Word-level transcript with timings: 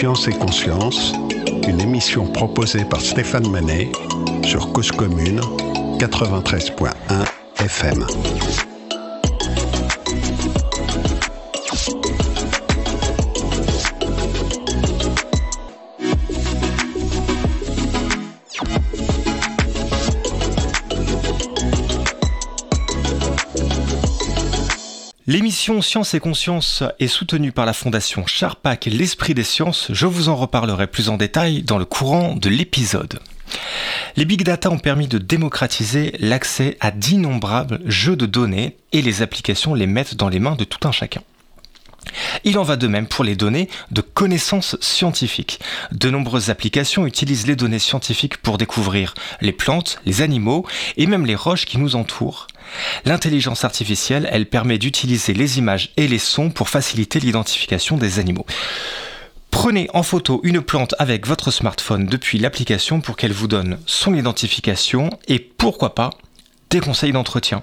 Science 0.00 0.28
et 0.28 0.32
Conscience, 0.32 1.12
une 1.68 1.78
émission 1.78 2.24
proposée 2.24 2.86
par 2.86 3.02
Stéphane 3.02 3.50
Manet 3.50 3.92
sur 4.42 4.72
Cause 4.72 4.90
Commune 4.90 5.42
93.1 5.98 6.94
FM. 7.58 8.06
L'émission 25.30 25.80
Science 25.80 26.14
et 26.14 26.18
Conscience 26.18 26.82
est 26.98 27.06
soutenue 27.06 27.52
par 27.52 27.64
la 27.64 27.72
fondation 27.72 28.26
Charpak 28.26 28.86
L'Esprit 28.86 29.32
des 29.32 29.44
Sciences. 29.44 29.86
Je 29.92 30.06
vous 30.06 30.28
en 30.28 30.34
reparlerai 30.34 30.88
plus 30.88 31.08
en 31.08 31.16
détail 31.16 31.62
dans 31.62 31.78
le 31.78 31.84
courant 31.84 32.34
de 32.34 32.48
l'épisode. 32.48 33.20
Les 34.16 34.24
big 34.24 34.42
data 34.42 34.68
ont 34.72 34.80
permis 34.80 35.06
de 35.06 35.18
démocratiser 35.18 36.16
l'accès 36.18 36.76
à 36.80 36.90
d'innombrables 36.90 37.78
jeux 37.84 38.16
de 38.16 38.26
données 38.26 38.76
et 38.90 39.02
les 39.02 39.22
applications 39.22 39.72
les 39.72 39.86
mettent 39.86 40.16
dans 40.16 40.28
les 40.28 40.40
mains 40.40 40.56
de 40.56 40.64
tout 40.64 40.88
un 40.88 40.90
chacun. 40.90 41.22
Il 42.42 42.58
en 42.58 42.64
va 42.64 42.74
de 42.74 42.88
même 42.88 43.06
pour 43.06 43.22
les 43.22 43.36
données 43.36 43.68
de 43.92 44.00
connaissances 44.00 44.76
scientifiques. 44.80 45.60
De 45.92 46.10
nombreuses 46.10 46.50
applications 46.50 47.06
utilisent 47.06 47.46
les 47.46 47.54
données 47.54 47.78
scientifiques 47.78 48.38
pour 48.38 48.58
découvrir 48.58 49.14
les 49.40 49.52
plantes, 49.52 50.00
les 50.06 50.22
animaux 50.22 50.66
et 50.96 51.06
même 51.06 51.24
les 51.24 51.36
roches 51.36 51.66
qui 51.66 51.78
nous 51.78 51.94
entourent. 51.94 52.48
L'intelligence 53.04 53.64
artificielle, 53.64 54.28
elle 54.30 54.46
permet 54.46 54.78
d'utiliser 54.78 55.34
les 55.34 55.58
images 55.58 55.90
et 55.96 56.08
les 56.08 56.18
sons 56.18 56.50
pour 56.50 56.68
faciliter 56.68 57.20
l'identification 57.20 57.96
des 57.96 58.18
animaux. 58.18 58.46
Prenez 59.50 59.88
en 59.92 60.02
photo 60.02 60.40
une 60.44 60.62
plante 60.62 60.94
avec 60.98 61.26
votre 61.26 61.50
smartphone 61.50 62.06
depuis 62.06 62.38
l'application 62.38 63.00
pour 63.00 63.16
qu'elle 63.16 63.32
vous 63.32 63.48
donne 63.48 63.78
son 63.84 64.14
identification 64.14 65.10
et 65.28 65.38
pourquoi 65.38 65.94
pas 65.94 66.10
des 66.70 66.80
conseils 66.80 67.12
d'entretien. 67.12 67.62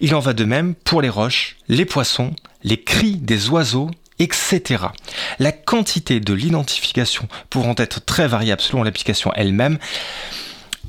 Il 0.00 0.14
en 0.14 0.20
va 0.20 0.32
de 0.32 0.44
même 0.44 0.74
pour 0.74 1.00
les 1.00 1.08
roches, 1.08 1.56
les 1.68 1.84
poissons, 1.84 2.34
les 2.64 2.82
cris 2.82 3.16
des 3.16 3.48
oiseaux, 3.48 3.90
etc. 4.18 4.86
La 5.38 5.52
quantité 5.52 6.18
de 6.20 6.34
l'identification 6.34 7.28
pouvant 7.50 7.74
être 7.76 8.04
très 8.04 8.26
variable 8.26 8.60
selon 8.60 8.82
l'application 8.82 9.32
elle-même 9.34 9.78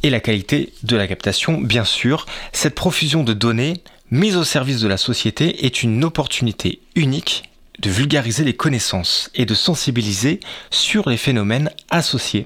et 0.03 0.09
la 0.09 0.19
qualité 0.19 0.73
de 0.83 0.95
la 0.95 1.07
captation, 1.07 1.59
bien 1.59 1.85
sûr. 1.85 2.25
Cette 2.53 2.75
profusion 2.75 3.23
de 3.23 3.33
données 3.33 3.83
mise 4.11 4.37
au 4.37 4.43
service 4.43 4.81
de 4.81 4.87
la 4.87 4.97
société 4.97 5.65
est 5.65 5.83
une 5.83 6.03
opportunité 6.03 6.81
unique 6.95 7.43
de 7.79 7.89
vulgariser 7.89 8.43
les 8.43 8.55
connaissances 8.55 9.29
et 9.35 9.45
de 9.45 9.53
sensibiliser 9.53 10.39
sur 10.69 11.09
les 11.09 11.17
phénomènes 11.17 11.71
associés. 11.89 12.45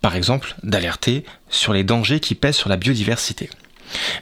Par 0.00 0.16
exemple, 0.16 0.54
d'alerter 0.62 1.24
sur 1.50 1.72
les 1.72 1.84
dangers 1.84 2.20
qui 2.20 2.34
pèsent 2.34 2.56
sur 2.56 2.68
la 2.68 2.76
biodiversité. 2.76 3.50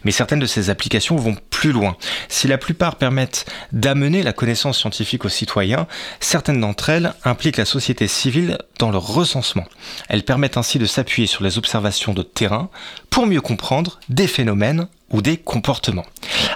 Mais 0.04 0.10
certaines 0.10 0.38
de 0.38 0.46
ces 0.46 0.70
applications 0.70 1.16
vont 1.16 1.36
plus 1.50 1.72
loin. 1.72 1.96
Si 2.28 2.48
la 2.48 2.58
plupart 2.58 2.96
permettent 2.96 3.46
d'amener 3.72 4.22
la 4.22 4.32
connaissance 4.32 4.78
scientifique 4.78 5.24
aux 5.24 5.30
citoyens, 5.30 5.86
certaines 6.20 6.60
d'entre 6.60 6.90
elles 6.90 7.14
impliquent 7.24 7.56
la 7.56 7.64
société 7.64 8.08
civile 8.08 8.58
dans 8.78 8.90
leur 8.90 9.06
recensement. 9.06 9.64
Elles 10.08 10.24
permettent 10.24 10.56
ainsi 10.56 10.78
de 10.78 10.86
s'appuyer 10.86 11.26
sur 11.26 11.42
les 11.42 11.58
observations 11.58 12.14
de 12.14 12.22
terrain 12.22 12.68
pour 13.10 13.26
mieux 13.26 13.40
comprendre 13.40 14.00
des 14.08 14.26
phénomènes 14.26 14.88
ou 15.10 15.22
des 15.22 15.36
comportements. 15.36 16.06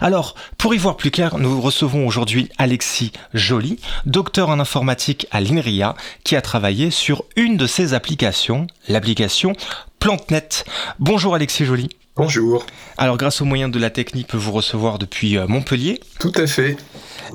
Alors, 0.00 0.34
pour 0.56 0.74
y 0.74 0.78
voir 0.78 0.96
plus 0.96 1.10
clair, 1.10 1.38
nous 1.38 1.60
recevons 1.60 2.06
aujourd'hui 2.06 2.48
Alexis 2.58 3.12
Joly, 3.34 3.78
docteur 4.06 4.48
en 4.48 4.58
informatique 4.58 5.26
à 5.30 5.40
l'INRIA, 5.40 5.94
qui 6.24 6.34
a 6.34 6.42
travaillé 6.42 6.90
sur 6.90 7.24
une 7.36 7.56
de 7.56 7.66
ces 7.66 7.94
applications, 7.94 8.66
l'application 8.88 9.52
PlanteNet. 10.00 10.64
Bonjour 10.98 11.34
Alexis 11.34 11.64
Joly. 11.64 11.88
Bonjour. 12.18 12.66
Alors 12.96 13.16
grâce 13.16 13.40
aux 13.40 13.44
moyens 13.44 13.70
de 13.70 13.78
la 13.78 13.90
technique, 13.90 14.26
peut 14.26 14.36
vous 14.36 14.50
recevoir 14.50 14.98
depuis 14.98 15.38
euh, 15.38 15.46
Montpellier. 15.46 16.00
Tout 16.18 16.32
à 16.34 16.48
fait. 16.48 16.76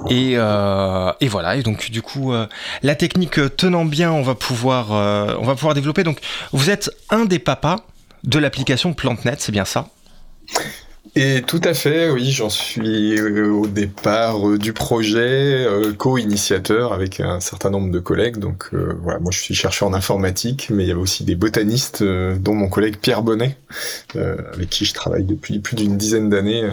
Et, 0.10 0.34
euh, 0.36 1.10
et, 1.22 1.30
voilà. 1.30 1.56
Et 1.56 1.64
donc 1.64 1.90
du 1.90 2.02
coup, 2.02 2.34
euh, 2.34 2.48
la 2.82 2.94
technique 2.96 3.40
tenant 3.56 3.86
bien, 3.86 4.12
on 4.12 4.24
va 4.24 4.36
pouvoir, 4.36 4.92
on 4.92 5.46
va 5.46 5.56
pouvoir 5.56 5.74
développer. 5.74 6.04
Donc 6.04 6.20
vous 6.52 6.70
êtes 6.70 6.92
un 7.10 7.24
des 7.24 7.40
papas 7.40 7.86
de 8.26 8.40
l'application 8.40 8.94
PlanteNet, 8.94 9.38
c'est 9.40 9.54
bien 9.54 9.64
ça? 9.64 9.88
Et 11.16 11.44
tout 11.44 11.62
à 11.64 11.76
fait, 11.76 12.10
oui, 12.10 12.32
j'en 12.32 12.50
suis 12.50 13.20
euh, 13.20 13.52
au 13.52 13.68
départ 13.68 14.50
euh, 14.50 14.58
du 14.58 14.74
projet, 14.74 15.64
euh, 15.64 15.94
co-initiateur 15.94 16.92
avec 16.92 17.20
un 17.20 17.40
certain 17.40 17.70
nombre 17.70 17.92
de 17.92 18.00
collègues. 18.00 18.38
Donc 18.38 18.70
voilà, 18.74 19.20
moi 19.20 19.32
je 19.32 19.40
suis 19.40 19.54
chercheur 19.54 19.88
en 19.88 19.94
informatique, 19.94 20.70
mais 20.72 20.84
il 20.84 20.88
y 20.88 20.92
avait 20.92 21.00
aussi 21.00 21.24
des 21.24 21.36
botanistes, 21.36 22.04
dont 22.04 22.56
mon 22.56 22.68
collègue 22.68 22.98
Pierre 22.98 23.22
Bonnet, 23.22 23.58
avec 24.16 24.70
qui 24.70 24.86
je 24.86 24.94
travaille 24.94 25.24
depuis 25.24 25.60
plus 25.60 25.76
d'une 25.76 25.98
dizaine 25.98 26.30
d'années 26.30 26.68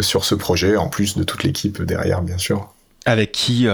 sur 0.00 0.24
ce 0.24 0.34
projet, 0.34 0.76
en 0.76 0.88
plus 0.88 1.16
de 1.16 1.24
toute 1.24 1.44
l'équipe 1.44 1.82
derrière, 1.82 2.22
bien 2.22 2.38
sûr. 2.38 2.72
Avec 3.04 3.32
qui 3.32 3.66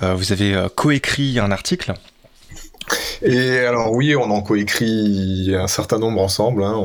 vous 0.00 0.32
avez 0.32 0.66
coécrit 0.74 1.38
un 1.38 1.50
article 1.50 1.94
et 3.22 3.58
alors 3.58 3.92
oui, 3.92 4.14
on 4.16 4.30
en 4.30 4.40
coécrit 4.42 5.54
un 5.54 5.66
certain 5.66 5.98
nombre 5.98 6.20
ensemble. 6.20 6.64
Hein. 6.64 6.82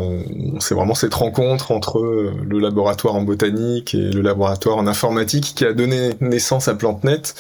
c'est 0.60 0.76
vraiment 0.76 0.96
cette 0.96 1.14
rencontre 1.14 1.72
entre 1.72 2.00
le 2.00 2.60
laboratoire 2.60 3.16
en 3.16 3.22
botanique 3.22 3.96
et 3.96 4.12
le 4.12 4.22
laboratoire 4.22 4.78
en 4.78 4.88
informatique 4.88 5.54
qui 5.56 5.66
a 5.66 5.74
donné 5.74 6.12
naissance 6.22 6.68
à 6.68 6.76
PlanteNet. 6.76 7.34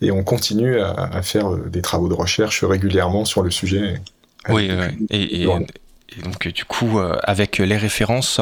Et 0.00 0.10
on 0.10 0.22
continue 0.22 0.80
à, 0.80 1.22
faire 1.22 1.50
des 1.50 1.82
travaux 1.82 2.08
de 2.08 2.14
recherche 2.14 2.64
régulièrement 2.64 3.24
sur 3.24 3.42
le 3.42 3.50
sujet. 3.50 4.00
Oui, 4.48 4.70
et, 5.10 5.46
donc 6.22 6.48
du 6.48 6.64
coup, 6.64 6.98
euh, 6.98 7.16
avec 7.22 7.58
les 7.58 7.76
références 7.76 8.40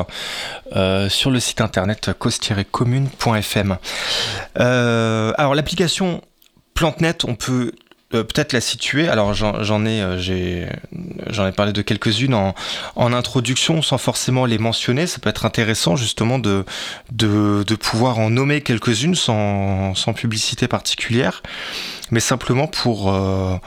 euh, 0.74 1.08
sur 1.08 1.30
le 1.30 1.40
site 1.40 1.60
internet 1.60 2.10
cause-commune.fm. 2.18 3.78
Euh, 4.58 5.32
alors 5.36 5.54
l'application 5.54 6.22
PlanteNet, 6.74 7.24
on 7.24 7.34
peut 7.34 7.72
euh, 8.14 8.24
peut-être 8.24 8.54
la 8.54 8.62
situer. 8.62 9.06
Alors 9.06 9.34
j'en 9.34 9.84
ai, 9.84 10.00
euh, 10.00 10.66
j'en 11.26 11.46
ai 11.46 11.52
parlé 11.52 11.74
de 11.74 11.82
quelques-unes 11.82 12.32
en, 12.32 12.54
en, 12.96 13.12
introduction 13.12 13.82
sans 13.82 13.98
forcément 13.98 14.46
les 14.46 14.56
mentionner. 14.56 15.06
Ça 15.06 15.18
peut 15.18 15.28
être 15.28 15.44
intéressant 15.44 15.94
justement 15.94 16.38
de, 16.38 16.64
de, 17.12 17.64
de 17.66 17.74
pouvoir 17.74 18.18
en 18.18 18.30
nommer 18.30 18.62
quelques-unes 18.62 19.14
sans, 19.14 19.94
sans 19.94 20.14
publicité 20.14 20.68
particulière, 20.68 21.42
mais 22.10 22.20
simplement 22.20 22.66
pour, 22.66 23.12
euh, 23.12 23.58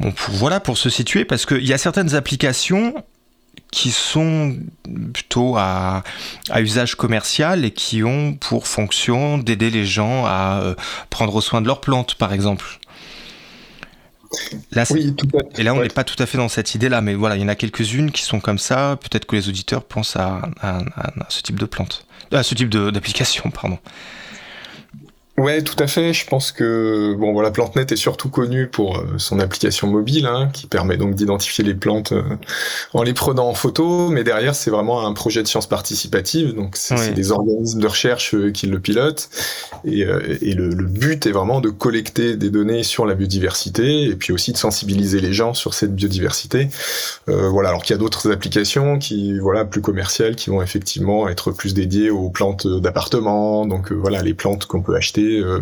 bon, 0.00 0.10
pour 0.10 0.34
voilà 0.34 0.58
pour 0.58 0.78
se 0.78 0.88
situer 0.88 1.26
parce 1.26 1.44
qu'il 1.44 1.66
y 1.66 1.74
a 1.74 1.78
certaines 1.78 2.14
applications 2.14 2.94
qui 3.70 3.90
sont 3.90 4.56
plutôt 5.12 5.58
à, 5.58 6.02
à, 6.48 6.62
usage 6.62 6.94
commercial 6.94 7.66
et 7.66 7.72
qui 7.72 8.02
ont 8.04 8.32
pour 8.32 8.68
fonction 8.68 9.36
d'aider 9.36 9.68
les 9.68 9.84
gens 9.84 10.24
à 10.24 10.62
prendre 11.10 11.42
soin 11.42 11.60
de 11.60 11.66
leurs 11.66 11.82
plantes, 11.82 12.14
par 12.14 12.32
exemple. 12.32 12.78
Là, 14.72 14.84
oui, 14.90 15.14
tout 15.14 15.28
Et 15.56 15.62
là, 15.62 15.74
on 15.74 15.80
n'est 15.80 15.88
pas 15.88 16.04
tout 16.04 16.20
à 16.22 16.26
fait 16.26 16.38
dans 16.38 16.48
cette 16.48 16.74
idée-là, 16.74 17.00
mais 17.00 17.14
voilà, 17.14 17.36
il 17.36 17.42
y 17.42 17.44
en 17.44 17.48
a 17.48 17.54
quelques-unes 17.54 18.10
qui 18.10 18.22
sont 18.22 18.40
comme 18.40 18.58
ça. 18.58 18.98
Peut-être 19.00 19.26
que 19.26 19.36
les 19.36 19.48
auditeurs 19.48 19.84
pensent 19.84 20.16
à, 20.16 20.42
à, 20.60 20.80
ce 21.28 21.42
type 21.42 21.58
de 21.58 21.66
plante, 21.66 22.06
à 22.32 22.42
ce 22.42 22.54
type 22.54 22.68
d'application, 22.70 23.50
pardon. 23.50 23.78
Ouais, 25.38 25.60
tout 25.60 25.76
à 25.78 25.86
fait. 25.86 26.14
Je 26.14 26.26
pense 26.26 26.50
que 26.50 27.14
bon, 27.18 27.34
voilà, 27.34 27.50
PlanteNet 27.50 27.92
est 27.92 27.96
surtout 27.96 28.30
connu 28.30 28.68
pour 28.68 28.96
euh, 28.96 29.18
son 29.18 29.38
application 29.38 29.86
mobile, 29.86 30.24
hein, 30.24 30.48
qui 30.50 30.66
permet 30.66 30.96
donc 30.96 31.14
d'identifier 31.14 31.62
les 31.62 31.74
plantes 31.74 32.12
euh, 32.12 32.22
en 32.94 33.02
les 33.02 33.12
prenant 33.12 33.46
en 33.46 33.52
photo. 33.52 34.08
Mais 34.08 34.24
derrière, 34.24 34.54
c'est 34.54 34.70
vraiment 34.70 35.06
un 35.06 35.12
projet 35.12 35.42
de 35.42 35.48
science 35.48 35.66
participative, 35.66 36.54
donc 36.54 36.76
c'est 36.76 37.12
des 37.12 37.32
organismes 37.32 37.80
de 37.80 37.86
recherche 37.86 38.34
euh, 38.34 38.50
qui 38.50 38.66
le 38.66 38.80
pilotent. 38.80 39.28
Et, 39.84 40.00
et 40.00 40.54
le, 40.54 40.70
le, 40.70 40.86
but 40.86 41.26
est 41.26 41.32
vraiment 41.32 41.60
de 41.60 41.68
collecter 41.68 42.36
des 42.36 42.48
données 42.48 42.82
sur 42.82 43.04
la 43.04 43.14
biodiversité 43.14 44.04
et 44.04 44.16
puis 44.16 44.32
aussi 44.32 44.52
de 44.52 44.56
sensibiliser 44.56 45.20
les 45.20 45.34
gens 45.34 45.52
sur 45.52 45.74
cette 45.74 45.94
biodiversité. 45.94 46.68
voilà, 47.26 47.68
alors 47.68 47.82
qu'il 47.82 47.94
y 47.94 47.98
a 47.98 47.98
d'autres 47.98 48.32
applications 48.32 48.98
qui, 48.98 49.38
voilà, 49.38 49.64
plus 49.64 49.82
commerciales, 49.82 50.34
qui 50.34 50.50
vont 50.50 50.62
effectivement 50.62 51.28
être 51.28 51.52
plus 51.52 51.74
dédiées 51.74 52.10
aux 52.10 52.30
plantes 52.30 52.66
d'appartement. 52.66 53.66
Donc 53.66 53.92
voilà, 53.92 54.22
les 54.22 54.34
plantes 54.34 54.66
qu'on 54.66 54.80
peut 54.80 54.96
acheter 54.96 55.25
euh, 55.34 55.60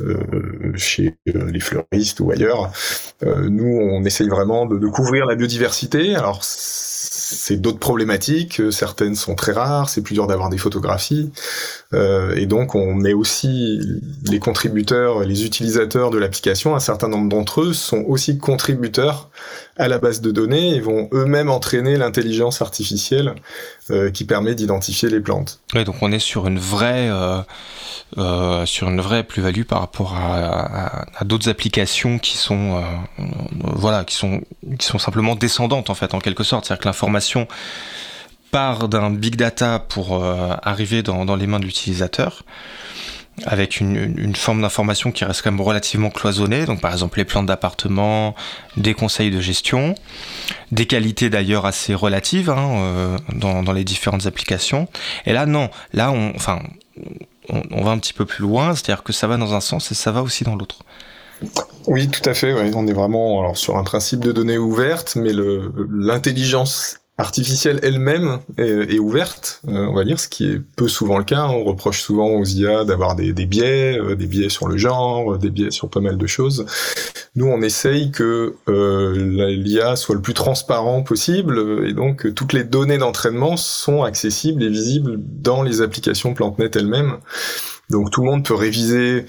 euh, 0.00 0.72
chez 0.76 1.14
euh, 1.28 1.50
les 1.50 1.60
fleuristes 1.60 2.20
ou 2.20 2.30
ailleurs. 2.30 2.72
nous, 3.22 3.66
on 3.66 4.04
essaye 4.04 4.28
vraiment 4.28 4.66
de, 4.66 4.78
de 4.78 4.86
couvrir 4.88 5.26
la 5.26 5.34
biodiversité. 5.34 6.14
Alors 6.14 6.40
c'est 6.42 7.56
d'autres 7.56 7.78
problématiques. 7.78 8.60
Certaines 8.70 9.14
sont 9.14 9.34
très 9.34 9.52
rares, 9.52 9.88
c'est 9.88 10.02
plus 10.02 10.14
dur 10.14 10.26
d'avoir 10.26 10.50
des 10.50 10.58
photographies. 10.58 11.30
Et 11.92 12.46
donc, 12.46 12.74
on 12.74 12.94
met 12.94 13.12
aussi 13.12 13.80
les 14.24 14.40
contributeurs, 14.40 15.20
les 15.20 15.44
utilisateurs 15.44 16.10
de 16.10 16.18
l'application. 16.18 16.74
Un 16.74 16.80
certain 16.80 17.08
nombre 17.08 17.28
d'entre 17.28 17.62
eux 17.62 17.72
sont 17.72 18.04
aussi 18.08 18.36
contributeurs 18.36 19.30
à 19.76 19.86
la 19.88 19.98
base 19.98 20.20
de 20.20 20.32
données 20.32 20.74
et 20.74 20.80
vont 20.80 21.08
eux-mêmes 21.12 21.50
entraîner 21.50 21.96
l'intelligence 21.96 22.60
artificielle 22.62 23.34
qui 24.12 24.24
permet 24.24 24.54
d'identifier 24.54 25.08
les 25.08 25.20
plantes. 25.20 25.60
Ouais, 25.74 25.84
donc 25.84 25.96
on 26.02 26.10
est 26.12 26.18
sur 26.18 26.46
une 26.46 26.58
vraie, 26.58 27.08
euh, 28.18 28.66
sur 28.66 28.88
une 28.88 29.00
vraie 29.00 29.24
plus-value 29.24 29.62
par 29.62 29.80
rapport 29.80 30.14
à, 30.16 31.24
d'autres 31.24 31.48
applications 31.48 32.18
qui 32.18 32.36
sont, 32.36 32.82
voilà, 33.58 34.04
qui 34.04 34.14
sont, 34.14 34.40
qui 34.78 34.86
sont 34.86 34.98
simplement 34.98 35.34
descendantes 35.34 35.90
en 35.90 35.94
fait, 35.94 36.14
en 36.14 36.18
quelque 36.18 36.44
sorte. 36.44 36.66
C'est-à-dire 36.66 36.82
que 36.82 36.88
l'information 36.88 37.48
part 38.50 38.88
d'un 38.88 39.10
big 39.10 39.36
data 39.36 39.78
pour 39.78 40.24
arriver 40.24 41.02
dans, 41.02 41.24
dans, 41.24 41.36
les 41.36 41.46
mains 41.46 41.60
de 41.60 41.64
l'utilisateur 41.64 42.44
avec 43.46 43.80
une, 43.80 44.34
forme 44.36 44.62
d'information 44.62 45.10
qui 45.10 45.24
reste 45.24 45.42
quand 45.42 45.50
même 45.50 45.60
relativement 45.60 46.10
cloisonnée, 46.10 46.66
donc 46.66 46.80
par 46.80 46.92
exemple 46.92 47.18
les 47.18 47.24
plans 47.24 47.42
d'appartement, 47.42 48.34
des 48.76 48.94
conseils 48.94 49.30
de 49.30 49.40
gestion, 49.40 49.94
des 50.70 50.86
qualités 50.86 51.30
d'ailleurs 51.30 51.66
assez 51.66 51.94
relatives 51.94 52.50
hein, 52.50 52.76
euh, 52.76 53.18
dans, 53.34 53.72
les 53.72 53.84
différentes 53.84 54.26
applications. 54.26 54.88
Et 55.26 55.32
là 55.32 55.46
non, 55.46 55.68
là 55.92 56.12
on, 56.12 56.32
enfin, 56.36 56.60
on, 57.48 57.84
va 57.84 57.90
un 57.90 57.98
petit 57.98 58.12
peu 58.12 58.24
plus 58.24 58.42
loin, 58.42 58.74
c'est-à-dire 58.74 59.02
que 59.02 59.12
ça 59.12 59.26
va 59.26 59.36
dans 59.36 59.54
un 59.54 59.60
sens 59.60 59.90
et 59.90 59.94
ça 59.94 60.12
va 60.12 60.22
aussi 60.22 60.44
dans 60.44 60.56
l'autre. 60.56 60.80
Oui, 61.86 62.08
tout 62.08 62.28
à 62.28 62.34
fait. 62.34 62.52
On 62.74 62.86
est 62.86 62.92
vraiment 62.92 63.40
alors, 63.40 63.56
sur 63.56 63.76
un 63.76 63.84
principe 63.84 64.20
de 64.20 64.32
données 64.32 64.58
ouvertes, 64.58 65.16
mais 65.16 65.32
l'intelligence 65.90 66.98
artificielle 67.16 67.78
elle-même 67.84 68.40
est, 68.58 68.98
ouverte, 68.98 69.60
euh, 69.68 69.86
on 69.86 69.94
va 69.94 70.04
dire, 70.04 70.18
ce 70.18 70.28
qui 70.28 70.50
est 70.50 70.60
peu 70.76 70.88
souvent 70.88 71.18
le 71.18 71.24
cas. 71.24 71.46
On 71.46 71.62
reproche 71.62 72.00
souvent 72.00 72.26
aux 72.26 72.44
IA 72.44 72.84
d'avoir 72.84 73.14
des, 73.14 73.32
biais, 73.32 73.96
euh, 73.98 74.16
des 74.16 74.26
biais 74.26 74.48
sur 74.48 74.66
le 74.66 74.76
genre, 74.76 75.38
des 75.38 75.50
biais 75.50 75.70
sur 75.70 75.88
pas 75.88 76.00
mal 76.00 76.18
de 76.18 76.26
choses. 76.26 76.66
Nous, 77.36 77.46
on 77.46 77.62
essaye 77.62 78.10
que 78.10 78.56
euh, 78.68 79.52
l'IA 79.54 79.94
soit 79.94 80.16
le 80.16 80.22
plus 80.22 80.34
transparent 80.34 81.02
possible, 81.02 81.84
et 81.86 81.92
donc 81.92 82.32
toutes 82.34 82.52
les 82.52 82.64
données 82.64 82.98
d'entraînement 82.98 83.56
sont 83.56 84.02
accessibles 84.02 84.62
et 84.62 84.68
visibles 84.68 85.16
dans 85.18 85.62
les 85.62 85.82
applications 85.82 86.34
PlanteNet 86.34 86.70
elles-mêmes. 86.74 87.18
Donc 87.90 88.10
tout 88.10 88.22
le 88.22 88.30
monde 88.30 88.44
peut 88.44 88.54
réviser 88.54 89.26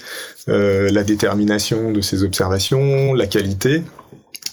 la 0.47 1.03
détermination 1.03 1.91
de 1.91 1.99
ses 2.01 2.23
observations, 2.23 3.13
la 3.13 3.25
qualité, 3.25 3.83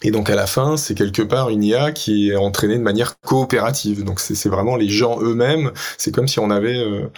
et 0.03 0.11
donc 0.11 0.31
à 0.31 0.35
la 0.35 0.47
fin, 0.47 0.77
c'est 0.77 0.95
quelque 0.95 1.23
part 1.23 1.51
une 1.51 1.63
IA 1.63 1.93
qui 1.93 2.31
est 2.31 2.37
entraînée 2.37 2.77
de 2.77 2.83
manière 2.83 3.21
coopérative. 3.21 4.05
Donc 4.05 4.19
c'est 4.21 4.49
vraiment 4.49 4.77
les 4.77 4.89
gens 4.89 5.21
eux-mêmes. 5.21 5.71
C'est 5.97 6.13
comme 6.13 6.27
si 6.27 6.41
on 6.41 6.51
avait 6.51 6.77
euh, 6.77 7.09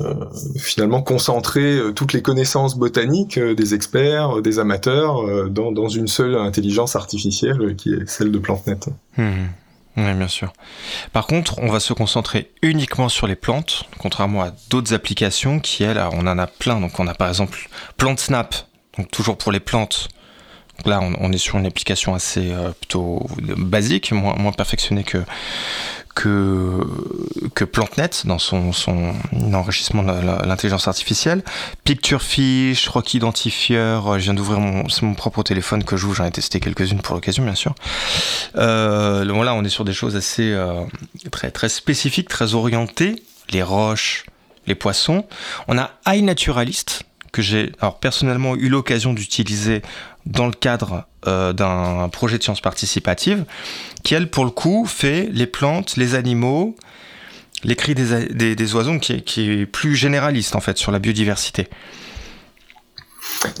euh, 0.00 0.14
finalement 0.58 1.02
concentré 1.02 1.78
euh, 1.78 1.92
toutes 1.92 2.12
les 2.12 2.20
connaissances 2.20 2.76
botaniques 2.76 3.38
des 3.38 3.74
experts, 3.74 4.42
des 4.42 4.58
amateurs, 4.58 5.48
dans, 5.50 5.88
une 5.88 6.08
seule 6.08 6.36
intelligence 6.36 6.96
artificielle 6.96 7.74
qui 7.76 7.94
est 7.94 8.08
celle 8.08 8.30
de 8.30 8.38
PlanteNet. 8.38 8.80
Mmh. 9.16 9.46
Oui, 9.96 10.14
bien 10.14 10.28
sûr. 10.28 10.52
Par 11.12 11.26
contre, 11.26 11.58
on 11.58 11.72
va 11.72 11.80
se 11.80 11.92
concentrer 11.92 12.52
uniquement 12.62 13.08
sur 13.08 13.26
les 13.26 13.34
plantes, 13.34 13.84
contrairement 13.98 14.42
à 14.42 14.52
d'autres 14.70 14.94
applications 14.94 15.58
qui, 15.58 15.82
elles, 15.82 16.00
on 16.12 16.26
en 16.26 16.38
a 16.38 16.46
plein. 16.46 16.80
Donc 16.80 17.00
on 17.00 17.06
a 17.08 17.14
par 17.14 17.28
exemple 17.28 17.68
PlantSnap, 17.96 18.54
donc 18.96 19.10
toujours 19.10 19.38
pour 19.38 19.50
les 19.50 19.60
plantes, 19.60 20.08
là, 20.84 21.00
on, 21.00 21.32
est 21.32 21.38
sur 21.38 21.58
une 21.58 21.66
application 21.66 22.14
assez 22.14 22.52
euh, 22.52 22.70
plutôt 22.70 23.26
basique, 23.56 24.12
moins, 24.12 24.52
perfectionnée 24.52 25.04
que 25.04 25.22
que, 27.54 27.64
PlanteNet 27.64 28.10
dans 28.24 28.38
son, 28.38 28.72
son 28.72 29.14
enrichissement 29.52 30.02
de 30.02 30.46
l'intelligence 30.46 30.88
artificielle. 30.88 31.42
PictureFish, 31.84 32.88
Rock 32.88 33.14
Identifier, 33.14 33.76
euh, 33.76 34.18
je 34.18 34.24
viens 34.24 34.34
d'ouvrir 34.34 34.58
mon, 34.60 34.84
mon 35.02 35.14
propre 35.14 35.42
téléphone 35.42 35.84
que 35.84 35.96
j'ouvre, 35.96 36.16
j'en 36.16 36.24
ai 36.24 36.30
testé 36.30 36.60
quelques-unes 36.60 37.00
pour 37.00 37.14
l'occasion 37.14 37.44
bien 37.44 37.54
sûr. 37.54 37.74
Euh, 38.56 39.24
là 39.24 39.54
on 39.54 39.64
est 39.64 39.68
sur 39.68 39.84
des 39.84 39.92
choses 39.92 40.16
assez 40.16 40.52
euh, 40.52 40.82
très, 41.30 41.50
très 41.50 41.68
spécifiques, 41.68 42.28
très 42.28 42.54
orientées, 42.54 43.22
les 43.50 43.62
roches, 43.62 44.24
les 44.66 44.74
poissons. 44.74 45.24
On 45.68 45.78
a 45.78 45.90
iNaturalist, 46.06 47.04
que 47.32 47.42
j'ai 47.42 47.72
personnellement 48.00 48.56
eu 48.56 48.68
l'occasion 48.68 49.12
d'utiliser 49.12 49.82
dans 50.26 50.46
le 50.46 50.52
cadre 50.52 51.06
euh, 51.26 51.52
d'un 51.52 52.08
projet 52.08 52.38
de 52.38 52.42
sciences 52.42 52.60
participatives, 52.60 53.44
qui 54.02 54.14
elle 54.14 54.30
pour 54.30 54.44
le 54.44 54.50
coup 54.50 54.86
fait 54.86 55.28
les 55.32 55.46
plantes, 55.46 55.96
les 55.96 56.14
animaux, 56.14 56.76
les 57.64 57.76
cris 57.76 57.94
des, 57.94 58.54
des, 58.54 58.74
oiseaux, 58.74 58.98
qui 58.98 59.14
est, 59.14 59.20
qui 59.22 59.50
est, 59.50 59.66
plus 59.66 59.96
généraliste 59.96 60.54
en 60.54 60.60
fait 60.60 60.78
sur 60.78 60.92
la 60.92 60.98
biodiversité. 60.98 61.68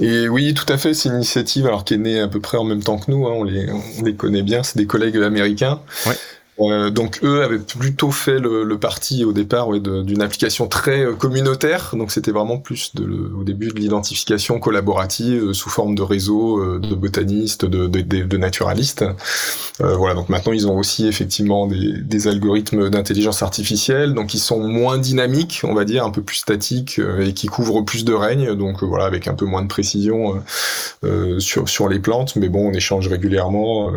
Et 0.00 0.28
oui, 0.28 0.54
tout 0.54 0.70
à 0.72 0.78
fait, 0.78 0.94
c'est 0.94 1.08
une 1.08 1.16
initiative 1.16 1.66
alors 1.66 1.84
qui 1.84 1.94
est 1.94 1.98
née 1.98 2.20
à 2.20 2.28
peu 2.28 2.40
près 2.40 2.58
en 2.58 2.64
même 2.64 2.82
temps 2.82 2.98
que 2.98 3.10
nous, 3.10 3.26
hein, 3.26 3.32
on, 3.34 3.44
les, 3.44 3.70
on 3.70 4.02
les 4.02 4.14
connaît 4.14 4.42
bien, 4.42 4.62
c'est 4.62 4.78
des 4.78 4.86
collègues 4.86 5.16
américains. 5.16 5.80
Ouais. 6.06 6.16
Euh, 6.60 6.90
donc 6.90 7.20
eux 7.22 7.42
avaient 7.42 7.58
plutôt 7.58 8.10
fait 8.10 8.38
le, 8.38 8.64
le 8.64 8.78
parti 8.78 9.24
au 9.24 9.32
départ 9.32 9.68
ouais, 9.68 9.78
d'une 9.80 10.22
application 10.22 10.66
très 10.66 11.04
euh, 11.04 11.14
communautaire, 11.14 11.94
donc 11.96 12.10
c'était 12.10 12.32
vraiment 12.32 12.58
plus 12.58 12.94
de, 12.94 13.04
au 13.38 13.44
début 13.44 13.68
de 13.68 13.78
l'identification 13.78 14.58
collaborative 14.58 15.50
euh, 15.50 15.52
sous 15.52 15.70
forme 15.70 15.94
de 15.94 16.02
réseau 16.02 16.78
de 16.78 16.94
botanistes, 16.94 17.64
de, 17.64 17.86
de, 17.86 18.00
de 18.00 18.36
naturalistes. 18.36 19.04
voilà, 19.78 20.14
donc 20.14 20.28
maintenant 20.28 20.52
ils 20.52 20.66
ont 20.66 20.76
aussi 20.76 21.06
effectivement 21.06 21.66
des, 21.66 21.92
des 22.00 22.28
algorithmes 22.28 22.90
d'intelligence 22.90 23.42
artificielle, 23.42 24.14
donc 24.14 24.34
ils 24.34 24.40
sont 24.40 24.60
moins 24.60 24.98
dynamiques, 24.98 25.60
on 25.64 25.74
va 25.74 25.84
dire, 25.84 26.04
un 26.04 26.10
peu 26.10 26.22
plus 26.22 26.36
statiques 26.36 27.00
et 27.20 27.32
qui 27.34 27.46
couvrent 27.46 27.82
plus 27.82 28.04
de 28.04 28.12
règnes, 28.12 28.54
donc 28.54 28.82
voilà, 28.82 29.04
avec 29.04 29.28
un 29.28 29.34
peu 29.34 29.44
moins 29.44 29.62
de 29.62 29.68
précision 29.68 30.42
sur, 31.38 31.68
sur 31.68 31.88
les 31.88 31.98
plantes, 31.98 32.36
mais 32.36 32.48
bon, 32.48 32.70
on 32.70 32.72
échange 32.72 33.08
régulièrement. 33.08 33.92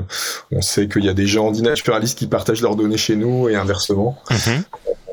on 0.52 0.62
sait 0.62 0.88
qu'il 0.88 1.06
y 1.06 1.10
a 1.10 1.14
des 1.14 1.28
gens 1.28 1.52
dits 1.52 1.64
naturalistes 1.64 2.18
qui 2.18 2.28
partagent 2.28 2.51
leurs 2.60 2.76
données 2.76 2.98
chez 2.98 3.16
nous 3.16 3.48
et 3.48 3.56
inversement. 3.56 4.18
Mhm. 4.30 4.64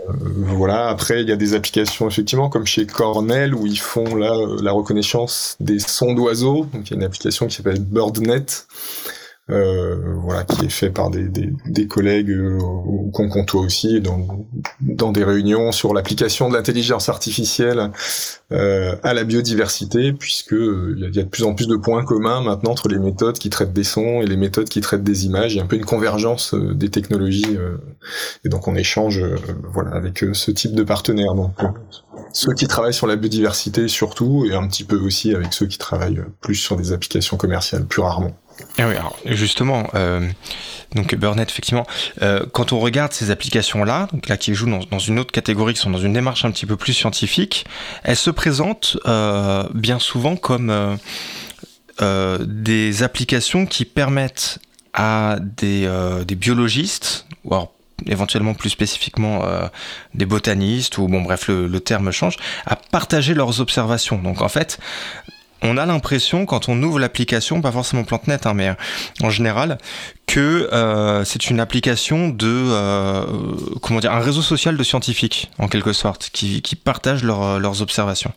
Euh, 0.08 0.12
voilà. 0.56 0.88
Après, 0.88 1.22
il 1.22 1.28
y 1.28 1.32
a 1.32 1.36
des 1.36 1.54
applications 1.54 2.08
effectivement 2.08 2.48
comme 2.48 2.66
chez 2.66 2.86
Cornell 2.86 3.54
où 3.54 3.66
ils 3.66 3.78
font 3.78 4.16
là 4.16 4.34
la 4.62 4.72
reconnaissance 4.72 5.56
des 5.60 5.78
sons 5.78 6.14
d'oiseaux. 6.14 6.66
Donc 6.72 6.86
il 6.86 6.90
y 6.90 6.94
a 6.94 6.96
une 6.96 7.04
application 7.04 7.46
qui 7.46 7.56
s'appelle 7.56 7.80
BirdNet 7.80 8.46
voilà, 9.48 10.44
qui 10.44 10.66
est 10.66 10.70
fait 10.70 10.90
par 10.90 11.10
des, 11.10 11.28
des, 11.66 11.86
collègues 11.86 12.30
euh, 12.30 12.58
qu'on 13.12 13.28
côtoie 13.30 13.62
aussi 13.62 14.00
dans, 14.00 14.46
dans 14.80 15.10
des 15.10 15.24
réunions 15.24 15.72
sur 15.72 15.94
l'application 15.94 16.50
de 16.50 16.54
l'intelligence 16.54 17.08
artificielle 17.08 17.90
euh, 18.52 18.96
à 19.02 19.14
la 19.14 19.24
biodiversité, 19.24 20.12
puisque 20.12 20.52
euh, 20.52 20.94
il 20.98 21.14
y, 21.14 21.20
a 21.20 21.22
de 21.22 21.28
plus 21.28 21.44
en 21.44 21.54
plus 21.54 21.66
de 21.66 21.76
points 21.76 22.04
communs 22.04 22.42
maintenant 22.42 22.72
entre 22.72 22.88
les 22.88 22.98
méthodes 22.98 23.38
qui 23.38 23.48
traitent 23.48 23.72
des 23.72 23.84
sons 23.84 24.20
et 24.20 24.26
les 24.26 24.36
méthodes 24.36 24.68
qui 24.68 24.82
traitent 24.82 25.02
des 25.02 25.24
images. 25.24 25.54
Il 25.54 25.56
y 25.56 25.60
a 25.60 25.64
un 25.64 25.66
peu 25.66 25.76
une 25.76 25.84
convergence 25.86 26.54
des 26.54 26.90
technologies, 26.90 27.56
et 28.44 28.48
donc 28.50 28.68
on 28.68 28.74
échange, 28.74 29.24
voilà, 29.72 29.92
avec 29.92 30.24
ce 30.32 30.50
type 30.50 30.74
de 30.74 30.82
partenaires. 30.82 31.32
Ceux 32.32 32.52
qui 32.52 32.66
travaillent 32.66 32.92
sur 32.92 33.06
la 33.06 33.16
biodiversité 33.16 33.88
surtout, 33.88 34.44
et 34.44 34.54
un 34.54 34.66
petit 34.68 34.84
peu 34.84 34.98
aussi 34.98 35.34
avec 35.34 35.54
ceux 35.54 35.66
qui 35.66 35.78
travaillent 35.78 36.22
plus 36.40 36.56
sur 36.56 36.76
des 36.76 36.92
applications 36.92 37.36
commerciales 37.38 37.86
plus 37.86 38.02
rarement. 38.02 38.36
Ah 38.78 38.88
oui, 38.88 38.94
alors 38.96 39.18
justement, 39.24 39.88
euh, 39.94 40.28
donc 40.94 41.14
Burnet, 41.14 41.46
effectivement, 41.48 41.86
euh, 42.22 42.44
quand 42.52 42.72
on 42.72 42.78
regarde 42.78 43.12
ces 43.12 43.30
applications-là, 43.30 44.08
donc 44.12 44.28
là 44.28 44.36
qui 44.36 44.54
jouent 44.54 44.70
dans, 44.90 44.98
une 44.98 45.18
autre 45.18 45.32
catégorie, 45.32 45.74
qui 45.74 45.80
sont 45.80 45.90
dans 45.90 45.98
une 45.98 46.12
démarche 46.12 46.44
un 46.44 46.50
petit 46.50 46.66
peu 46.66 46.76
plus 46.76 46.92
scientifique, 46.92 47.66
elles 48.04 48.16
se 48.16 48.30
présentent 48.30 48.96
euh, 49.06 49.64
bien 49.74 49.98
souvent 49.98 50.36
comme 50.36 50.98
des 52.00 53.02
applications 53.02 53.66
qui 53.66 53.84
permettent 53.84 54.60
à 54.94 55.38
des, 55.40 55.90
des 56.26 56.34
biologistes, 56.36 57.26
ou 57.44 57.54
alors 57.54 57.72
éventuellement 58.06 58.54
plus 58.54 58.70
spécifiquement 58.70 59.42
des 60.14 60.26
botanistes, 60.26 60.98
ou 60.98 61.08
bon 61.08 61.22
bref, 61.22 61.48
le, 61.48 61.66
le 61.66 61.80
terme 61.80 62.12
change, 62.12 62.36
à 62.66 62.76
partager 62.76 63.34
leurs 63.34 63.60
observations. 63.60 64.18
Donc 64.22 64.42
en 64.42 64.48
fait, 64.48 64.78
on 65.62 65.76
a 65.76 65.86
l'impression 65.86 66.46
quand 66.46 66.68
on 66.68 66.80
ouvre 66.82 66.98
l'application, 66.98 67.60
pas 67.60 67.72
forcément 67.72 68.04
PlanteNet, 68.04 68.46
hein, 68.46 68.54
mais 68.54 68.68
euh, 68.68 68.74
en 69.22 69.30
général, 69.30 69.78
que 70.26 70.68
euh, 70.72 71.24
c'est 71.24 71.50
une 71.50 71.60
application 71.60 72.28
de 72.28 72.46
euh, 72.46 73.24
comment 73.82 74.00
dire 74.00 74.12
un 74.12 74.20
réseau 74.20 74.42
social 74.42 74.76
de 74.76 74.82
scientifiques 74.82 75.50
en 75.58 75.68
quelque 75.68 75.92
sorte 75.92 76.30
qui, 76.32 76.62
partagent 76.76 77.24
leurs 77.24 77.82
observations. 77.82 78.32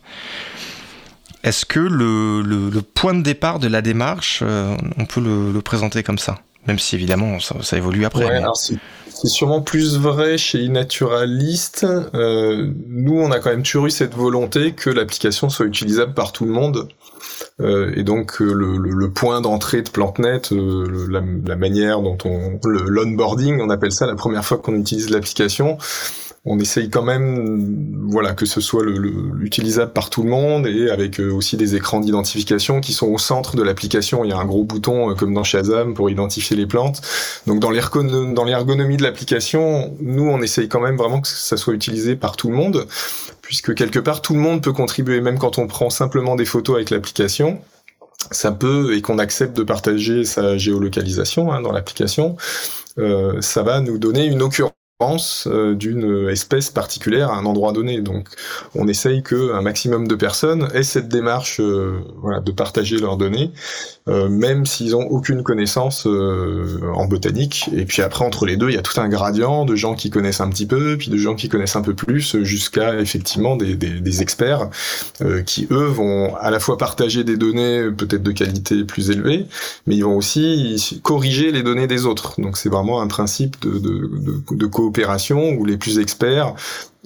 Est-ce 1.44 1.64
que 1.64 1.80
le, 1.80 2.80
point 2.94 3.14
de 3.14 3.22
départ 3.22 3.58
de 3.58 3.68
la 3.68 3.82
démarche, 3.82 4.42
on 4.42 5.04
peut 5.06 5.20
le, 5.20 5.60
présenter 5.60 6.02
comme 6.02 6.18
ça, 6.18 6.38
même 6.66 6.78
si 6.78 6.94
évidemment 6.94 7.38
ça, 7.40 7.76
évolue 7.76 8.04
après. 8.04 8.42
C'est 9.22 9.28
sûrement 9.28 9.62
plus 9.62 9.98
vrai 9.98 10.36
chez 10.36 10.68
Naturalist. 10.68 11.86
nous, 12.12 13.20
on 13.20 13.30
a 13.30 13.38
quand 13.38 13.50
même 13.50 13.62
toujours 13.62 13.86
eu 13.86 13.90
cette 13.90 14.14
volonté 14.14 14.72
que 14.72 14.90
l'application 14.90 15.48
soit 15.48 15.66
utilisable 15.66 16.12
par 16.12 16.32
tout 16.32 16.44
le 16.44 16.50
monde. 16.50 16.88
Euh, 17.60 17.92
et 17.94 18.02
donc 18.02 18.40
euh, 18.40 18.52
le, 18.52 19.10
point 19.10 19.40
d'entrée 19.40 19.82
de 19.82 19.90
PlanteNet, 19.90 20.52
euh, 20.52 21.06
la, 21.08 21.22
la, 21.44 21.56
manière 21.56 22.00
dont 22.00 22.18
on 22.24 22.58
l'onboarding, 22.64 23.60
on 23.60 23.70
appelle 23.70 23.92
ça 23.92 24.06
la 24.06 24.14
première 24.14 24.44
fois 24.44 24.58
qu'on 24.58 24.74
utilise 24.74 25.10
l'application, 25.10 25.78
on 26.44 26.58
essaye 26.58 26.90
quand 26.90 27.04
même, 27.04 28.04
voilà, 28.08 28.34
que 28.34 28.46
ce 28.46 28.60
soit 28.60 28.82
le, 28.82 29.32
utilisable 29.40 29.92
par 29.92 30.10
tout 30.10 30.24
le 30.24 30.30
monde 30.30 30.66
et 30.66 30.90
avec 30.90 31.20
euh, 31.20 31.30
aussi 31.30 31.56
des 31.56 31.76
écrans 31.76 32.00
d'identification 32.00 32.80
qui 32.80 32.92
sont 32.92 33.06
au 33.06 33.18
centre 33.18 33.54
de 33.54 33.62
l'application. 33.62 34.24
Il 34.24 34.30
y 34.30 34.32
a 34.32 34.38
un 34.38 34.44
gros 34.44 34.64
bouton 34.64 35.10
euh, 35.10 35.14
comme 35.14 35.34
dans 35.34 35.44
Shazam 35.44 35.94
pour 35.94 36.10
identifier 36.10 36.56
les 36.56 36.66
plantes. 36.66 37.00
Donc 37.46 37.60
dans 37.60 37.70
l'ergonomie 37.70 38.96
de 38.96 39.02
l'application, 39.04 39.96
nous 40.00 40.28
on 40.28 40.42
essaye 40.42 40.68
quand 40.68 40.80
même 40.80 40.96
vraiment 40.96 41.20
que 41.20 41.28
ça 41.28 41.56
soit 41.56 41.74
utilisé 41.74 42.16
par 42.16 42.36
tout 42.36 42.50
le 42.50 42.56
monde, 42.56 42.88
puisque 43.40 43.74
quelque 43.74 44.00
part 44.00 44.20
tout 44.20 44.34
le 44.34 44.40
monde 44.40 44.62
peut 44.62 44.72
contribuer, 44.72 45.20
même 45.20 45.38
quand 45.38 45.58
on 45.58 45.68
prend 45.68 45.90
simplement 45.90 46.34
des 46.34 46.44
photos 46.44 46.76
avec 46.76 46.90
l'application 46.90 47.60
ça 48.30 48.52
peut, 48.52 48.94
et 48.94 49.02
qu'on 49.02 49.18
accepte 49.18 49.56
de 49.56 49.64
partager 49.64 50.24
sa 50.24 50.56
géolocalisation 50.56 51.52
hein, 51.52 51.60
dans 51.60 51.72
l'application, 51.72 52.36
euh, 52.98 53.40
ça 53.40 53.64
va 53.64 53.80
nous 53.80 53.98
donner 53.98 54.26
une 54.26 54.42
occurrence 54.42 54.72
d'une 55.46 56.28
espèce 56.28 56.70
particulière 56.70 57.30
à 57.30 57.36
un 57.36 57.44
endroit 57.44 57.72
donné. 57.72 58.00
Donc, 58.00 58.28
on 58.74 58.88
essaye 58.88 59.22
que 59.22 59.52
un 59.52 59.62
maximum 59.62 60.08
de 60.08 60.14
personnes 60.14 60.68
aient 60.74 60.82
cette 60.82 61.08
démarche, 61.08 61.60
euh, 61.60 62.00
de 62.44 62.52
partager 62.52 62.98
leurs 62.98 63.16
données, 63.16 63.52
euh, 64.08 64.28
même 64.28 64.66
s'ils 64.66 64.96
ont 64.96 65.06
aucune 65.10 65.42
connaissance 65.42 66.06
en 66.06 67.06
botanique. 67.06 67.70
Et 67.74 67.84
puis 67.84 68.02
après, 68.02 68.24
entre 68.24 68.46
les 68.46 68.56
deux, 68.56 68.68
il 68.68 68.74
y 68.74 68.78
a 68.78 68.82
tout 68.82 69.00
un 69.00 69.08
gradient 69.08 69.64
de 69.64 69.74
gens 69.76 69.94
qui 69.94 70.10
connaissent 70.10 70.40
un 70.40 70.50
petit 70.50 70.66
peu, 70.66 70.96
puis 70.96 71.10
de 71.10 71.16
gens 71.16 71.34
qui 71.34 71.48
connaissent 71.48 71.76
un 71.76 71.82
peu 71.82 71.94
plus, 71.94 72.42
jusqu'à 72.42 72.98
effectivement 73.00 73.56
des, 73.56 74.22
experts 74.22 74.68
qui 75.46 75.66
eux 75.70 75.86
vont 75.86 76.34
à 76.36 76.50
la 76.50 76.60
fois 76.60 76.76
partager 76.76 77.24
des 77.24 77.36
données 77.36 77.90
peut-être 77.96 78.22
de 78.22 78.32
qualité 78.32 78.84
plus 78.84 79.10
élevée, 79.10 79.46
mais 79.86 79.96
ils 79.96 80.04
vont 80.04 80.16
aussi 80.16 81.00
corriger 81.02 81.50
les 81.50 81.62
données 81.62 81.86
des 81.86 82.06
autres. 82.06 82.40
Donc, 82.40 82.56
c'est 82.56 82.68
vraiment 82.68 83.00
un 83.00 83.06
principe 83.06 83.60
de, 83.62 83.78
de, 83.78 84.10
de, 84.50 84.56
de 84.56 84.66
où 85.58 85.64
les 85.64 85.76
plus 85.76 85.98
experts 85.98 86.54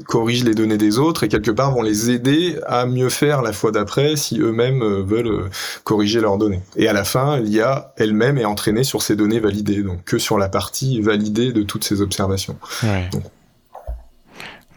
corrigent 0.05 0.45
les 0.45 0.55
données 0.55 0.77
des 0.77 0.99
autres 0.99 1.25
et 1.25 1.29
quelque 1.29 1.51
part 1.51 1.73
vont 1.73 1.83
les 1.83 2.11
aider 2.11 2.59
à 2.67 2.87
mieux 2.87 3.09
faire 3.09 3.43
la 3.43 3.53
fois 3.53 3.73
d'après 3.73 4.17
si 4.17 4.39
eux-mêmes 4.41 4.83
euh, 4.83 5.03
veulent 5.03 5.27
euh, 5.27 5.51
corriger 5.85 6.21
leurs 6.21 6.39
données. 6.39 6.61
Et 6.77 6.89
à 6.89 6.93
la 6.93 7.05
fin, 7.05 7.39
l'IA 7.39 7.95
elle-même 7.97 8.39
est 8.39 8.45
entraînée 8.45 8.85
sur 8.85 9.03
ces 9.03 9.17
données 9.17 9.41
validées, 9.41 9.83
donc 9.83 10.05
que 10.05 10.19
sur 10.19 10.39
la 10.39 10.49
partie 10.49 11.01
validée 11.01 11.53
de 11.53 11.63
toutes 11.63 11.85
ces 11.85 12.03
observations. 12.03 12.57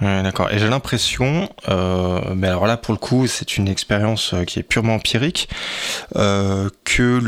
D'accord. 0.01 0.50
Et 0.50 0.60
j'ai 0.60 0.70
l'impression, 0.70 1.50
euh, 1.68 2.34
mais 2.34 2.48
alors 2.48 2.68
là 2.68 2.78
pour 2.78 2.94
le 2.94 2.98
coup 2.98 3.28
c'est 3.28 3.58
une 3.58 3.68
expérience 3.68 4.34
qui 4.48 4.60
est 4.60 4.63
purement 4.63 4.96
empirique, 4.96 5.50
que 6.13 7.20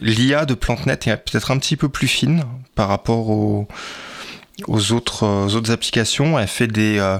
l'IA 0.00 0.46
de 0.46 0.54
PlanteNet 0.54 0.98
est 1.06 1.16
peut-être 1.18 1.50
un 1.50 1.58
petit 1.58 1.76
peu 1.76 1.90
plus 1.90 2.08
fine 2.08 2.44
par 2.74 2.88
rapport 2.88 3.28
au 3.28 3.68
aux 4.68 4.92
autres, 4.92 5.26
aux 5.26 5.54
autres 5.54 5.70
applications. 5.70 6.38
Elle 6.38 6.48
fait 6.48 6.66
des, 6.66 6.98
euh, 6.98 7.18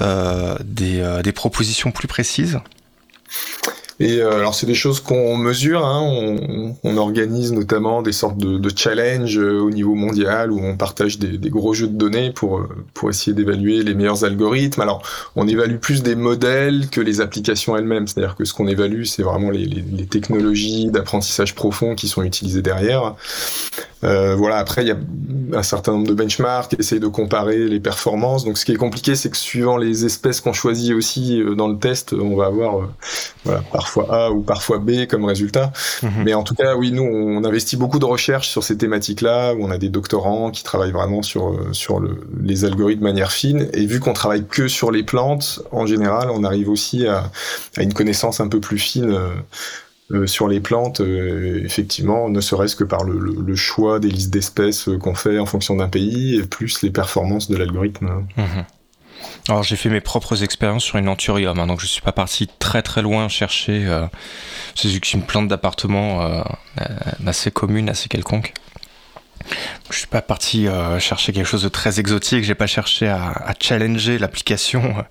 euh, 0.00 1.32
propositions 1.32 1.90
plus 1.90 2.08
précises. 2.08 2.60
Et 4.00 4.20
euh, 4.20 4.38
alors 4.38 4.54
c'est 4.54 4.66
des 4.66 4.74
choses 4.74 4.98
qu'on 4.98 5.36
mesure, 5.36 5.86
hein. 5.86 6.00
on, 6.02 6.74
on, 6.82 6.96
organise 6.96 7.52
notamment 7.52 8.02
des 8.02 8.10
sortes 8.10 8.36
de, 8.36 8.58
de 8.58 8.70
challenges 8.74 9.38
euh, 9.38 9.60
au 9.60 9.70
niveau 9.70 9.94
mondial 9.94 10.50
où 10.50 10.58
on 10.60 10.76
partage 10.76 11.20
des, 11.20 11.38
des 11.38 11.50
gros 11.50 11.74
jeux 11.74 11.86
de 11.86 11.96
données 11.96 12.32
pour 12.32 12.58
euh, 12.58 12.68
pour 12.92 13.08
essayer 13.10 13.34
d'évaluer 13.34 13.84
les 13.84 13.94
meilleurs 13.94 14.24
algorithmes. 14.24 14.80
Alors 14.80 15.02
on 15.36 15.46
évalue 15.46 15.76
plus 15.76 16.02
des 16.02 16.16
modèles 16.16 16.88
que 16.90 17.00
les 17.00 17.20
applications 17.20 17.76
elles-mêmes, 17.76 18.08
c'est-à-dire 18.08 18.34
que 18.34 18.44
ce 18.44 18.52
qu'on 18.52 18.66
évalue 18.66 19.04
c'est 19.04 19.22
vraiment 19.22 19.50
les, 19.50 19.64
les, 19.64 19.82
les 19.82 20.06
technologies 20.06 20.90
d'apprentissage 20.90 21.54
profond 21.54 21.94
qui 21.94 22.08
sont 22.08 22.24
utilisées 22.24 22.62
derrière. 22.62 23.14
Euh, 24.02 24.34
voilà, 24.34 24.56
après 24.56 24.82
il 24.82 24.88
y 24.88 24.92
a 24.92 24.98
un 25.56 25.62
certain 25.62 25.92
nombre 25.92 26.08
de 26.08 26.14
benchmarks, 26.14 26.74
essayer 26.78 27.00
de 27.00 27.06
comparer 27.06 27.68
les 27.68 27.80
performances. 27.80 28.44
Donc 28.44 28.58
ce 28.58 28.64
qui 28.64 28.72
est 28.72 28.76
compliqué 28.76 29.14
c'est 29.14 29.30
que 29.30 29.36
suivant 29.36 29.76
les 29.76 30.04
espèces 30.04 30.40
qu'on 30.40 30.52
choisit 30.52 30.92
aussi 30.94 31.40
dans 31.56 31.68
le 31.68 31.78
test, 31.78 32.12
on 32.12 32.34
va 32.34 32.46
avoir 32.46 32.88
voilà 33.44 33.62
parfois 33.84 34.24
A 34.24 34.30
ou 34.30 34.40
parfois 34.40 34.78
B 34.78 35.06
comme 35.06 35.26
résultat. 35.26 35.70
Mhm. 36.02 36.10
Mais 36.24 36.32
en 36.32 36.42
tout 36.42 36.54
cas, 36.54 36.74
oui, 36.74 36.90
nous, 36.90 37.02
on 37.02 37.44
investit 37.44 37.76
beaucoup 37.76 37.98
de 37.98 38.06
recherche 38.06 38.48
sur 38.48 38.64
ces 38.64 38.78
thématiques-là, 38.78 39.54
où 39.54 39.62
on 39.62 39.70
a 39.70 39.76
des 39.76 39.90
doctorants 39.90 40.50
qui 40.50 40.64
travaillent 40.64 40.92
vraiment 40.92 41.20
sur, 41.20 41.50
euh, 41.50 41.68
sur 41.72 42.00
le, 42.00 42.26
les 42.42 42.64
algorithmes 42.64 43.00
de 43.00 43.04
manière 43.04 43.30
fine. 43.30 43.68
Et 43.74 43.84
vu 43.84 44.00
qu'on 44.00 44.14
travaille 44.14 44.46
que 44.46 44.68
sur 44.68 44.90
les 44.90 45.02
plantes, 45.02 45.60
en 45.70 45.84
général, 45.84 46.30
on 46.30 46.44
arrive 46.44 46.70
aussi 46.70 47.06
à, 47.06 47.30
à 47.76 47.82
une 47.82 47.92
connaissance 47.92 48.40
un 48.40 48.48
peu 48.48 48.60
plus 48.60 48.78
fine. 48.78 49.10
Euh, 49.10 49.28
euh 50.12 50.26
sur 50.26 50.48
les 50.48 50.60
plantes, 50.60 51.00
euh, 51.00 51.62
effectivement, 51.64 52.30
ne 52.30 52.40
serait-ce 52.40 52.76
que 52.76 52.84
par 52.84 53.04
le, 53.04 53.18
le, 53.18 53.56
choix 53.56 53.98
des 54.00 54.10
listes 54.10 54.32
d'espèces 54.32 54.88
qu'on 55.00 55.14
fait 55.14 55.38
en 55.38 55.46
fonction 55.46 55.76
d'un 55.76 55.88
pays, 55.88 56.36
et 56.36 56.42
plus 56.42 56.82
les 56.82 56.90
performances 56.90 57.50
de 57.50 57.56
l'algorithme. 57.56 58.26
Mhm. 58.36 58.64
Alors 59.48 59.62
j'ai 59.62 59.76
fait 59.76 59.90
mes 59.90 60.00
propres 60.00 60.42
expériences 60.42 60.84
sur 60.84 60.96
une 60.96 61.08
anthurium, 61.08 61.58
hein, 61.58 61.66
donc 61.66 61.80
je 61.80 61.86
suis 61.86 62.00
pas 62.00 62.12
parti 62.12 62.48
très 62.58 62.80
très 62.80 63.02
loin 63.02 63.28
chercher. 63.28 63.84
Euh, 63.86 64.06
c'est 64.74 65.12
une 65.12 65.22
plante 65.22 65.48
d'appartement 65.48 66.22
euh, 66.22 66.42
euh, 66.80 66.84
assez 67.26 67.50
commune, 67.50 67.90
assez 67.90 68.08
quelconque. 68.08 68.54
Je 69.90 69.98
suis 69.98 70.06
pas 70.06 70.22
parti 70.22 70.68
chercher 71.00 71.34
quelque 71.34 71.44
chose 71.44 71.62
de 71.64 71.68
très 71.68 72.00
exotique. 72.00 72.44
J'ai 72.44 72.54
pas 72.54 72.66
cherché 72.66 73.08
à, 73.08 73.52
challenger 73.60 74.16
l'application. 74.16 75.04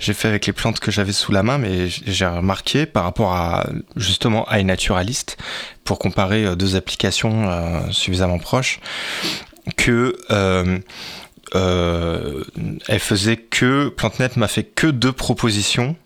J'ai 0.00 0.12
fait 0.12 0.26
avec 0.26 0.46
les 0.46 0.52
plantes 0.52 0.80
que 0.80 0.90
j'avais 0.90 1.12
sous 1.12 1.30
la 1.30 1.44
main, 1.44 1.58
mais 1.58 1.86
j'ai 1.88 2.26
remarqué 2.26 2.84
par 2.84 3.04
rapport 3.04 3.32
à 3.32 3.68
justement 3.94 4.44
à 4.48 4.58
iNaturalist 4.58 5.36
pour 5.84 6.00
comparer 6.00 6.56
deux 6.56 6.74
applications 6.74 7.92
suffisamment 7.92 8.40
proches 8.40 8.80
que 9.76 10.16
elle 11.54 13.00
faisait 13.00 13.36
que 13.36 13.88
PlanteNet 13.88 14.36
m'a 14.36 14.48
fait 14.48 14.64
que 14.64 14.86
deux 14.86 15.12
propositions. 15.12 15.96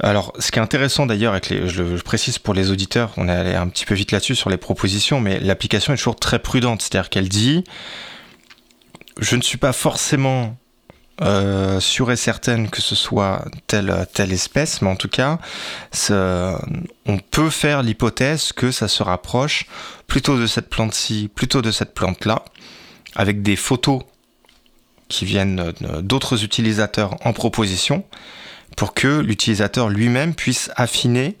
Alors, 0.00 0.32
ce 0.38 0.52
qui 0.52 0.58
est 0.58 0.62
intéressant 0.62 1.06
d'ailleurs, 1.06 1.32
avec 1.32 1.48
les, 1.48 1.68
je 1.68 1.82
le 1.82 1.96
précise 1.98 2.38
pour 2.38 2.54
les 2.54 2.70
auditeurs, 2.70 3.12
on 3.16 3.28
est 3.28 3.32
allé 3.32 3.54
un 3.54 3.68
petit 3.68 3.84
peu 3.84 3.94
vite 3.94 4.12
là-dessus 4.12 4.36
sur 4.36 4.48
les 4.48 4.56
propositions, 4.56 5.20
mais 5.20 5.40
l'application 5.40 5.92
est 5.92 5.96
toujours 5.96 6.16
très 6.16 6.38
prudente, 6.38 6.82
c'est-à-dire 6.82 7.10
qu'elle 7.10 7.28
dit, 7.28 7.64
je 9.18 9.34
ne 9.34 9.42
suis 9.42 9.58
pas 9.58 9.72
forcément 9.72 10.56
euh, 11.20 11.80
sûre 11.80 12.12
et 12.12 12.16
certaine 12.16 12.70
que 12.70 12.80
ce 12.80 12.94
soit 12.94 13.44
telle 13.66 14.06
telle 14.14 14.32
espèce, 14.32 14.82
mais 14.82 14.88
en 14.88 14.94
tout 14.94 15.08
cas, 15.08 15.40
on 16.10 17.18
peut 17.32 17.50
faire 17.50 17.82
l'hypothèse 17.82 18.52
que 18.52 18.70
ça 18.70 18.86
se 18.86 19.02
rapproche 19.02 19.66
plutôt 20.06 20.38
de 20.38 20.46
cette 20.46 20.70
plante-ci, 20.70 21.28
plutôt 21.34 21.60
de 21.60 21.72
cette 21.72 21.92
plante-là, 21.92 22.44
avec 23.16 23.42
des 23.42 23.56
photos 23.56 24.02
qui 25.08 25.24
viennent 25.24 25.72
d'autres 26.02 26.44
utilisateurs 26.44 27.16
en 27.24 27.32
proposition 27.32 28.04
pour 28.76 28.94
que 28.94 29.20
l'utilisateur 29.20 29.88
lui-même 29.88 30.34
puisse 30.34 30.70
affiner 30.76 31.36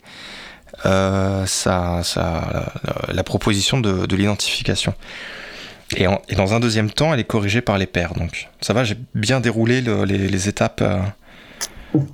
euh, 0.86 1.44
sa, 1.46 2.02
sa, 2.02 2.72
la 3.08 3.24
proposition 3.24 3.80
de, 3.80 4.06
de 4.06 4.16
l'identification. 4.16 4.94
Et, 5.96 6.06
dans 6.36 6.54
un 6.54 6.60
deuxième 6.60 6.90
temps, 6.90 7.14
elle 7.14 7.20
est 7.20 7.24
corrigée 7.24 7.60
par 7.60 7.78
les 7.78 7.86
pairs. 7.86 8.14
Donc 8.14 8.48
ça 8.60 8.72
va, 8.72 8.84
j'ai 8.84 8.96
bien 9.14 9.40
déroulé 9.40 9.80
le, 9.80 10.04
les, 10.04 10.18
les, 10.18 10.48
étapes. 10.48 10.80
Euh... 10.82 11.00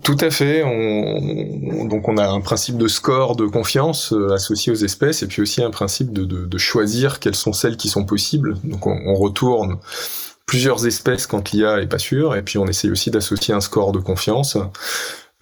Tout 0.02 0.16
à 0.20 0.30
fait. 0.30 0.62
On, 0.62 1.84
donc 1.87 2.08
on 2.08 2.16
a 2.16 2.26
un 2.26 2.40
principe 2.40 2.78
de 2.78 2.87
score 2.87 3.34
de 3.37 3.46
confiance 3.46 4.12
euh, 4.12 4.32
associé 4.32 4.73
aux 4.73 4.76
espèces 4.76 5.23
et 5.23 5.26
puis 5.26 5.42
aussi 5.42 5.62
un 5.62 5.70
principe 5.70 6.12
de, 6.12 6.25
de, 6.25 6.58
choisir 6.58 7.18
quelles 7.18 7.34
sont 7.34 7.52
celles 7.52 7.76
qui 7.76 7.88
sont 7.88 8.04
possibles. 8.04 8.56
Donc 8.62 8.87
on, 8.87 8.96
on 9.06 9.14
retourne 9.14 9.78
plusieurs 10.46 10.86
espèces 10.86 11.26
quand 11.26 11.52
l'IA 11.52 11.80
est 11.80 11.86
pas 11.86 11.98
sûre, 11.98 12.36
et 12.36 12.42
puis 12.42 12.58
on 12.58 12.66
essaye 12.66 12.90
aussi 12.90 13.10
d'associer 13.10 13.54
un 13.54 13.60
score 13.60 13.92
de 13.92 13.98
confiance. 13.98 14.56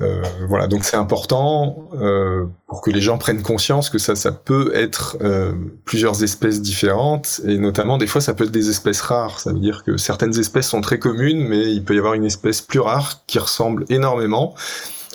Euh, 0.03 0.23
voilà, 0.49 0.67
donc 0.67 0.85
c'est 0.85 0.97
important 0.97 1.89
euh, 1.95 2.47
pour 2.67 2.81
que 2.81 2.91
les 2.91 3.01
gens 3.01 3.19
prennent 3.19 3.43
conscience 3.43 3.89
que 3.89 3.99
ça, 3.99 4.17
ça 4.17 4.33
peut 4.33 4.73
être 4.75 5.17
euh, 5.21 5.53
plusieurs 5.85 6.25
espèces 6.25 6.61
différentes, 6.61 7.41
et 7.47 7.59
notamment 7.59 7.99
des 7.99 8.07
fois 8.07 8.21
ça 8.21 8.35
peut 8.35 8.45
être 8.45 8.51
des 8.51 8.69
espèces 8.69 9.01
rares. 9.01 9.39
Ça 9.39 9.53
veut 9.53 9.61
dire 9.61 9.85
que 9.85 9.97
certaines 9.97 10.37
espèces 10.39 10.69
sont 10.69 10.81
très 10.81 10.99
communes, 10.99 11.47
mais 11.47 11.73
il 11.73 11.85
peut 11.85 11.95
y 11.95 11.99
avoir 11.99 12.15
une 12.15 12.25
espèce 12.25 12.63
plus 12.63 12.81
rare 12.81 13.25
qui 13.27 13.39
ressemble 13.39 13.85
énormément, 13.91 14.55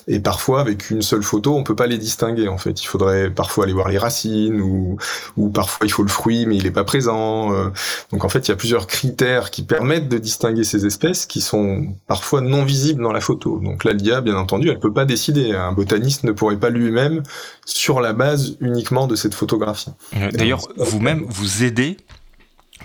et 0.10 0.22
parfois, 0.22 0.62
avec 0.62 0.90
une 0.90 1.02
seule 1.02 1.22
photo, 1.22 1.56
on 1.56 1.64
peut 1.64 1.76
pas 1.76 1.86
les 1.86 1.98
distinguer. 1.98 2.48
En 2.48 2.58
fait, 2.58 2.82
il 2.82 2.86
faudrait 2.86 3.30
parfois 3.30 3.66
aller 3.66 3.74
voir 3.74 3.90
les 3.90 3.98
racines, 3.98 4.62
ou, 4.62 4.98
ou 5.36 5.50
parfois 5.50 5.86
il 5.86 5.92
faut 5.92 6.04
le 6.04 6.10
fruit, 6.10 6.46
mais 6.46 6.56
il 6.56 6.66
est 6.66 6.72
pas 6.72 6.86
présent. 6.86 7.54
Euh. 7.54 7.70
Donc 8.12 8.24
en 8.24 8.30
fait, 8.30 8.48
il 8.48 8.52
y 8.52 8.54
a 8.54 8.56
plusieurs 8.56 8.88
critères 8.88 9.52
qui 9.52 9.64
permettent 9.64 10.08
de 10.08 10.18
distinguer 10.18 10.64
ces 10.64 10.86
espèces, 10.86 11.26
qui 11.26 11.42
sont 11.42 11.88
parfois 12.08 12.40
non 12.40 12.64
visibles 12.64 13.04
dans 13.04 13.12
la 13.12 13.20
photo. 13.20 13.60
Donc 13.60 13.84
là, 13.84 13.92
l'IA, 13.92 14.22
bien 14.22 14.38
entendu, 14.38 14.70
elle 14.70 14.80
peut 14.80 14.94
pas 14.94 15.06
décider. 15.06 15.52
Un 15.52 15.74
botaniste 15.74 16.24
ne 16.24 16.32
pourrait 16.32 16.58
pas 16.58 16.70
lui-même 16.70 17.24
sur 17.66 18.00
la 18.00 18.14
base 18.14 18.56
uniquement 18.62 19.08
de 19.08 19.16
cette 19.16 19.34
photographie. 19.34 19.92
Euh, 20.16 20.32
d'ailleurs, 20.32 20.62
vous-même, 20.78 21.26
vous 21.28 21.66
aidez 21.66 21.98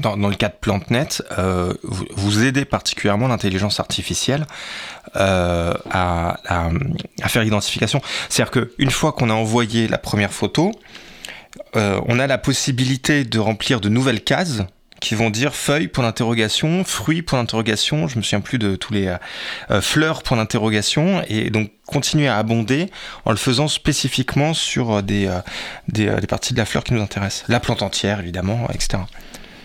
dans, 0.01 0.17
le 0.17 0.35
cas 0.35 0.49
de 0.49 0.55
PlanteNet, 0.61 1.23
euh, 1.39 1.75
vous, 1.85 2.45
aidez 2.45 2.65
particulièrement 2.65 3.29
l'intelligence 3.29 3.81
artificielle 3.81 4.47
euh, 5.17 5.75
à, 5.91 6.39
faire 7.27 7.43
l'identification. 7.43 8.01
C'est-à-dire 8.29 8.51
qu'une 8.51 8.91
fois 8.91 9.13
qu'on 9.13 9.31
a 9.31 9.35
envoyé 9.35 9.89
la 9.89 9.99
première 9.99 10.33
photo, 10.33 10.73
euh, 11.77 12.01
on 12.07 12.19
a 12.19 12.27
la 12.27 12.39
possibilité 12.39 13.25
de 13.25 13.39
remplir 13.39 13.81
de 13.81 13.89
nouvelles 13.89 14.23
cases 14.23 14.63
qui 15.01 15.17
vont 15.17 15.31
dire 15.31 15.53
feuille 15.53 15.89
pour 15.89 16.05
l'interrogation, 16.05 16.85
fruit 16.85 17.23
pour 17.23 17.37
l'interrogation, 17.37 18.07
je 18.07 18.17
me 18.19 18.23
souviens 18.23 18.41
plus 18.41 18.59
de 18.59 18.77
tous 18.77 18.93
les 18.93 19.13
fleurs 19.81 20.23
pour 20.23 20.37
l'interrogation, 20.37 21.25
et 21.27 21.51
donc 21.51 21.73
continuer 21.87 22.29
à 22.29 22.39
abonder 22.39 22.89
en 23.25 23.33
le 23.33 23.37
faisant 23.37 23.67
spécifiquement 23.67 24.55
sur 24.55 25.03
des 25.03 25.29
parties 26.29 26.53
de 26.53 26.59
la 26.59 26.65
fleur 26.65 26.85
qui 26.85 26.95
nous 26.95 27.03
intéressent. 27.03 27.43
La 27.49 27.59
plante 27.59 27.83
entière, 27.83 28.21
évidemment, 28.21 28.69
etc. 28.73 29.03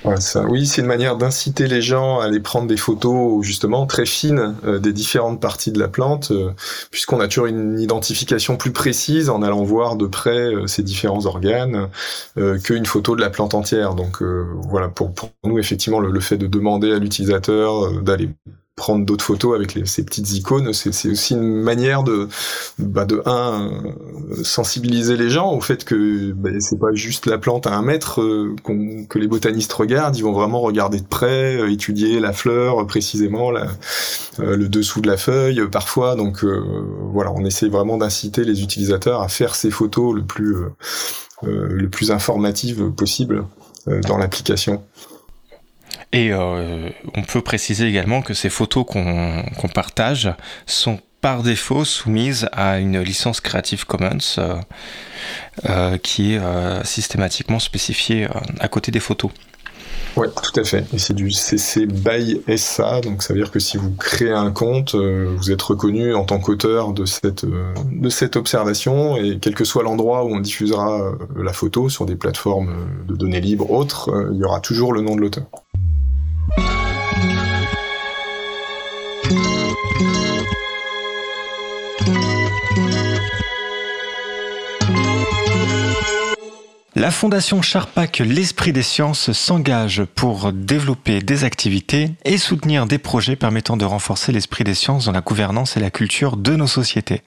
Oui, 0.05 0.65
c'est 0.65 0.81
une 0.81 0.87
manière 0.87 1.17
d'inciter 1.17 1.67
les 1.67 1.81
gens 1.81 2.19
à 2.19 2.25
aller 2.25 2.39
prendre 2.39 2.67
des 2.67 2.77
photos 2.77 3.43
justement 3.43 3.85
très 3.85 4.05
fines 4.05 4.55
euh, 4.65 4.79
des 4.79 4.93
différentes 4.93 5.41
parties 5.41 5.71
de 5.71 5.79
la 5.79 5.87
plante, 5.87 6.31
euh, 6.31 6.51
puisqu'on 6.91 7.19
a 7.19 7.27
toujours 7.27 7.47
une 7.47 7.79
identification 7.79 8.57
plus 8.57 8.71
précise 8.71 9.29
en 9.29 9.41
allant 9.41 9.63
voir 9.63 9.95
de 9.95 10.05
près 10.05 10.53
euh, 10.53 10.67
ces 10.67 10.83
différents 10.83 11.25
organes 11.25 11.89
qu'une 12.63 12.85
photo 12.85 13.15
de 13.15 13.21
la 13.21 13.29
plante 13.29 13.53
entière. 13.53 13.95
Donc 13.95 14.21
voilà, 14.21 14.89
pour, 14.89 15.11
nous 15.43 15.59
effectivement 15.59 15.99
le 15.99 16.19
fait 16.19 16.37
de 16.37 16.47
demander 16.47 16.91
à 16.91 16.99
l'utilisateur 16.99 18.01
d'aller 18.01 18.29
prendre 18.77 19.03
d'autres 19.03 19.25
photos 19.25 19.55
avec 19.55 19.77
ces 19.85 20.05
petites 20.05 20.31
icônes, 20.33 20.71
c'est 20.71 21.09
aussi 21.09 21.33
une 21.33 21.61
manière 21.61 22.03
de, 22.03 22.29
bah 22.77 23.05
de 23.05 23.23
un, 23.25 23.71
sensibiliser 24.43 25.17
les 25.17 25.31
gens 25.31 25.51
au 25.51 25.61
fait 25.61 25.83
que 25.83 26.31
bah, 26.33 26.51
c'est 26.59 26.79
pas 26.79 26.93
juste 26.93 27.25
la 27.25 27.39
plante 27.39 27.65
à 27.65 27.75
un 27.75 27.81
mètre 27.81 28.21
euh, 28.21 28.55
que 29.09 29.17
les 29.17 29.27
botanistes 29.27 29.73
regardent, 29.73 30.15
ils 30.15 30.23
vont 30.23 30.31
vraiment 30.31 30.61
regarder 30.61 30.99
de 30.99 31.07
près, 31.07 31.57
euh, 31.57 31.71
étudier 31.71 32.19
la 32.19 32.33
fleur 32.33 32.85
précisément, 32.85 33.51
euh, 33.51 34.55
le 34.55 34.69
dessous 34.69 35.01
de 35.01 35.07
la 35.07 35.17
feuille 35.17 35.67
parfois. 35.71 36.15
Donc 36.15 36.45
voilà, 36.45 37.31
on 37.35 37.43
essaie 37.45 37.69
vraiment 37.69 37.97
d'inciter 37.97 38.43
les 38.43 38.61
utilisateurs 38.61 39.21
à 39.23 39.27
faire 39.27 39.55
ces 39.55 39.71
photos 39.71 40.15
le 40.15 40.23
plus 40.23 40.55
le 41.41 41.89
plus 41.89 42.11
informatives 42.11 42.91
possible 42.91 43.45
dans 44.07 44.17
l'application. 44.17 44.83
Et 46.11 46.31
euh, 46.31 46.89
on 47.15 47.23
peut 47.23 47.41
préciser 47.41 47.87
également 47.87 48.21
que 48.21 48.33
ces 48.33 48.49
photos 48.49 48.85
qu'on 48.85 49.67
partage 49.73 50.31
sont 50.65 50.99
par 51.21 51.43
défaut 51.43 51.83
soumises 51.83 52.47
à 52.51 52.77
une 52.77 53.01
licence 53.01 53.41
Creative 53.41 53.85
Commons 53.85 54.17
euh, 54.37 54.55
euh, 55.67 55.97
qui 55.97 56.33
est 56.35 56.85
systématiquement 56.85 57.59
spécifiée 57.59 58.27
à 58.59 58.67
côté 58.67 58.91
des 58.91 58.99
photos. 58.99 59.31
Oui, 60.17 60.27
tout 60.41 60.59
à 60.59 60.63
fait. 60.63 60.83
Et 60.93 60.97
c'est 60.97 61.13
du 61.13 61.31
CC 61.31 61.85
by 61.85 62.41
SA, 62.57 63.01
donc 63.01 63.21
ça 63.21 63.33
veut 63.33 63.39
dire 63.39 63.51
que 63.51 63.59
si 63.59 63.77
vous 63.77 63.91
créez 63.91 64.31
un 64.31 64.51
compte, 64.51 64.95
vous 64.95 65.51
êtes 65.51 65.61
reconnu 65.61 66.15
en 66.15 66.25
tant 66.25 66.39
qu'auteur 66.39 66.91
de 66.91 67.05
cette, 67.05 67.45
de 67.45 68.09
cette 68.09 68.35
observation, 68.35 69.15
et 69.15 69.37
quel 69.39 69.53
que 69.53 69.63
soit 69.63 69.83
l'endroit 69.83 70.25
où 70.25 70.35
on 70.35 70.39
diffusera 70.39 71.13
la 71.35 71.53
photo 71.53 71.87
sur 71.87 72.05
des 72.05 72.15
plateformes 72.15 72.73
de 73.07 73.15
données 73.15 73.41
libres 73.41 73.69
autres, 73.69 74.29
il 74.33 74.39
y 74.39 74.43
aura 74.43 74.59
toujours 74.59 74.91
le 74.91 75.01
nom 75.01 75.15
de 75.15 75.21
l'auteur. 75.21 75.45
La 86.99 87.11
Fondation 87.11 87.61
Charpak 87.61 88.23
L'Esprit 88.25 88.73
des 88.73 88.81
Sciences 88.81 89.31
s'engage 89.31 90.03
pour 90.15 90.51
développer 90.51 91.19
des 91.19 91.43
activités 91.43 92.09
et 92.25 92.39
soutenir 92.39 92.87
des 92.87 92.97
projets 92.97 93.35
permettant 93.35 93.77
de 93.77 93.85
renforcer 93.85 94.31
l'esprit 94.31 94.63
des 94.63 94.73
sciences 94.73 95.05
dans 95.05 95.11
la 95.11 95.21
gouvernance 95.21 95.77
et 95.77 95.79
la 95.79 95.91
culture 95.91 96.37
de 96.37 96.55
nos 96.55 96.65
sociétés. 96.65 97.21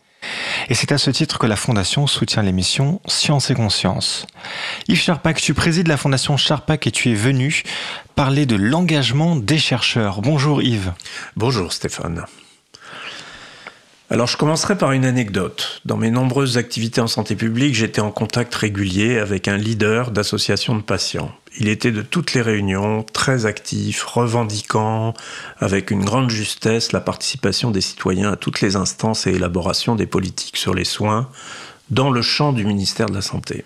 Et 0.70 0.74
c'est 0.74 0.90
à 0.90 0.98
ce 0.98 1.12
titre 1.12 1.38
que 1.38 1.46
la 1.46 1.54
Fondation 1.54 2.08
soutient 2.08 2.42
l'émission 2.42 3.00
Science 3.06 3.48
et 3.52 3.54
Conscience. 3.54 4.26
Yves 4.88 5.00
Charpak, 5.00 5.40
tu 5.40 5.54
présides 5.54 5.86
la 5.86 5.96
Fondation 5.96 6.36
Charpak 6.36 6.88
et 6.88 6.90
tu 6.90 7.08
es 7.12 7.14
venu 7.14 7.62
parler 8.16 8.46
de 8.46 8.56
l'engagement 8.56 9.36
des 9.36 9.58
chercheurs. 9.58 10.20
Bonjour 10.20 10.62
Yves. 10.62 10.92
Bonjour 11.36 11.72
Stéphane. 11.72 12.24
Alors 14.12 14.26
je 14.26 14.36
commencerai 14.36 14.76
par 14.76 14.90
une 14.90 15.04
anecdote. 15.04 15.80
Dans 15.84 15.96
mes 15.96 16.10
nombreuses 16.10 16.58
activités 16.58 17.00
en 17.00 17.06
santé 17.06 17.36
publique, 17.36 17.76
j'étais 17.76 18.00
en 18.00 18.10
contact 18.10 18.52
régulier 18.56 19.18
avec 19.18 19.46
un 19.46 19.56
leader 19.56 20.10
d'association 20.10 20.74
de 20.74 20.82
patients. 20.82 21.30
Il 21.60 21.68
était 21.68 21.92
de 21.92 22.02
toutes 22.02 22.34
les 22.34 22.42
réunions, 22.42 23.04
très 23.04 23.46
actif, 23.46 24.02
revendiquant, 24.02 25.14
avec 25.60 25.92
une 25.92 26.04
grande 26.04 26.28
justesse 26.28 26.90
la 26.90 26.98
participation 26.98 27.70
des 27.70 27.80
citoyens 27.80 28.32
à 28.32 28.36
toutes 28.36 28.60
les 28.62 28.74
instances 28.74 29.28
et 29.28 29.30
élaborations 29.30 29.94
des 29.94 30.06
politiques 30.06 30.56
sur 30.56 30.74
les 30.74 30.84
soins 30.84 31.28
dans 31.90 32.10
le 32.10 32.20
champ 32.20 32.52
du 32.52 32.64
ministère 32.64 33.06
de 33.06 33.14
la 33.14 33.22
Santé. 33.22 33.64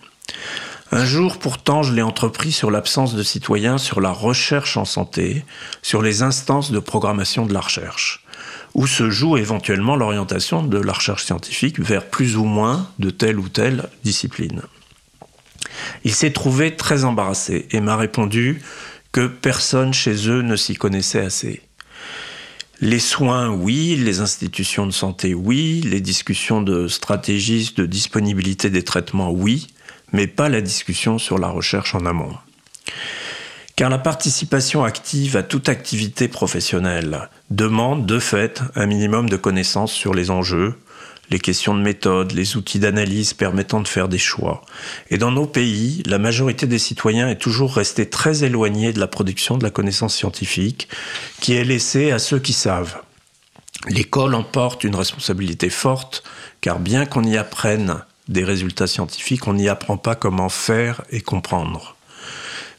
Un 0.92 1.06
jour, 1.06 1.38
pourtant, 1.38 1.82
je 1.82 1.94
l'ai 1.94 2.02
entrepris 2.02 2.52
sur 2.52 2.71
l'absence 2.71 3.14
de 3.14 3.23
citoyens 3.23 3.78
sur 3.78 4.02
la 4.02 4.10
recherche 4.10 4.76
en 4.76 4.84
santé, 4.84 5.42
sur 5.80 6.02
les 6.02 6.21
instances 6.21 6.71
de 6.71 6.80
programmation 6.80 7.47
de 7.47 7.54
la 7.54 7.60
recherche 7.60 8.24
où 8.75 8.87
se 8.87 9.08
joue 9.08 9.37
éventuellement 9.37 9.97
l'orientation 9.97 10.63
de 10.63 10.78
la 10.78 10.93
recherche 10.93 11.25
scientifique 11.25 11.78
vers 11.78 12.06
plus 12.06 12.37
ou 12.37 12.45
moins 12.45 12.89
de 12.99 13.10
telle 13.10 13.39
ou 13.39 13.49
telle 13.49 13.89
discipline. 14.02 14.63
Il 16.04 16.13
s'est 16.13 16.32
trouvé 16.32 16.76
très 16.76 17.04
embarrassé 17.04 17.67
et 17.71 17.80
m'a 17.80 17.97
répondu 17.97 18.60
que 19.13 19.26
personne 19.26 19.95
chez 19.95 20.28
eux 20.28 20.43
ne 20.43 20.56
s'y 20.56 20.75
connaissait 20.75 21.21
assez. 21.21 21.63
Les 22.80 22.99
soins, 22.99 23.50
oui, 23.50 23.97
les 23.97 24.21
institutions 24.21 24.87
de 24.87 24.93
santé, 24.93 25.32
oui, 25.32 25.80
les 25.82 26.00
discussions 26.00 26.60
de 26.60 26.89
stratégies 26.89 27.73
de 27.76 27.87
disponibilité 27.87 28.69
des 28.69 28.82
traitements, 28.82 29.30
oui, 29.30 29.69
mais 30.13 30.26
pas 30.26 30.49
la 30.49 30.60
discussion 30.60 31.19
sur 31.19 31.39
la 31.39 31.49
recherche 31.49 31.95
en 31.95 32.04
amont. 32.04 32.34
Car 33.76 33.91
la 33.91 33.99
participation 33.99 34.84
active 34.84 35.37
à 35.37 35.43
toute 35.43 35.69
activité 35.69 36.28
professionnelle 36.28 37.28
demande 37.50 38.06
de 38.06 38.21
fait 38.21 38.63
un 38.76 38.87
minimum 38.87 39.28
de 39.28 39.37
connaissances 39.37 39.93
sur 39.93 40.15
les 40.15 40.30
enjeux, 40.30 40.75
les 41.30 41.41
questions 41.41 41.75
de 41.75 41.82
méthode, 41.82 42.30
les 42.30 42.56
outils 42.56 42.78
d'analyse 42.78 43.34
permettant 43.34 43.80
de 43.80 43.89
faire 43.89 44.08
des 44.08 44.19
choix. 44.19 44.63
Et 45.10 45.19
dans 45.19 45.32
nos 45.32 45.47
pays, 45.47 46.04
la 46.06 46.21
majorité 46.21 46.69
des 46.69 46.78
citoyens 46.78 47.28
est 47.28 47.41
toujours 47.41 47.75
restée 47.75 48.08
très 48.08 48.45
éloignée 48.45 48.93
de 48.93 49.00
la 49.00 49.08
production 49.08 49.58
de 49.58 49.65
la 49.65 49.71
connaissance 49.71 50.15
scientifique, 50.15 50.89
qui 51.41 51.54
est 51.54 51.65
laissée 51.65 52.13
à 52.13 52.21
ceux 52.21 52.39
qui 52.39 52.52
savent. 52.52 53.00
L'école 53.89 54.37
emporte 54.37 54.84
une 54.84 54.95
responsabilité 54.95 55.69
forte, 55.69 56.23
car 56.60 56.78
bien 56.78 57.06
qu'on 57.06 57.25
y 57.25 57.37
apprenne 57.37 58.04
des 58.28 58.45
résultats 58.45 58.87
scientifiques, 58.87 59.49
on 59.49 59.54
n'y 59.54 59.69
apprend 59.69 59.97
pas 59.97 60.15
comment 60.15 60.49
faire 60.49 61.02
et 61.10 61.21
comprendre. 61.21 61.94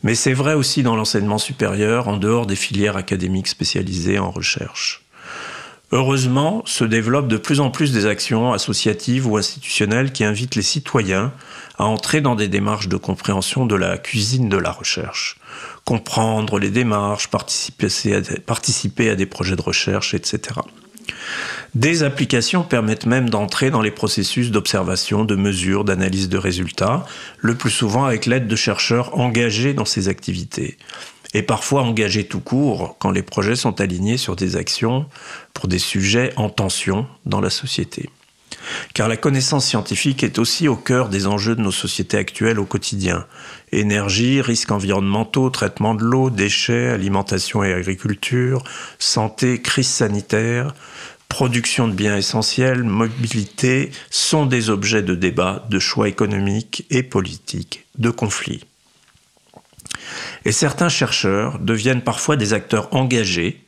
Mais 0.05 0.13
c'est 0.13 0.33
vrai 0.33 0.53
aussi 0.53 0.83
dans 0.83 0.95
l'enseignement 0.95 1.39
supérieur, 1.39 2.07
en 2.07 2.17
dehors 2.17 2.45
des 2.45 2.55
filières 2.55 2.95
académiques 2.95 3.47
spécialisées 3.47 4.19
en 4.19 4.29
recherche. 4.29 5.03
Heureusement, 5.91 6.61
se 6.67 6.83
développent 6.83 7.27
de 7.27 7.37
plus 7.37 7.59
en 7.59 7.71
plus 7.71 7.91
des 7.91 8.05
actions 8.05 8.53
associatives 8.53 9.25
ou 9.25 9.35
institutionnelles 9.35 10.11
qui 10.11 10.23
invitent 10.23 10.53
les 10.53 10.61
citoyens 10.61 11.33
à 11.79 11.85
entrer 11.85 12.21
dans 12.21 12.35
des 12.35 12.47
démarches 12.47 12.87
de 12.87 12.97
compréhension 12.97 13.65
de 13.65 13.73
la 13.73 13.97
cuisine 13.97 14.47
de 14.47 14.57
la 14.57 14.71
recherche, 14.71 15.37
comprendre 15.85 16.59
les 16.59 16.69
démarches, 16.69 17.29
participer 17.29 19.09
à 19.09 19.15
des, 19.15 19.25
projets 19.25 19.55
de 19.55 19.61
recherche, 19.63 20.13
etc. 20.13 20.59
Des 21.75 22.03
applications 22.03 22.63
permettent 22.63 23.05
même 23.05 23.29
d'entrer 23.29 23.69
dans 23.69 23.81
les 23.81 23.91
processus 23.91 24.51
d'observation, 24.51 25.25
de 25.25 25.35
mesure, 25.35 25.83
d'analyse 25.83 26.29
de 26.29 26.37
résultats, 26.37 27.05
le 27.39 27.55
plus 27.55 27.69
souvent 27.69 28.05
avec 28.05 28.25
l'aide 28.25 28.47
de 28.47 28.55
chercheurs 28.55 29.17
engagés 29.17 29.73
dans 29.73 29.85
ces 29.85 30.07
activités. 30.07 30.77
Et 31.33 31.41
parfois 31.41 31.81
engagés 31.81 32.25
tout 32.25 32.39
court 32.39 32.95
quand 32.99 33.11
les 33.11 33.23
projets 33.23 33.57
sont 33.57 33.81
alignés 33.81 34.17
sur 34.17 34.37
des 34.37 34.55
actions 34.55 35.05
pour 35.53 35.67
des 35.67 35.79
sujets 35.79 36.31
en 36.37 36.49
tension 36.49 37.07
dans 37.25 37.41
la 37.41 37.49
société. 37.49 38.09
Car 38.93 39.07
la 39.07 39.17
connaissance 39.17 39.65
scientifique 39.65 40.23
est 40.23 40.39
aussi 40.39 40.67
au 40.67 40.75
cœur 40.75 41.09
des 41.09 41.27
enjeux 41.27 41.55
de 41.55 41.61
nos 41.61 41.71
sociétés 41.71 42.17
actuelles 42.17 42.59
au 42.59 42.65
quotidien. 42.65 43.25
Énergie, 43.71 44.41
risques 44.41 44.71
environnementaux, 44.71 45.49
traitement 45.49 45.95
de 45.95 46.03
l'eau, 46.03 46.29
déchets, 46.29 46.89
alimentation 46.89 47.63
et 47.63 47.73
agriculture, 47.73 48.63
santé, 48.99 49.61
crise 49.61 49.87
sanitaire, 49.87 50.73
production 51.27 51.87
de 51.87 51.93
biens 51.93 52.15
essentiels, 52.15 52.83
mobilité 52.83 53.91
sont 54.09 54.45
des 54.45 54.69
objets 54.69 55.01
de 55.01 55.15
débat, 55.15 55.65
de 55.69 55.79
choix 55.79 56.07
économiques 56.07 56.85
et 56.89 57.03
politiques, 57.03 57.85
de 57.97 58.09
conflits. 58.09 58.63
Et 60.45 60.51
certains 60.51 60.89
chercheurs 60.89 61.59
deviennent 61.59 62.03
parfois 62.03 62.35
des 62.37 62.53
acteurs 62.53 62.93
engagés 62.93 63.65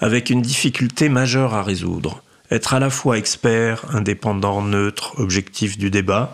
avec 0.00 0.30
une 0.30 0.42
difficulté 0.42 1.08
majeure 1.08 1.54
à 1.54 1.62
résoudre. 1.62 2.22
Être 2.50 2.74
à 2.74 2.80
la 2.80 2.90
fois 2.90 3.18
expert, 3.18 3.84
indépendant, 3.94 4.62
neutre, 4.62 5.18
objectif 5.18 5.76
du 5.78 5.90
débat, 5.90 6.30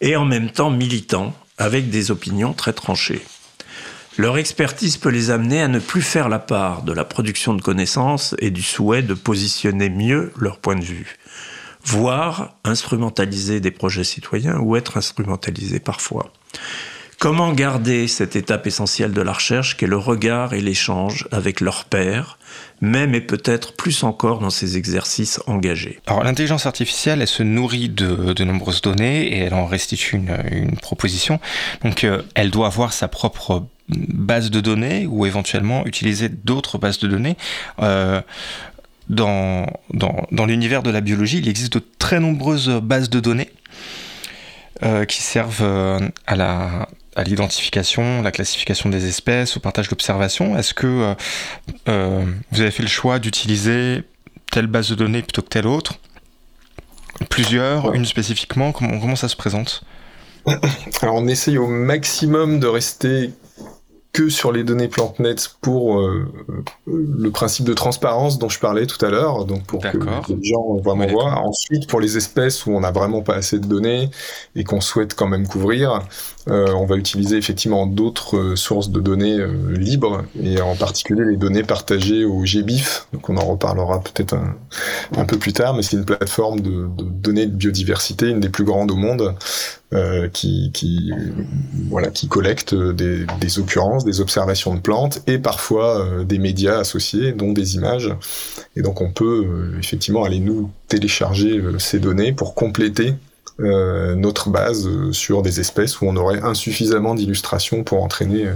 et 0.00 0.16
en 0.16 0.24
même 0.24 0.50
temps 0.50 0.70
militant, 0.70 1.34
avec 1.58 1.90
des 1.90 2.10
opinions 2.10 2.52
très 2.52 2.72
tranchées. 2.72 3.22
Leur 4.18 4.38
expertise 4.38 4.96
peut 4.96 5.10
les 5.10 5.30
amener 5.30 5.60
à 5.60 5.68
ne 5.68 5.78
plus 5.78 6.02
faire 6.02 6.28
la 6.28 6.38
part 6.38 6.82
de 6.82 6.92
la 6.92 7.04
production 7.04 7.54
de 7.54 7.60
connaissances 7.60 8.34
et 8.38 8.50
du 8.50 8.62
souhait 8.62 9.02
de 9.02 9.14
positionner 9.14 9.90
mieux 9.90 10.32
leur 10.38 10.58
point 10.58 10.76
de 10.76 10.84
vue, 10.84 11.18
voire 11.84 12.56
instrumentaliser 12.64 13.60
des 13.60 13.70
projets 13.70 14.04
citoyens 14.04 14.58
ou 14.58 14.74
être 14.76 14.96
instrumentalisés 14.96 15.80
parfois. 15.80 16.32
Comment 17.18 17.52
garder 17.52 18.08
cette 18.08 18.36
étape 18.36 18.66
essentielle 18.66 19.12
de 19.12 19.22
la 19.22 19.32
recherche 19.32 19.76
qu'est 19.78 19.86
le 19.86 19.96
regard 19.96 20.52
et 20.52 20.60
l'échange 20.60 21.26
avec 21.32 21.60
leur 21.62 21.86
père, 21.86 22.38
même 22.82 23.14
et 23.14 23.22
peut-être 23.22 23.72
plus 23.72 24.02
encore 24.02 24.38
dans 24.40 24.50
ces 24.50 24.76
exercices 24.76 25.40
engagés? 25.46 25.98
Alors 26.06 26.24
l'intelligence 26.24 26.66
artificielle, 26.66 27.22
elle 27.22 27.28
se 27.28 27.42
nourrit 27.42 27.88
de, 27.88 28.44
nombreuses 28.44 28.82
données 28.82 29.28
et 29.28 29.38
elle 29.38 29.54
en 29.54 29.64
restitue 29.64 30.16
une, 30.16 30.76
proposition. 30.82 31.40
Donc 31.82 32.04
euh, 32.04 32.22
elle 32.34 32.50
doit 32.50 32.66
avoir 32.66 32.92
sa 32.92 33.08
propre 33.08 33.66
base 33.88 34.50
de 34.50 34.60
données 34.60 35.06
ou 35.06 35.24
éventuellement 35.24 35.86
utiliser 35.86 36.28
d'autres 36.28 36.76
bases 36.76 36.98
de 36.98 37.08
données. 37.08 37.36
Euh, 37.80 38.20
dans, 39.08 39.66
l'univers 40.46 40.82
de 40.82 40.90
la 40.90 41.00
biologie, 41.00 41.38
il 41.38 41.48
existe 41.48 41.74
de 41.74 41.82
très 41.98 42.20
nombreuses 42.20 42.68
bases 42.82 43.08
de 43.08 43.20
données 43.20 43.50
qui 45.08 45.22
servent 45.22 45.62
euh, 45.62 46.00
à 46.26 46.36
la 46.36 46.88
à 47.16 47.24
l'identification, 47.24 48.20
la 48.20 48.30
classification 48.30 48.90
des 48.90 49.08
espèces, 49.08 49.56
au 49.56 49.60
partage 49.60 49.88
d'observations. 49.88 50.56
Est-ce 50.58 50.74
que 50.74 51.14
euh, 51.88 52.24
vous 52.52 52.60
avez 52.60 52.70
fait 52.70 52.82
le 52.82 52.90
choix 52.90 53.18
d'utiliser 53.18 54.02
telle 54.52 54.66
base 54.66 54.90
de 54.90 54.94
données 54.94 55.22
plutôt 55.22 55.40
que 55.40 55.48
telle 55.48 55.66
autre? 55.66 55.94
Plusieurs, 57.30 57.94
une 57.94 58.04
spécifiquement 58.04 58.70
comment, 58.72 59.00
comment 59.00 59.16
ça 59.16 59.28
se 59.28 59.36
présente? 59.36 59.82
Alors 61.00 61.14
on 61.14 61.26
essaye 61.26 61.56
au 61.56 61.66
maximum 61.66 62.60
de 62.60 62.66
rester 62.66 63.30
que 64.16 64.30
sur 64.30 64.50
les 64.50 64.64
données 64.64 64.88
PlantNet 64.88 65.36
pour 65.60 66.00
euh, 66.00 66.26
le 66.86 67.30
principe 67.30 67.66
de 67.66 67.74
transparence 67.74 68.38
dont 68.38 68.48
je 68.48 68.58
parlais 68.58 68.86
tout 68.86 69.04
à 69.04 69.10
l'heure, 69.10 69.44
donc 69.44 69.64
pour 69.64 69.82
que 69.82 69.98
les 69.98 70.48
gens 70.48 70.76
vraiment 70.82 71.06
voient. 71.06 71.34
Ensuite, 71.44 71.86
pour 71.86 72.00
les 72.00 72.16
espèces 72.16 72.64
où 72.64 72.70
on 72.70 72.80
n'a 72.80 72.92
vraiment 72.92 73.20
pas 73.20 73.34
assez 73.34 73.58
de 73.58 73.66
données 73.66 74.08
et 74.54 74.64
qu'on 74.64 74.80
souhaite 74.80 75.14
quand 75.14 75.28
même 75.28 75.46
couvrir, 75.46 76.00
euh, 76.48 76.72
on 76.74 76.86
va 76.86 76.96
utiliser 76.96 77.36
effectivement 77.36 77.86
d'autres 77.86 78.36
euh, 78.36 78.56
sources 78.56 78.90
de 78.90 79.00
données 79.00 79.38
libres 79.70 80.24
et 80.40 80.60
en 80.60 80.76
particulier 80.76 81.24
les 81.24 81.36
données 81.36 81.62
partagées 81.62 82.24
au 82.24 82.44
GBIF. 82.44 83.06
Donc 83.12 83.28
on 83.28 83.36
en 83.36 83.44
reparlera 83.44 84.00
peut-être 84.00 84.34
un, 85.16 85.24
peu 85.24 85.38
plus 85.38 85.52
tard, 85.52 85.74
mais 85.74 85.82
c'est 85.82 85.96
une 85.96 86.04
plateforme 86.04 86.60
de, 86.60 86.88
données 86.96 87.46
de 87.46 87.54
biodiversité, 87.54 88.30
une 88.30 88.40
des 88.40 88.48
plus 88.48 88.64
grandes 88.64 88.90
au 88.90 88.96
monde, 88.96 89.34
euh, 89.94 90.28
qui, 90.28 90.72
qui, 90.74 91.12
voilà, 91.88 92.08
qui 92.08 92.26
collecte 92.26 92.74
des, 92.74 93.24
des, 93.40 93.58
occurrences, 93.60 94.04
des 94.04 94.20
observations 94.20 94.74
de 94.74 94.80
plantes 94.80 95.22
et 95.28 95.38
parfois 95.38 96.00
euh, 96.00 96.24
des 96.24 96.40
médias 96.40 96.80
associés, 96.80 97.30
dont 97.30 97.52
des 97.52 97.76
images. 97.76 98.12
Et 98.74 98.82
donc 98.82 99.00
on 99.00 99.12
peut 99.12 99.46
euh, 99.46 99.78
effectivement 99.78 100.24
aller 100.24 100.40
nous 100.40 100.72
télécharger 100.88 101.62
ces 101.78 102.00
données 102.00 102.32
pour 102.32 102.56
compléter 102.56 103.14
notre 103.58 104.50
base 104.50 104.88
sur 105.12 105.42
des 105.42 105.60
espèces 105.60 106.00
où 106.00 106.06
on 106.06 106.16
aurait 106.16 106.42
insuffisamment 106.42 107.14
d'illustrations 107.14 107.84
pour 107.84 108.02
entraîner 108.02 108.50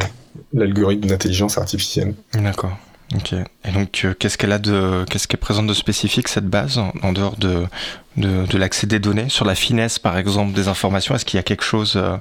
l'algorithme 0.53 1.09
d'intelligence 1.09 1.59
artificielle. 1.59 2.15
D'accord. 2.35 2.77
Ok. 3.15 3.33
Et 3.33 3.73
donc, 3.73 4.03
euh, 4.05 4.15
qu'est-ce 4.17 4.39
qu'elle 4.39 4.53
a 4.53 4.59
de, 4.59 5.05
qu'est-ce 5.11 5.27
qu'elle 5.27 5.41
présente 5.41 5.67
de 5.67 5.75
spécifique 5.75 6.29
cette 6.29 6.47
base 6.47 6.79
en, 6.79 7.13
dehors 7.13 7.37
de, 7.37 7.67
de, 8.17 8.47
de 8.47 8.59
l'accès 8.59 8.87
des 8.87 9.01
données? 9.01 9.29
Sur 9.29 9.45
la 9.45 9.55
finesse, 9.55 9.99
par 9.99 10.17
exemple, 10.17 10.53
des 10.53 10.69
informations 10.69 11.15
Est-ce 11.15 11.25
qu'il 11.25 11.39
y 11.39 11.41
a 11.41 11.43
quelque 11.43 11.65
chose 11.65 11.95
euh, 11.97 12.17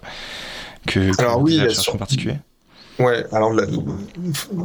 que, 0.87 1.15
que 1.15 1.21
Alors 1.21 1.41
oui, 1.41 1.61
en 1.93 1.97
particulier 1.97 2.37
Ouais, 2.99 3.25
alors 3.31 3.53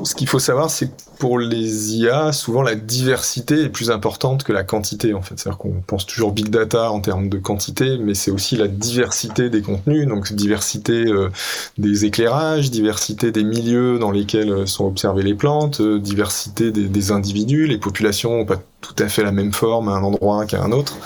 ce 0.03 0.15
qu'il 0.17 0.27
faut 0.27 0.41
savoir, 0.41 0.69
c'est 0.69 0.89
que 0.89 0.93
pour 1.21 1.39
les 1.39 1.95
IA, 1.95 2.33
souvent 2.33 2.63
la 2.63 2.75
diversité 2.75 3.63
est 3.63 3.69
plus 3.69 3.93
importante 3.93 4.43
que 4.43 4.53
la 4.53 4.65
quantité, 4.65 5.15
en 5.15 5.23
fait. 5.23 5.39
C'est-à-dire 5.39 5.59
qu'on 5.59 5.81
pense 5.87 6.05
toujours 6.05 6.33
big 6.33 6.49
data 6.49 6.91
en 6.91 7.01
termes 7.01 7.29
de 7.29 7.39
quantité, 7.39 7.97
mais 7.99 8.15
c'est 8.15 8.33
aussi 8.33 8.57
la 8.57 8.67
diversité 8.67 9.51
des 9.51 9.63
contenus, 9.63 10.09
donc 10.09 10.33
diversité 10.33 11.07
euh, 11.07 11.31
des 11.79 12.07
éclairages, 12.07 12.73
diversité 12.73 13.31
des 13.31 13.45
milieux 13.45 14.01
dans 14.01 14.11
lesquels 14.11 14.67
sont 14.67 14.87
observées 14.87 15.23
les 15.23 15.35
plantes, 15.35 15.81
euh, 15.81 16.01
diversité 16.01 16.73
des, 16.73 16.89
des, 16.89 17.13
individus, 17.13 17.67
les 17.67 17.79
populations 17.79 18.39
n'ont 18.39 18.45
pas 18.45 18.61
tout 18.85 19.03
à 19.03 19.09
fait 19.09 19.23
la 19.23 19.33
même 19.33 19.53
forme 19.53 19.89
à 19.89 19.93
un 19.93 20.03
endroit 20.03 20.47
qu'à 20.47 20.63
un 20.63 20.73
autre. 20.73 20.97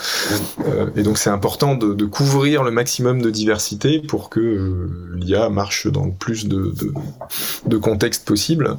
et 0.97 1.03
donc 1.03 1.19
c'est 1.19 1.31
important 1.31 1.75
de, 1.75 2.05
couvrir 2.05 2.65
le 2.65 2.71
maximum 2.71 3.23
de 3.23 3.31
diversité 3.31 4.01
pour 4.01 4.31
que 4.31 4.89
l'IA 5.15 5.51
marche 5.51 5.87
dans 5.87 6.07
le 6.07 6.13
plus 6.13 6.47
de, 6.47 6.73
de 6.73 6.93
de 7.67 7.77
contexte 7.77 8.25
possible. 8.27 8.77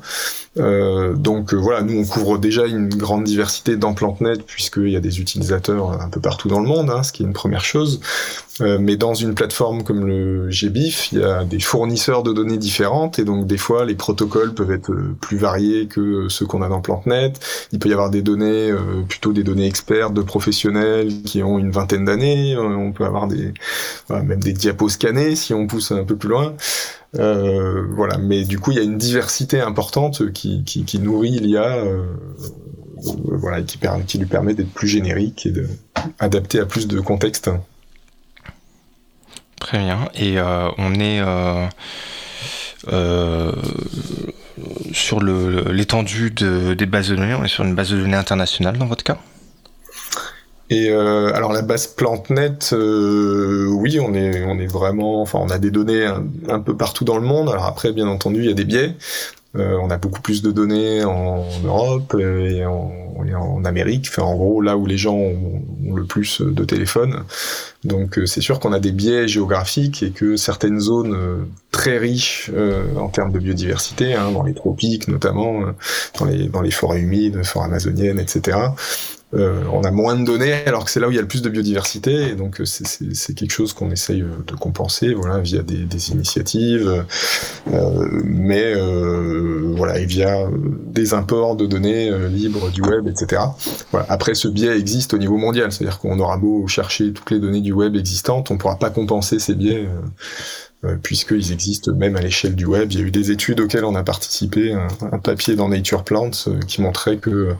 Euh, 0.58 1.14
donc 1.14 1.54
euh, 1.54 1.58
voilà, 1.58 1.82
nous 1.82 2.00
on 2.00 2.06
couvre 2.06 2.38
déjà 2.38 2.66
une 2.66 2.90
grande 2.90 3.24
diversité 3.24 3.78
dans 3.78 3.94
PlantNet 3.94 4.44
puisqu'il 4.46 4.90
y 4.90 4.96
a 4.96 5.00
des 5.00 5.22
utilisateurs 5.22 6.02
un 6.02 6.10
peu 6.10 6.20
partout 6.20 6.48
dans 6.48 6.60
le 6.60 6.68
monde, 6.68 6.90
hein, 6.90 7.04
ce 7.04 7.12
qui 7.12 7.24
est 7.24 7.26
une 7.26 7.34
première 7.34 7.64
chose. 7.64 8.02
Euh, 8.62 8.78
mais 8.80 8.98
dans 8.98 9.14
une 9.14 9.36
plateforme 9.36 9.84
comme 9.84 10.06
le 10.06 10.50
GBIF, 10.50 11.12
il 11.12 11.20
y 11.20 11.24
a 11.24 11.44
des 11.44 11.60
fournisseurs 11.60 12.24
de 12.24 12.34
données 12.34 12.58
différentes 12.58 13.20
et 13.20 13.24
donc 13.24 13.48
des 13.48 13.58
fois 13.58 13.86
les 13.86 13.96
protocoles 13.96 14.54
peuvent 14.54 14.72
être 14.72 14.94
plus 15.22 15.38
variés 15.38 15.88
que 15.88 16.28
ceux 16.30 16.46
qu'on 16.46 16.62
a 16.62 16.70
dans 16.70 16.82
PlantNet. 16.82 17.34
Il 17.72 17.80
peut 17.80 17.90
y 17.90 17.94
avoir 17.94 18.10
des 18.10 18.22
données, 18.22 18.74
plutôt 19.08 19.32
des 19.32 19.44
données 19.44 19.68
expertes 19.68 20.14
de 20.14 20.22
professionnels 20.22 21.22
qui 21.24 21.44
ont 21.44 21.58
une 21.58 21.72
vingtaine 21.72 22.06
d'années. 22.06 22.58
on 22.58 22.92
peut 22.92 23.06
avoir 23.06 23.28
des 23.28 23.54
même 24.10 24.40
des 24.40 24.54
diapos 24.54 24.90
scannés 24.90 25.36
si 25.36 25.54
on 25.54 25.68
pousse 25.68 25.92
un 25.92 26.04
peu 26.04 26.16
plus 26.16 26.30
loin. 26.30 26.56
Euh, 27.18 27.86
voilà, 27.92 28.18
mais 28.18 28.44
du 28.44 28.60
coup, 28.60 28.72
il 28.72 28.78
y 28.78 28.80
a 28.80 28.84
une 28.84 28.98
diversité 28.98 29.60
importante 29.60 30.32
qui, 30.32 30.64
qui, 30.64 30.84
qui 30.84 31.00
nourrit 31.00 31.40
l'IA, 31.40 31.78
euh, 31.78 32.04
voilà, 33.26 33.62
qui, 33.62 33.80
qui 34.06 34.18
lui 34.18 34.26
permet 34.26 34.54
d'être 34.54 34.72
plus 34.72 34.88
générique 34.88 35.46
et 35.46 35.54
d'adapter 36.20 36.60
à 36.60 36.66
plus 36.66 36.88
de 36.88 37.00
contextes. 37.00 37.50
Très 39.60 39.80
bien. 39.80 40.10
Et 40.16 40.40
euh, 40.40 40.70
on 40.78 40.96
est 40.96 41.22
euh, 42.88 43.52
sur 44.94 45.22
l'étendue 45.22 46.32
de, 46.32 46.74
des 46.74 46.86
bases 46.86 47.10
de 47.10 47.16
données, 47.16 47.36
on 47.36 47.44
est 47.44 47.50
sur 47.50 47.64
une 47.64 47.76
base 47.76 47.92
de 47.92 47.98
données 47.98 48.16
internationale 48.16 48.78
dans 48.78 48.86
votre 48.86 49.04
cas? 49.04 49.18
Et 50.72 50.90
euh, 50.92 51.34
alors 51.34 51.52
la 51.52 51.64
base 51.64 51.88
PlantNet, 51.88 52.74
euh, 52.74 53.68
oui, 53.72 54.00
on 54.00 54.14
est 54.14 54.44
on 54.46 54.60
est 54.60 54.68
vraiment, 54.68 55.22
enfin 55.22 55.40
on 55.42 55.50
a 55.50 55.58
des 55.58 55.72
données 55.72 56.06
un, 56.48 56.60
peu 56.60 56.78
partout 56.78 57.06
dans 57.06 57.18
le 57.18 57.26
monde. 57.26 57.50
Alors 57.50 57.66
après, 57.66 57.92
bien 57.92 58.08
entendu, 58.08 58.42
il 58.42 58.46
y 58.46 58.52
a 58.52 58.54
des 58.54 58.66
biais. 58.66 58.96
Euh, 59.56 59.78
on 59.82 59.90
a 59.90 59.98
beaucoup 59.98 60.22
plus 60.22 60.42
de 60.42 60.52
données 60.52 61.04
en 61.04 61.44
Europe 61.64 62.16
et 62.20 62.66
en, 62.66 62.92
en 63.18 63.66
Amérique, 63.66 64.08
en 64.20 64.36
gros 64.36 64.62
là 64.62 64.78
où 64.78 64.86
les 64.86 64.98
gens 64.98 65.16
ont, 65.16 65.62
le 65.96 66.06
plus 66.06 66.42
de 66.42 66.64
téléphones. 66.64 67.24
Donc 67.84 68.20
c'est 68.26 68.42
sûr 68.42 68.60
qu'on 68.60 68.74
a 68.74 68.80
des 68.80 68.92
biais 68.92 69.28
géographiques 69.28 70.04
et 70.04 70.12
que 70.12 70.36
certaines 70.36 70.80
zones 70.80 71.48
très 71.72 71.98
riches 71.98 72.52
en 72.96 73.08
termes 73.10 73.32
de 73.32 73.40
biodiversité, 73.40 74.14
hein, 74.14 74.32
dans 74.32 74.44
les 74.44 74.54
tropiques 74.54 75.08
notamment, 75.08 75.62
dans 76.20 76.26
les 76.26 76.48
dans 76.48 76.62
les 76.62 76.72
forêts 76.72 77.00
humides, 77.00 77.44
forêts 77.44 77.66
amazoniennes, 77.66 78.20
etc. 78.20 78.58
Euh, 79.36 79.62
on 79.72 79.84
a 79.84 79.92
moins 79.92 80.16
de 80.16 80.26
données 80.26 80.54
alors 80.66 80.86
que 80.86 80.90
c'est 80.90 81.00
là 81.00 81.08
où 81.08 81.12
il 81.12 81.16
y 81.16 81.20
a 81.20 81.22
le 81.22 81.28
plus 81.28 81.44
de 81.44 81.50
biodiversité 81.50 82.30
et 82.30 82.34
donc 82.34 82.62
euh, 82.62 82.66
c'est 82.66 83.36
quelque 83.36 83.52
chose 83.52 83.74
qu'on 83.74 83.92
essaye 83.92 84.24
euh, 84.24 84.44
de 84.48 84.56
compenser 84.56 85.14
voilà 85.14 85.38
via 85.38 85.62
des, 85.62 86.10
initiatives. 86.10 87.06
Mais 88.24 88.74
euh, 88.76 89.74
voilà 89.76 90.00
et 90.00 90.06
via 90.06 90.48
des 90.52 91.14
imports 91.14 91.56
de 91.56 91.68
données 91.68 92.12
libres 92.30 92.72
du 92.72 92.82
web 92.82 93.08
etc 93.08 93.44
voilà. 93.92 94.08
après 94.10 94.34
ce 94.34 94.48
biais 94.48 94.80
existe 94.80 95.14
au 95.14 95.20
niveau 95.20 95.38
mondial. 95.38 95.72
C'est 95.72 95.84
à 95.84 95.88
dire 95.90 96.00
qu'on 96.00 96.20
aura 96.20 96.38
beau 96.38 96.66
chercher 96.68 97.14
toutes 97.14 97.30
les 97.30 97.40
données 97.40 97.62
du 97.62 97.72
web 97.72 97.96
existantes 97.96 98.50
on 98.50 98.58
pourra 98.58 98.78
pas 98.78 98.90
compenser 98.90 99.38
ces 99.38 99.54
biais 99.54 99.88
puisqu'ils 101.04 101.52
existent 101.52 101.94
même 101.94 102.16
à 102.16 102.22
l'échelle 102.22 102.56
du 102.56 102.66
web. 102.66 102.92
Il 102.94 103.00
y 103.00 103.04
a 103.04 103.06
eu 103.06 103.12
des 103.12 103.32
études 103.32 103.60
auxquelles 103.60 103.84
on 103.84 103.96
a 103.96 104.04
participé, 104.04 104.74
un, 104.74 105.20
papier 105.20 105.56
dans 105.56 105.68
Nature 105.68 106.04
Plants 106.04 106.32
euh, 106.48 106.60
qui 106.62 106.82
montrait 106.82 107.18
que 107.18 107.54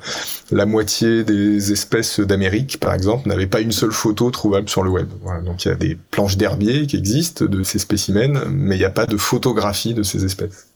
la 0.52 0.66
moitié 0.66 1.24
des 1.26 1.72
espèces 1.74 2.22
d'Amérique, 2.22 2.80
par 2.80 2.94
exemple, 2.94 3.28
n'avaient 3.28 3.48
pas 3.48 3.60
une 3.60 3.74
seule 3.74 3.92
photo 3.92 4.32
trouvable 4.32 4.70
sur 4.70 4.84
le 4.84 4.90
web. 4.90 5.10
Donc 5.44 5.66
il 5.66 5.68
y 5.68 5.72
a 5.72 5.76
des 5.76 5.98
planches 6.12 6.38
d'herbier 6.38 6.88
qui 6.88 6.96
existent 6.96 7.46
de 7.46 7.64
ces 7.64 7.80
spécimens, 7.80 8.46
mais 8.50 8.76
il 8.76 8.80
n'y 8.80 8.86
a 8.86 8.90
pas 8.90 9.06
de 9.06 9.18
photographie 9.18 9.94
de 9.94 10.04
ces 10.04 10.24
espèces. 10.24 10.68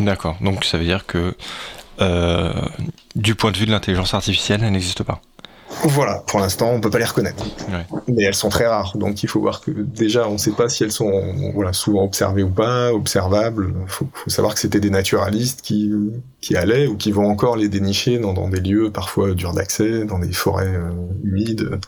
D'accord, 0.00 0.36
donc 0.40 0.64
ça 0.64 0.78
veut 0.78 0.84
dire 0.84 1.06
que 1.06 1.34
euh, 2.00 2.52
du 3.14 3.36
point 3.36 3.52
de 3.52 3.56
vue 3.56 3.66
de 3.66 3.70
l'intelligence 3.70 4.14
artificielle, 4.14 4.62
elle 4.64 4.72
n'existe 4.72 5.04
pas. 5.04 5.20
Voilà, 5.84 6.22
pour 6.26 6.40
l'instant, 6.40 6.70
on 6.70 6.80
peut 6.80 6.90
pas 6.90 6.98
les 6.98 7.04
reconnaître. 7.04 7.44
Mais 8.08 8.24
elles 8.24 8.34
sont 8.34 8.48
très 8.48 8.66
rares, 8.66 8.96
donc 8.96 9.22
il 9.22 9.28
faut 9.28 9.40
voir 9.40 9.60
que 9.60 9.70
déjà, 9.70 10.28
on 10.28 10.34
ne 10.34 10.38
sait 10.38 10.52
pas 10.52 10.68
si 10.68 10.84
elles 10.84 10.92
sont 10.92 11.34
voilà, 11.54 11.72
souvent 11.72 12.04
observées 12.04 12.42
ou 12.42 12.50
pas, 12.50 12.92
observables. 12.92 13.74
Il 13.82 13.90
faut, 13.90 14.06
savoir 14.26 14.54
que 14.54 14.60
c'était 14.60 14.80
des 14.80 14.90
naturalistes 14.90 15.60
qui, 15.62 15.92
qui 16.40 16.56
allaient 16.56 16.86
ou 16.86 16.96
qui 16.96 17.12
vont 17.12 17.28
encore 17.28 17.56
les 17.56 17.68
dénicher 17.68 18.18
dans, 18.18 18.32
dans 18.32 18.48
des 18.48 18.60
lieux 18.60 18.90
parfois 18.90 19.34
durs 19.34 19.52
d'accès, 19.52 20.04
dans 20.04 20.18
des 20.18 20.32
forêts 20.32 20.74
euh, 20.74 20.90
humides. 21.22 21.78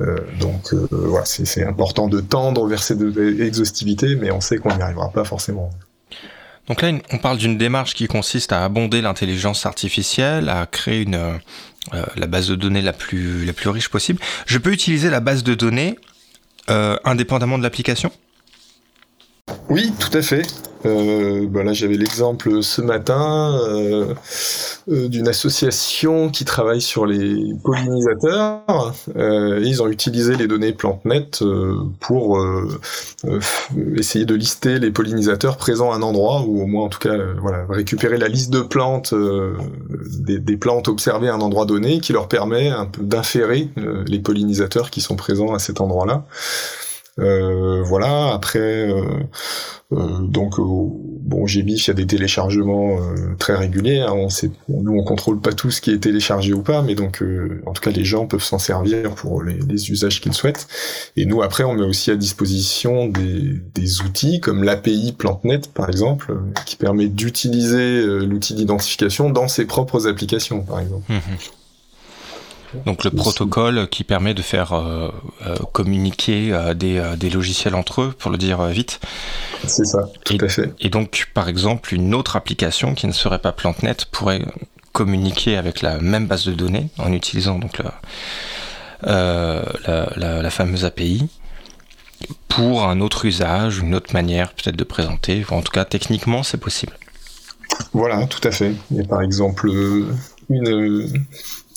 Euh, 0.00 0.16
donc 0.40 0.72
euh, 0.72 0.86
voilà, 0.90 1.24
c'est 1.24 1.64
important 1.64 2.08
de 2.08 2.20
tendre 2.20 2.66
vers 2.66 2.82
cette 2.82 3.00
exhaustivité, 3.16 4.16
mais 4.16 4.30
on 4.30 4.40
sait 4.40 4.58
qu'on 4.58 4.74
n'y 4.74 4.82
arrivera 4.82 5.10
pas 5.10 5.24
forcément. 5.24 5.70
Donc 6.68 6.82
là, 6.82 6.92
on 7.10 7.18
parle 7.18 7.38
d'une 7.38 7.58
démarche 7.58 7.94
qui 7.94 8.06
consiste 8.06 8.52
à 8.52 8.64
abonder 8.64 9.02
l'intelligence 9.02 9.66
artificielle, 9.66 10.48
à 10.48 10.66
créer 10.66 11.02
une, 11.02 11.16
euh, 11.16 12.04
la 12.16 12.26
base 12.26 12.48
de 12.48 12.54
données 12.54 12.82
la 12.82 12.92
plus, 12.92 13.44
la 13.44 13.52
plus 13.52 13.68
riche 13.68 13.88
possible. 13.88 14.20
Je 14.46 14.58
peux 14.58 14.72
utiliser 14.72 15.10
la 15.10 15.20
base 15.20 15.42
de 15.42 15.54
données 15.54 15.98
euh, 16.70 16.96
indépendamment 17.04 17.58
de 17.58 17.62
l'application? 17.62 18.12
Oui, 19.68 19.92
tout 19.98 20.16
à 20.16 20.22
fait. 20.22 20.46
Euh, 20.84 21.46
bah 21.48 21.62
là, 21.62 21.72
j'avais 21.72 21.96
l'exemple 21.96 22.62
ce 22.62 22.80
matin 22.80 23.56
euh, 23.68 24.14
euh, 24.88 25.08
d'une 25.08 25.28
association 25.28 26.28
qui 26.28 26.44
travaille 26.44 26.80
sur 26.80 27.06
les 27.06 27.54
pollinisateurs. 27.62 28.94
Euh, 29.16 29.60
ils 29.62 29.82
ont 29.82 29.88
utilisé 29.88 30.34
les 30.34 30.48
données 30.48 30.72
PlanteNet 30.72 31.42
euh, 31.42 31.76
pour 32.00 32.38
essayer 33.96 34.24
de 34.24 34.34
lister 34.34 34.78
les 34.78 34.90
pollinisateurs 34.90 35.56
présents 35.56 35.92
à 35.92 35.96
un 35.96 36.02
endroit, 36.02 36.42
ou 36.42 36.62
au 36.62 36.66
moins 36.66 36.84
en 36.84 36.88
tout 36.88 36.98
cas, 36.98 37.16
voilà, 37.40 37.64
récupérer 37.68 38.18
la 38.18 38.28
liste 38.28 38.50
de 38.50 38.60
plantes, 38.60 39.14
des, 39.14 40.38
des, 40.38 40.56
plantes 40.56 40.88
observées 40.88 41.28
à 41.28 41.34
un 41.34 41.40
endroit 41.40 41.64
donné, 41.64 42.00
qui 42.00 42.12
leur 42.12 42.28
permet 42.28 42.68
un 42.68 42.86
peu 42.86 43.02
d'inférer 43.02 43.68
les 44.06 44.18
pollinisateurs 44.18 44.90
qui 44.90 45.00
sont 45.00 45.16
présents 45.16 45.54
à 45.54 45.58
cet 45.58 45.80
endroit-là. 45.80 46.24
Euh, 47.18 47.82
voilà. 47.82 48.32
Après, 48.32 48.58
euh, 48.58 49.04
euh, 49.92 50.18
donc 50.20 50.58
bon, 50.58 51.46
GBIF, 51.46 51.86
il 51.86 51.88
y 51.88 51.90
a 51.90 51.94
des 51.94 52.06
téléchargements 52.06 52.98
très 53.38 53.54
réguliers. 53.54 54.00
Hein, 54.00 54.12
on 54.14 54.28
sait, 54.28 54.50
nous, 54.68 54.92
on 54.92 55.04
contrôle 55.04 55.40
pas 55.40 55.52
tout 55.52 55.70
ce 55.70 55.80
qui 55.80 55.90
est 55.90 55.98
téléchargé 55.98 56.52
ou 56.52 56.62
pas, 56.62 56.82
mais 56.82 56.94
donc, 56.94 57.22
en 57.66 57.72
tout 57.72 57.82
cas, 57.82 57.90
les 57.90 58.04
gens 58.04 58.26
peuvent 58.26 58.42
s'en 58.42 58.58
servir 58.58 59.14
pour 59.14 59.42
les, 59.42 59.90
usages 59.90 60.20
qu'ils 60.20 60.34
souhaitent. 60.34 60.66
Et 61.16 61.26
nous, 61.26 61.42
après, 61.42 61.64
on 61.64 61.74
met 61.74 61.84
aussi 61.84 62.10
à 62.10 62.16
disposition 62.16 63.08
des, 63.08 63.60
des 63.74 64.00
outils 64.02 64.40
comme 64.40 64.62
l'API 64.62 65.12
PlanteNet, 65.12 65.68
par 65.74 65.88
exemple, 65.88 66.34
qui 66.64 66.76
permet 66.76 67.08
d'utiliser 67.08 68.02
l'outil 68.20 68.54
d'identification 68.54 69.30
dans 69.30 69.48
ses 69.48 69.66
propres 69.66 70.06
applications, 70.06 70.62
par 70.62 70.80
exemple. 70.80 71.12
Mmh. 71.12 71.61
Donc 72.86 73.04
le 73.04 73.10
protocole 73.10 73.88
qui 73.88 74.04
permet 74.04 74.34
de 74.34 74.42
faire 74.42 74.72
euh, 74.72 75.10
euh, 75.46 75.56
communiquer 75.72 76.52
euh, 76.52 76.74
des, 76.74 77.02
des, 77.16 77.30
logiciels 77.30 77.74
entre 77.74 78.02
eux, 78.02 78.14
pour 78.18 78.30
le 78.30 78.38
dire 78.38 78.62
vite. 78.66 79.00
C'est 79.66 79.84
ça, 79.84 80.08
tout 80.24 80.34
et, 80.34 80.44
à 80.44 80.48
fait. 80.48 80.72
Et 80.80 80.88
donc, 80.88 81.28
par 81.34 81.48
exemple, 81.48 81.94
une 81.94 82.14
autre 82.14 82.36
application 82.36 82.94
qui 82.94 83.06
ne 83.06 83.12
serait 83.12 83.38
pas 83.38 83.52
PlanteNet 83.52 84.06
pourrait 84.10 84.42
communiquer 84.92 85.56
avec 85.56 85.82
la 85.82 85.98
même 85.98 86.26
base 86.26 86.44
de 86.46 86.52
données 86.52 86.88
en 86.98 87.12
utilisant 87.12 87.58
donc 87.58 87.78
la, 87.78 87.94
la, 89.02 90.12
la, 90.16 90.42
la 90.42 90.50
fameuse 90.50 90.84
API 90.84 91.28
pour 92.48 92.84
un 92.84 93.00
autre 93.00 93.24
usage, 93.24 93.78
une 93.78 93.94
autre 93.94 94.12
manière 94.12 94.52
peut-être 94.52 94.76
de 94.76 94.84
présenter. 94.84 95.44
en 95.50 95.62
tout 95.62 95.72
cas, 95.72 95.84
techniquement, 95.84 96.42
c'est 96.42 96.58
possible. 96.58 96.92
Voilà, 97.92 98.26
tout 98.26 98.46
à 98.46 98.50
fait. 98.50 98.74
Il 98.90 98.98
y 98.98 99.00
a 99.00 99.04
par 99.04 99.22
exemple 99.22 99.70
une, 100.50 101.24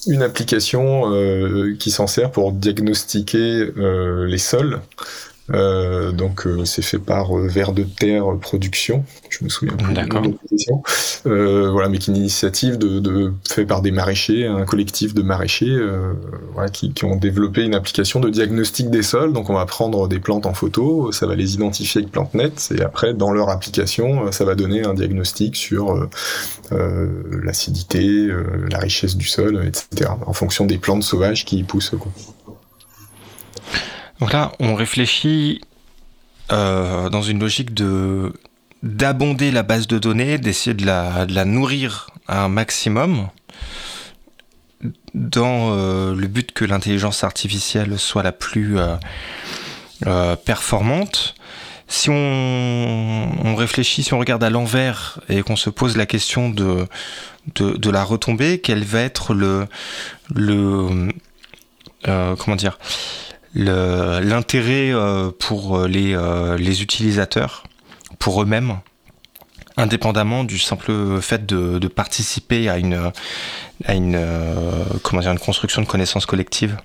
une 0.08 0.22
application 0.22 1.12
euh, 1.12 1.76
qui 1.80 1.92
s'en 1.92 2.08
sert 2.08 2.32
pour 2.32 2.52
diagnostiquer 2.52 3.72
euh, 3.78 4.26
les 4.26 4.38
sols. 4.38 4.82
Euh, 5.52 6.12
donc 6.12 6.48
euh, 6.48 6.66
c'est 6.66 6.82
fait 6.82 6.98
par 6.98 7.38
euh, 7.38 7.48
Vert 7.48 7.72
de 7.72 7.84
Terre 7.84 8.26
Production, 8.42 9.06
je 9.30 9.44
me 9.44 9.50
souviens 9.50 9.76
plus. 9.76 9.94
D'accord. 9.94 10.24
Euh, 11.28 11.70
voilà, 11.72 11.88
mais 11.88 12.00
qui 12.00 12.10
est 12.10 12.14
une 12.14 12.20
initiative 12.20 12.80
de, 12.80 13.00
de 13.00 13.32
fait 13.48 13.66
par 13.66 13.84
des 13.84 13.92
maraîchers, 13.92 14.48
un 14.48 14.66
collectif 14.66 15.14
de 15.14 15.22
maraîchers, 15.22 15.78
voilà, 16.54 16.70
qui, 16.70 16.94
qui, 16.94 17.06
ont 17.06 17.16
développé 17.16 17.64
une 17.64 17.76
application 17.76 18.20
de 18.20 18.30
diagnostic 18.30 18.90
des 18.90 19.04
sols. 19.04 19.34
Donc 19.34 19.50
on 19.50 19.54
va 19.54 19.66
prendre 19.66 20.08
des 20.08 20.20
plantes 20.20 20.46
en 20.46 20.54
photo, 20.54 21.12
ça 21.12 21.28
va 21.28 21.36
les 21.36 21.54
identifier 21.54 22.02
avec 22.02 22.12
PlanteNet, 22.12 22.54
et 22.76 22.82
après 22.82 23.14
dans 23.14 23.32
leur 23.32 23.50
application, 23.50 24.32
ça 24.32 24.46
va 24.46 24.56
donner 24.56 24.84
un 24.84 24.94
diagnostic 24.94 25.56
sur 25.56 26.08
l'acidité, 26.72 28.30
la 28.70 28.80
richesse 28.80 29.16
du 29.16 29.28
sol, 29.28 29.64
etc. 29.66 30.12
En 30.26 30.34
fonction 30.34 30.66
des 30.66 30.78
plantes 30.78 31.04
sauvages 31.04 31.46
qui 31.46 31.58
y 31.58 31.64
poussent. 31.64 31.96
Quoi. 32.00 32.12
Donc 34.20 34.34
là, 34.34 34.52
on 34.60 34.76
réfléchit 34.76 35.62
euh, 36.52 37.10
dans 37.10 37.22
une 37.22 37.40
logique 37.40 37.74
de 37.74 38.34
d'abonder 38.84 39.50
la 39.50 39.64
base 39.64 39.88
de 39.88 39.98
données, 39.98 40.38
d'essayer 40.38 40.76
de 40.76 40.86
la, 40.86 41.46
nourrir 41.46 42.12
à 42.28 42.44
un 42.44 42.50
maximum 42.50 43.30
dans 45.16 45.72
euh, 45.72 46.14
le 46.14 46.28
but 46.28 46.52
que 46.52 46.66
l'intelligence 46.66 47.24
artificielle 47.24 47.98
soit 47.98 48.22
la 48.22 48.32
plus 48.32 48.78
euh, 50.06 50.36
performante. 50.36 51.34
Si 51.88 52.12
on, 52.12 53.56
réfléchit, 53.58 54.04
si 54.04 54.14
on 54.14 54.20
regarde 54.20 54.44
à 54.44 54.52
l'envers 54.52 55.20
et 55.30 55.42
qu'on 55.42 55.56
se 55.56 55.72
pose 55.72 55.98
la 55.98 56.06
question 56.06 56.50
de, 56.50 56.88
la 57.90 58.04
retombée, 58.04 58.60
quel 58.62 58.84
va 58.84 59.02
être 59.02 59.34
le, 59.34 59.66
le 60.34 61.10
comment 62.04 62.56
dire, 62.56 62.78
l'intérêt 63.56 64.92
euh, 64.92 65.32
pour 65.38 65.86
les, 65.88 66.14
euh, 66.14 66.58
les 66.58 66.82
utilisateurs, 66.84 67.64
pour 68.20 68.42
eux-mêmes, 68.42 68.80
indépendamment 69.78 70.44
du 70.44 70.60
simple 70.60 71.22
fait 71.22 71.46
de, 71.46 71.88
participer 71.88 72.70
à 72.70 72.78
une, 72.78 73.12
à 73.86 73.94
une, 73.94 74.16
euh, 74.16 74.84
comment 75.04 75.22
dire, 75.22 75.32
une 75.32 75.40
construction 75.40 75.82
de 75.82 75.88
connaissances 75.88 76.26
collectives 76.26 76.78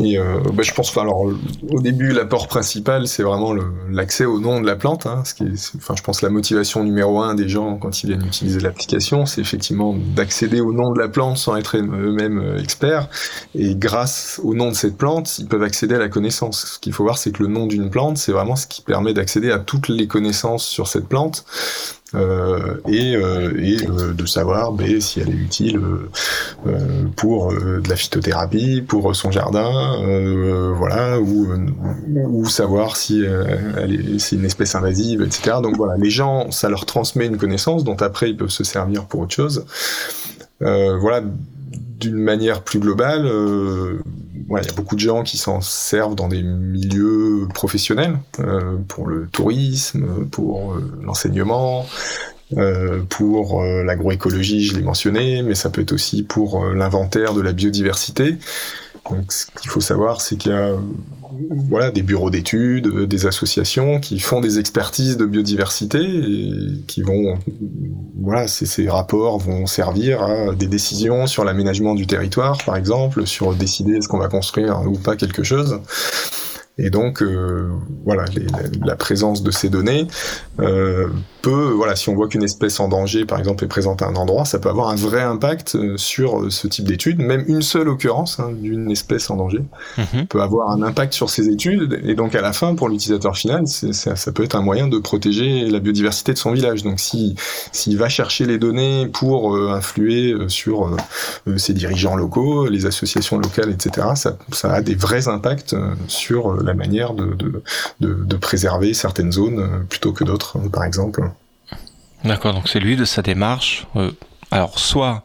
et 0.00 0.18
euh, 0.18 0.40
bah, 0.52 0.62
je 0.62 0.72
pense, 0.72 0.96
alors 0.96 1.24
au 1.70 1.80
début, 1.80 2.12
l'apport 2.12 2.48
principal, 2.48 3.06
c'est 3.06 3.22
vraiment 3.22 3.54
l'accès 3.90 4.24
au 4.24 4.40
nom 4.40 4.60
de 4.60 4.66
la 4.66 4.76
plante. 4.76 5.06
Hein, 5.06 5.22
ce 5.24 5.34
qui 5.34 5.44
est, 5.44 5.76
enfin, 5.76 5.94
je 5.96 6.02
pense 6.02 6.22
la 6.22 6.30
motivation 6.30 6.84
numéro 6.84 7.20
un 7.20 7.34
des 7.34 7.48
gens 7.48 7.76
quand 7.76 8.02
ils 8.02 8.08
viennent 8.08 8.26
utiliser 8.26 8.60
l'application, 8.60 9.26
c'est 9.26 9.40
effectivement 9.40 9.94
d'accéder 10.14 10.60
au 10.60 10.72
nom 10.72 10.92
de 10.92 10.98
la 10.98 11.08
plante 11.08 11.36
sans 11.38 11.56
être 11.56 11.76
eux-mêmes 11.76 12.38
euh, 12.38 12.58
experts. 12.58 13.08
Et 13.54 13.74
grâce 13.74 14.40
au 14.42 14.54
nom 14.54 14.70
de 14.70 14.74
cette 14.74 14.96
plante, 14.96 15.38
ils 15.38 15.46
peuvent 15.46 15.62
accéder 15.62 15.94
à 15.94 15.98
la 15.98 16.08
connaissance. 16.08 16.74
Ce 16.74 16.78
qu'il 16.78 16.92
faut 16.92 17.04
voir, 17.04 17.18
c'est 17.18 17.32
que 17.32 17.42
le 17.42 17.48
nom 17.48 17.66
d'une 17.66 17.90
plante, 17.90 18.18
c'est 18.18 18.32
vraiment 18.32 18.56
ce 18.56 18.66
qui 18.66 18.82
permet 18.82 19.14
d'accéder 19.14 19.50
à 19.50 19.58
toutes 19.58 19.88
les 19.88 20.06
connaissances 20.06 20.64
sur 20.64 20.88
cette 20.88 21.08
plante. 21.08 21.44
Euh, 22.14 22.76
et, 22.88 23.16
euh, 23.16 23.52
et 23.58 23.88
euh, 23.88 24.12
de 24.12 24.26
savoir 24.26 24.72
ben, 24.72 25.00
si 25.00 25.20
elle 25.20 25.30
est 25.30 25.32
utile 25.32 25.80
pour 27.16 27.52
de 27.52 27.88
la 27.88 27.96
phytothérapie, 27.96 28.82
pour 28.82 29.14
son 29.16 29.30
jardin, 29.30 29.70
voilà, 30.76 31.20
ou, 31.20 31.48
ou 32.14 32.46
savoir 32.46 32.96
si 32.96 33.24
c'est 34.18 34.36
une 34.36 34.44
espèce 34.44 34.74
invasive, 34.74 35.22
etc. 35.22 35.56
Donc 35.62 35.76
voilà, 35.76 35.96
les 35.96 36.10
gens, 36.10 36.50
ça 36.50 36.68
leur 36.68 36.86
transmet 36.86 37.26
une 37.26 37.38
connaissance 37.38 37.84
dont 37.84 37.96
après 37.96 38.30
ils 38.30 38.36
peuvent 38.36 38.48
se 38.48 38.64
servir 38.64 39.04
pour 39.04 39.20
autre 39.20 39.34
chose. 39.34 39.64
voilà, 40.60 41.22
d'une 41.72 42.18
manière 42.18 42.62
plus 42.62 42.78
globale, 42.78 43.26
euh, 43.26 43.98
il 44.34 44.66
y 44.66 44.68
a 44.68 44.74
beaucoup 44.74 44.96
de 44.96 45.00
gens 45.00 45.22
qui 45.22 45.38
s'en 45.38 45.60
servent 45.60 46.14
dans 46.14 46.28
des 46.28 46.42
milieux 46.42 47.48
professionnels, 47.54 48.18
euh, 48.40 48.76
pour 48.88 49.06
le 49.06 49.26
tourisme, 49.28 50.26
pour 50.30 50.74
euh, 50.74 50.92
l'enseignement, 51.02 51.86
pour 53.08 53.62
l'agroécologie, 53.62 54.66
je 54.66 54.76
l'ai 54.76 54.82
mentionné, 54.82 55.42
mais 55.42 55.54
ça 55.54 55.70
peut 55.70 55.80
être 55.80 55.92
aussi 55.92 56.22
pour 56.22 56.66
l'inventaire 56.66 57.32
de 57.32 57.40
la 57.40 57.52
biodiversité. 57.52 58.36
Donc, 59.10 59.32
ce 59.32 59.46
qu'il 59.46 59.70
faut 59.70 59.80
savoir, 59.80 60.20
c'est 60.20 60.36
qu'il 60.36 60.52
y 60.52 60.54
a 60.54 60.74
voilà, 61.68 61.90
des 61.90 62.02
bureaux 62.02 62.30
d'études, 62.30 63.06
des 63.06 63.26
associations 63.26 64.00
qui 64.00 64.18
font 64.18 64.40
des 64.40 64.58
expertises 64.58 65.16
de 65.16 65.26
biodiversité 65.26 65.98
et 66.00 66.82
qui 66.86 67.02
vont, 67.02 67.38
voilà, 68.20 68.48
ces, 68.48 68.88
rapports 68.88 69.38
vont 69.38 69.66
servir 69.66 70.22
à 70.22 70.54
des 70.54 70.66
décisions 70.66 71.26
sur 71.26 71.44
l'aménagement 71.44 71.94
du 71.94 72.06
territoire, 72.06 72.58
par 72.64 72.76
exemple, 72.76 73.26
sur 73.26 73.54
décider 73.54 73.96
est-ce 73.96 74.08
qu'on 74.08 74.18
va 74.18 74.28
construire 74.28 74.82
ou 74.86 74.98
pas 74.98 75.16
quelque 75.16 75.42
chose. 75.42 75.80
Et 76.78 76.90
donc, 76.90 77.22
euh, 77.22 77.70
voilà, 78.04 78.24
la, 78.84 78.96
présence 78.96 79.42
de 79.42 79.50
ces 79.50 79.68
données 79.68 80.06
euh, 80.60 81.08
peut, 81.42 81.72
voilà, 81.74 81.96
si 81.96 82.08
on 82.08 82.14
voit 82.14 82.28
qu'une 82.28 82.42
espèce 82.42 82.80
en 82.80 82.88
danger, 82.88 83.24
par 83.24 83.38
exemple, 83.38 83.64
est 83.64 83.68
présente 83.68 84.02
à 84.02 84.06
un 84.06 84.14
endroit, 84.14 84.44
ça 84.44 84.58
peut 84.58 84.68
avoir 84.68 84.88
un 84.88 84.96
vrai 84.96 85.22
impact 85.22 85.74
euh, 85.74 85.96
sur 85.96 86.50
ce 86.50 86.66
type 86.68 86.86
d'études. 86.86 87.18
Même 87.18 87.44
une 87.48 87.62
seule 87.62 87.88
occurrence 87.88 88.40
hein, 88.40 88.50
d'une 88.52 88.90
espèce 88.90 89.30
en 89.30 89.36
danger 89.36 89.62
mmh. 89.98 90.24
peut 90.28 90.40
avoir 90.40 90.70
un 90.70 90.82
impact 90.82 91.12
sur 91.12 91.30
ces 91.30 91.48
études. 91.48 92.00
Et 92.04 92.14
donc, 92.14 92.34
à 92.34 92.40
la 92.40 92.52
fin, 92.52 92.74
pour 92.74 92.88
l'utilisateur 92.88 93.36
final, 93.36 93.66
ça, 93.66 94.16
ça, 94.16 94.32
peut 94.32 94.44
être 94.44 94.54
un 94.54 94.62
moyen 94.62 94.88
de 94.88 94.98
protéger 94.98 95.68
la 95.68 95.80
biodiversité 95.80 96.32
de 96.32 96.38
son 96.38 96.52
village. 96.52 96.82
Donc, 96.82 97.00
s'il 97.00 97.34
si, 97.72 97.96
va 97.96 98.08
chercher 98.08 98.46
les 98.46 98.58
données 98.58 99.08
pour 99.12 99.54
euh, 99.54 99.72
influer 99.72 100.32
euh, 100.32 100.48
sur 100.48 100.88
euh, 101.46 101.58
ses 101.58 101.74
dirigeants 101.74 102.16
locaux, 102.16 102.68
les 102.68 102.86
associations 102.86 103.38
locales, 103.38 103.70
etc., 103.70 104.08
ça, 104.14 104.36
ça 104.52 104.72
a 104.72 104.80
des 104.80 104.94
vrais 104.94 105.28
impacts 105.28 105.74
sur 106.08 106.62
la 106.62 106.74
manière 106.74 107.14
de, 107.14 107.34
de, 107.34 107.62
de, 108.00 108.14
de 108.14 108.36
préserver 108.36 108.94
certaines 108.94 109.32
zones 109.32 109.86
plutôt 109.88 110.12
que 110.12 110.24
d'autres, 110.24 110.58
par 110.70 110.84
exemple. 110.84 111.31
D'accord, 112.24 112.54
donc 112.54 112.68
c'est 112.68 112.78
lui 112.78 112.96
de 112.96 113.04
sa 113.04 113.20
démarche. 113.22 113.86
Euh, 113.96 114.12
alors, 114.50 114.78
soit 114.78 115.22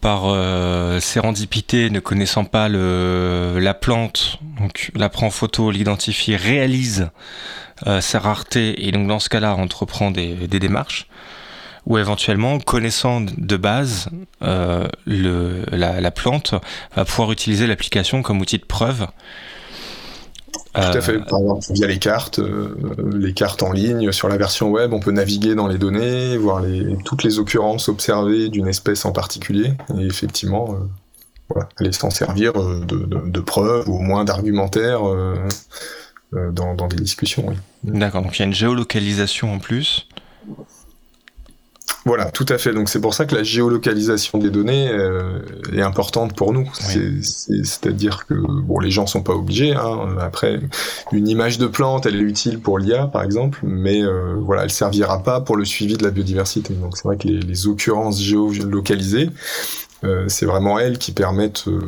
par 0.00 0.22
euh, 0.24 0.98
sérendipité, 0.98 1.90
ne 1.90 2.00
connaissant 2.00 2.44
pas 2.44 2.68
la 2.68 3.74
plante, 3.74 4.38
donc 4.58 4.90
la 4.96 5.08
prend 5.08 5.28
en 5.28 5.30
photo, 5.30 5.70
l'identifie, 5.70 6.34
réalise 6.34 7.10
euh, 7.86 8.00
sa 8.00 8.18
rareté, 8.18 8.86
et 8.88 8.90
donc 8.90 9.06
dans 9.06 9.20
ce 9.20 9.28
cas-là, 9.28 9.54
entreprend 9.54 10.10
des, 10.10 10.34
démarches, 10.48 11.06
ou 11.86 11.98
éventuellement, 11.98 12.58
connaissant 12.58 13.20
de 13.20 13.56
base 13.56 14.10
la, 14.40 14.90
la, 16.00 16.10
plante, 16.10 16.54
va 16.96 17.04
pouvoir 17.04 17.30
utiliser 17.30 17.68
l'application 17.68 18.22
comme 18.22 18.40
outil 18.40 18.58
de 18.58 18.64
preuve 18.64 19.06
Tout 20.74 20.80
à 20.80 21.00
fait. 21.00 21.18
Par 21.26 21.40
exemple, 21.40 21.66
via 21.70 21.86
les 21.86 21.98
cartes, 21.98 22.40
les 23.12 23.32
cartes 23.32 23.62
en 23.62 23.72
ligne 23.72 24.12
sur 24.12 24.28
la 24.28 24.36
version 24.36 24.70
web, 24.70 24.92
on 24.92 25.00
peut 25.00 25.10
naviguer 25.10 25.54
dans 25.54 25.66
les 25.66 25.78
données, 25.78 26.36
voir 26.36 26.60
les, 26.60 26.96
toutes 27.04 27.24
les 27.24 27.38
occurrences 27.38 27.88
observées 27.88 28.48
d'une 28.48 28.68
espèce 28.68 29.04
en 29.04 29.12
particulier, 29.12 29.72
et 29.98 30.06
effectivement, 30.06 30.76
voilà, 31.48 31.68
aller 31.78 31.90
s'en 31.90 32.10
servir 32.10 32.52
de, 32.52 32.84
de, 32.84 33.04
de, 33.04 33.40
preuve 33.40 33.88
ou 33.88 33.96
au 33.96 34.00
moins 34.00 34.24
d'argumentaire 34.24 35.00
dans, 36.32 36.74
dans, 36.74 36.86
des 36.86 36.96
discussions. 36.96 37.46
Oui. 37.48 37.56
D'accord. 37.82 38.22
Donc 38.22 38.38
il 38.38 38.42
y 38.42 38.44
a 38.44 38.46
une 38.46 38.54
géolocalisation 38.54 39.52
en 39.52 39.58
plus. 39.58 40.06
Voilà, 42.06 42.26
tout 42.30 42.46
à 42.48 42.56
fait. 42.56 42.72
Donc 42.72 42.88
c'est 42.88 43.00
pour 43.00 43.14
ça 43.14 43.26
que 43.26 43.34
la 43.34 43.42
géolocalisation 43.42 44.38
des 44.38 44.50
données 44.50 44.88
euh, 44.88 45.40
est 45.72 45.82
importante 45.82 46.34
pour 46.34 46.52
nous. 46.52 46.68
C'est-à-dire 46.74 48.26
que 48.26 48.34
bon, 48.34 48.78
les 48.78 48.90
gens 48.90 49.06
sont 49.06 49.22
pas 49.22 49.34
obligés. 49.34 49.74
Hein. 49.74 50.16
Après, 50.20 50.60
une 51.12 51.28
image 51.28 51.58
de 51.58 51.66
plante, 51.66 52.06
elle 52.06 52.16
est 52.16 52.20
utile 52.20 52.60
pour 52.60 52.78
l'IA, 52.78 53.06
par 53.06 53.22
exemple, 53.22 53.58
mais 53.62 54.02
euh, 54.02 54.34
voilà, 54.40 54.64
elle 54.64 54.70
servira 54.70 55.22
pas 55.22 55.40
pour 55.40 55.56
le 55.56 55.64
suivi 55.64 55.96
de 55.96 56.02
la 56.02 56.10
biodiversité. 56.10 56.72
Donc 56.74 56.96
c'est 56.96 57.04
vrai 57.04 57.16
que 57.16 57.28
les, 57.28 57.40
les 57.40 57.66
occurrences 57.66 58.20
géolocalisées, 58.20 59.30
euh, 60.04 60.24
c'est 60.28 60.46
vraiment 60.46 60.78
elles 60.78 60.98
qui 60.98 61.12
permettent 61.12 61.68
euh, 61.68 61.80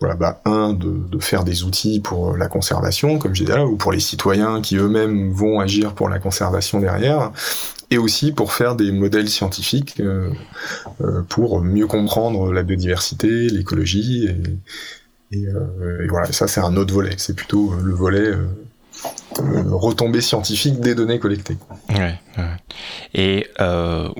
voilà, 0.00 0.14
bah, 0.14 0.40
un, 0.44 0.72
de, 0.74 0.92
de, 1.10 1.18
faire 1.18 1.44
des 1.44 1.64
outils 1.64 2.00
pour 2.00 2.36
la 2.36 2.48
conservation, 2.48 3.18
comme 3.18 3.34
j'ai 3.34 3.44
dit 3.44 3.52
là, 3.52 3.64
ou 3.64 3.76
pour 3.76 3.92
les 3.92 4.00
citoyens 4.00 4.60
qui 4.60 4.76
eux-mêmes 4.76 5.32
vont 5.32 5.60
agir 5.60 5.94
pour 5.94 6.08
la 6.08 6.18
conservation 6.18 6.80
derrière, 6.80 7.32
et 7.90 7.98
aussi 7.98 8.32
pour 8.32 8.52
faire 8.52 8.76
des 8.76 8.92
modèles 8.92 9.28
scientifiques 9.28 10.00
euh, 10.00 10.30
euh, 11.00 11.22
pour 11.28 11.60
mieux 11.60 11.86
comprendre 11.86 12.52
la 12.52 12.62
biodiversité, 12.62 13.48
l'écologie, 13.48 14.28
euh, 15.32 16.04
et, 16.04 16.08
voilà, 16.08 16.32
ça 16.32 16.48
c'est 16.48 16.60
un 16.60 16.76
autre 16.76 16.94
volet, 16.94 17.14
c'est 17.16 17.34
plutôt 17.34 17.74
le 17.74 17.94
volet 17.94 18.30
euh, 18.30 18.46
retombée 19.70 20.20
scientifique 20.20 20.80
des 20.80 20.94
données 20.94 21.18
collectées. 21.18 21.56
Ouais. 21.90 22.14
Et 23.14 23.46
on, 23.58 24.12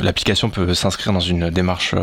l'application 0.00 0.48
peut 0.48 0.74
s'inscrire 0.74 1.12
dans 1.12 1.20
une 1.20 1.50
démarche, 1.50 1.94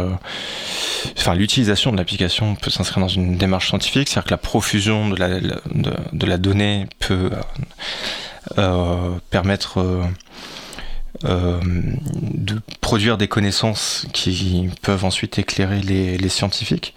enfin 1.17 1.33
l'utilisation 1.33 1.91
de 1.91 1.97
l'application 1.97 2.55
peut 2.55 2.69
s'inscrire 2.69 2.99
dans 2.99 3.07
une 3.07 3.37
démarche 3.37 3.69
scientifique, 3.69 4.09
c'est-à-dire 4.09 4.25
que 4.25 4.31
la 4.31 4.37
profusion 4.37 5.09
de 5.09 5.15
la, 5.15 5.39
de, 5.39 6.25
la 6.25 6.37
donnée 6.37 6.87
peut 6.99 7.29
permettre 9.29 9.79
euh, 9.79 10.03
euh, 11.25 11.59
de 11.63 12.61
produire 12.81 13.17
des 13.17 13.27
connaissances 13.27 14.05
qui 14.13 14.69
peuvent 14.81 15.05
ensuite 15.05 15.39
éclairer 15.39 15.81
les, 15.81 16.29
scientifiques. 16.29 16.93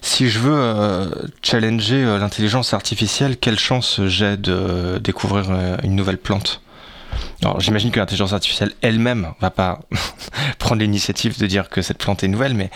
Si 0.00 0.28
je 0.28 0.38
veux 0.38 0.56
euh, 0.58 1.10
challenger 1.42 2.04
l'intelligence 2.18 2.72
artificielle, 2.72 3.36
quelle 3.36 3.58
chance 3.58 4.00
j'ai 4.06 4.36
de 4.36 4.98
découvrir 4.98 5.78
une 5.82 5.94
nouvelle 5.94 6.18
plante? 6.18 6.62
Alors, 7.42 7.60
j'imagine 7.60 7.90
que 7.90 8.00
l'intelligence 8.00 8.32
artificielle 8.32 8.72
elle-même 8.82 9.32
va 9.40 9.50
pas 9.50 9.80
prendre 10.58 10.80
l'initiative 10.80 11.38
de 11.38 11.46
dire 11.46 11.68
que 11.68 11.82
cette 11.82 11.98
plante 11.98 12.24
est 12.24 12.28
nouvelle, 12.28 12.54
mais 12.54 12.70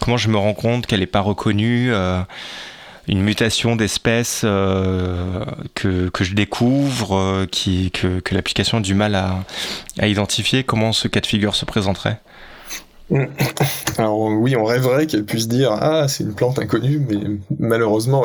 comment 0.00 0.16
je 0.16 0.28
me 0.28 0.38
rends 0.38 0.54
compte 0.54 0.86
qu'elle 0.86 1.00
n'est 1.00 1.06
pas 1.06 1.20
reconnue 1.20 1.92
euh, 1.92 2.22
une 3.08 3.20
mutation 3.20 3.76
d'espèce 3.76 4.42
euh, 4.44 5.44
que, 5.74 6.08
que, 6.08 6.24
je 6.24 6.34
découvre, 6.34 7.16
euh, 7.16 7.46
qui, 7.46 7.90
que, 7.90 8.20
que 8.20 8.34
l'application 8.34 8.78
a 8.78 8.80
du 8.80 8.94
mal 8.94 9.14
à, 9.14 9.44
à 9.98 10.06
identifier, 10.06 10.64
comment 10.64 10.92
ce 10.92 11.08
cas 11.08 11.20
de 11.20 11.26
figure 11.26 11.54
se 11.54 11.64
présenterait? 11.64 12.20
Alors 13.98 14.18
oui, 14.18 14.56
on 14.56 14.64
rêverait 14.64 15.06
qu'elle 15.06 15.24
puisse 15.24 15.46
dire 15.46 15.72
ah 15.72 16.08
c'est 16.08 16.24
une 16.24 16.34
plante 16.34 16.58
inconnue, 16.58 17.04
mais 17.06 17.38
malheureusement, 17.58 18.24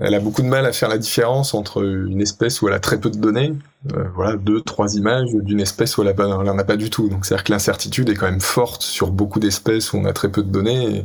elle 0.00 0.14
a 0.14 0.20
beaucoup 0.20 0.42
de 0.42 0.48
mal 0.48 0.66
à 0.66 0.72
faire 0.72 0.88
la 0.88 0.98
différence 0.98 1.54
entre 1.54 1.84
une 1.84 2.20
espèce 2.20 2.60
où 2.62 2.68
elle 2.68 2.74
a 2.74 2.80
très 2.80 2.98
peu 2.98 3.10
de 3.10 3.16
données, 3.16 3.54
euh, 3.94 4.04
voilà 4.14 4.36
deux 4.36 4.60
trois 4.60 4.96
images 4.96 5.30
d'une 5.32 5.60
espèce 5.60 5.96
où 5.96 6.02
elle, 6.02 6.08
a 6.08 6.14
elle 6.18 6.50
en 6.50 6.58
a 6.58 6.64
pas 6.64 6.76
du 6.76 6.90
tout. 6.90 7.08
Donc 7.08 7.24
c'est 7.24 7.34
à 7.34 7.36
dire 7.36 7.44
que 7.44 7.52
l'incertitude 7.52 8.08
est 8.08 8.14
quand 8.14 8.26
même 8.26 8.40
forte 8.40 8.82
sur 8.82 9.12
beaucoup 9.12 9.38
d'espèces 9.38 9.92
où 9.92 9.98
on 9.98 10.04
a 10.04 10.12
très 10.12 10.30
peu 10.30 10.42
de 10.42 10.50
données, 10.50 11.04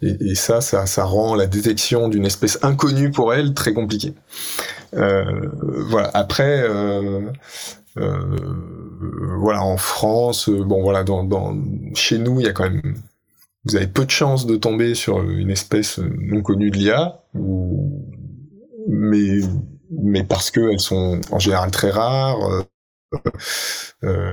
et, 0.00 0.34
ça, 0.34 0.60
ça, 0.60 1.04
rend 1.04 1.34
la 1.34 1.46
détection 1.46 2.08
d'une 2.08 2.24
espèce 2.24 2.58
inconnue 2.62 3.10
pour 3.10 3.34
elle 3.34 3.52
très 3.52 3.74
compliquée. 3.74 4.14
Euh, 4.94 5.24
voilà. 5.88 6.10
Après. 6.14 6.62
Euh, 6.62 7.20
voilà, 7.96 9.62
en 9.62 9.76
France, 9.76 10.48
euh, 10.48 10.64
bon 10.64 10.82
voilà, 10.82 11.04
dans, 11.04 11.56
chez 11.94 12.18
nous, 12.18 12.40
il 12.40 12.46
y 12.46 12.48
a 12.48 12.52
quand 12.52 12.64
même, 12.64 12.94
vous 13.64 13.76
avez 13.76 13.86
peu 13.86 14.04
de 14.04 14.10
chances 14.10 14.46
de 14.46 14.56
tomber 14.56 14.94
sur 14.94 15.22
une 15.22 15.50
espèce 15.50 15.98
non 15.98 16.42
connue 16.42 16.70
de 16.70 16.76
l'IA, 16.76 17.22
mais 18.88 19.40
mais 19.90 20.24
parce 20.24 20.50
que 20.50 20.72
elles 20.72 20.80
sont 20.80 21.20
en 21.30 21.38
général 21.38 21.70
très 21.70 21.90
rares. 21.90 22.42
Euh, 22.50 22.62
euh, 24.02 24.32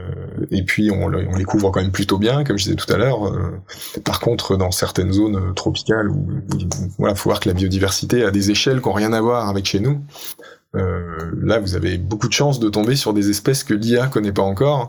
et 0.49 0.63
puis 0.63 0.89
on, 0.89 1.07
les 1.07 1.43
couvre 1.43 1.69
quand 1.69 1.81
même 1.81 1.91
plutôt 1.91 2.17
bien, 2.17 2.43
comme 2.43 2.57
je 2.57 2.63
disais 2.63 2.75
tout 2.75 2.91
à 2.91 2.97
l'heure. 2.97 3.27
Euh, 3.27 3.61
par 4.03 4.19
contre, 4.19 4.57
dans 4.57 4.71
certaines 4.71 5.13
zones 5.13 5.53
tropicales, 5.53 6.09
où, 6.09 6.27
voilà, 6.97 7.15
faut 7.15 7.29
voir 7.29 7.39
que 7.39 7.47
la 7.47 7.53
biodiversité 7.53 8.23
a 8.23 8.31
des 8.31 8.51
échelles 8.51 8.81
qui 8.81 8.87
n'ont 8.87 8.93
rien 8.93 9.13
à 9.13 9.21
voir 9.21 9.49
avec 9.49 9.65
chez 9.65 9.79
nous. 9.79 10.01
Euh, 10.75 11.31
là, 11.41 11.59
vous 11.59 11.75
avez 11.75 11.97
beaucoup 11.97 12.27
de 12.27 12.33
chances 12.33 12.59
de 12.59 12.69
tomber 12.69 12.95
sur 12.95 13.13
des 13.13 13.29
espèces 13.29 13.63
que 13.63 13.73
l'IA 13.73 14.07
connaît 14.07 14.31
pas 14.31 14.41
encore. 14.41 14.87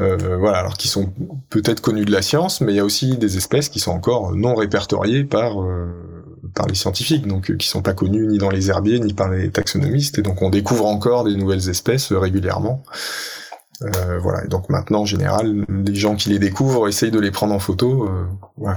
Euh, 0.00 0.36
voilà, 0.38 0.58
alors 0.58 0.76
qui 0.76 0.88
sont 0.88 1.10
peut-être 1.48 1.80
connues 1.80 2.04
de 2.04 2.12
la 2.12 2.20
science, 2.20 2.60
mais 2.60 2.74
il 2.74 2.76
y 2.76 2.80
a 2.80 2.84
aussi 2.84 3.16
des 3.16 3.38
espèces 3.38 3.70
qui 3.70 3.80
sont 3.80 3.92
encore 3.92 4.34
non 4.34 4.54
répertoriées 4.54 5.24
par 5.24 5.62
euh, 5.62 5.86
par 6.54 6.66
les 6.66 6.74
scientifiques, 6.74 7.26
donc 7.26 7.50
euh, 7.50 7.56
qui 7.56 7.66
sont 7.66 7.80
pas 7.80 7.94
connues 7.94 8.26
ni 8.26 8.36
dans 8.36 8.50
les 8.50 8.68
herbiers 8.68 9.00
ni 9.00 9.14
par 9.14 9.30
les 9.30 9.50
taxonomistes, 9.50 10.18
et 10.18 10.22
donc 10.22 10.42
on 10.42 10.50
découvre 10.50 10.84
encore 10.84 11.24
des 11.24 11.34
nouvelles 11.34 11.70
espèces 11.70 12.12
euh, 12.12 12.18
régulièrement. 12.18 12.82
Voilà, 14.22 14.42
et 14.42 14.48
donc 14.48 14.70
maintenant, 14.70 15.00
en 15.00 15.04
général, 15.04 15.66
les 15.68 15.94
gens 15.94 16.16
qui 16.16 16.30
les 16.30 16.38
découvrent 16.38 16.88
essayent 16.88 17.10
de 17.10 17.20
les 17.20 17.30
prendre 17.30 17.52
en 17.52 17.58
photo, 17.58 18.08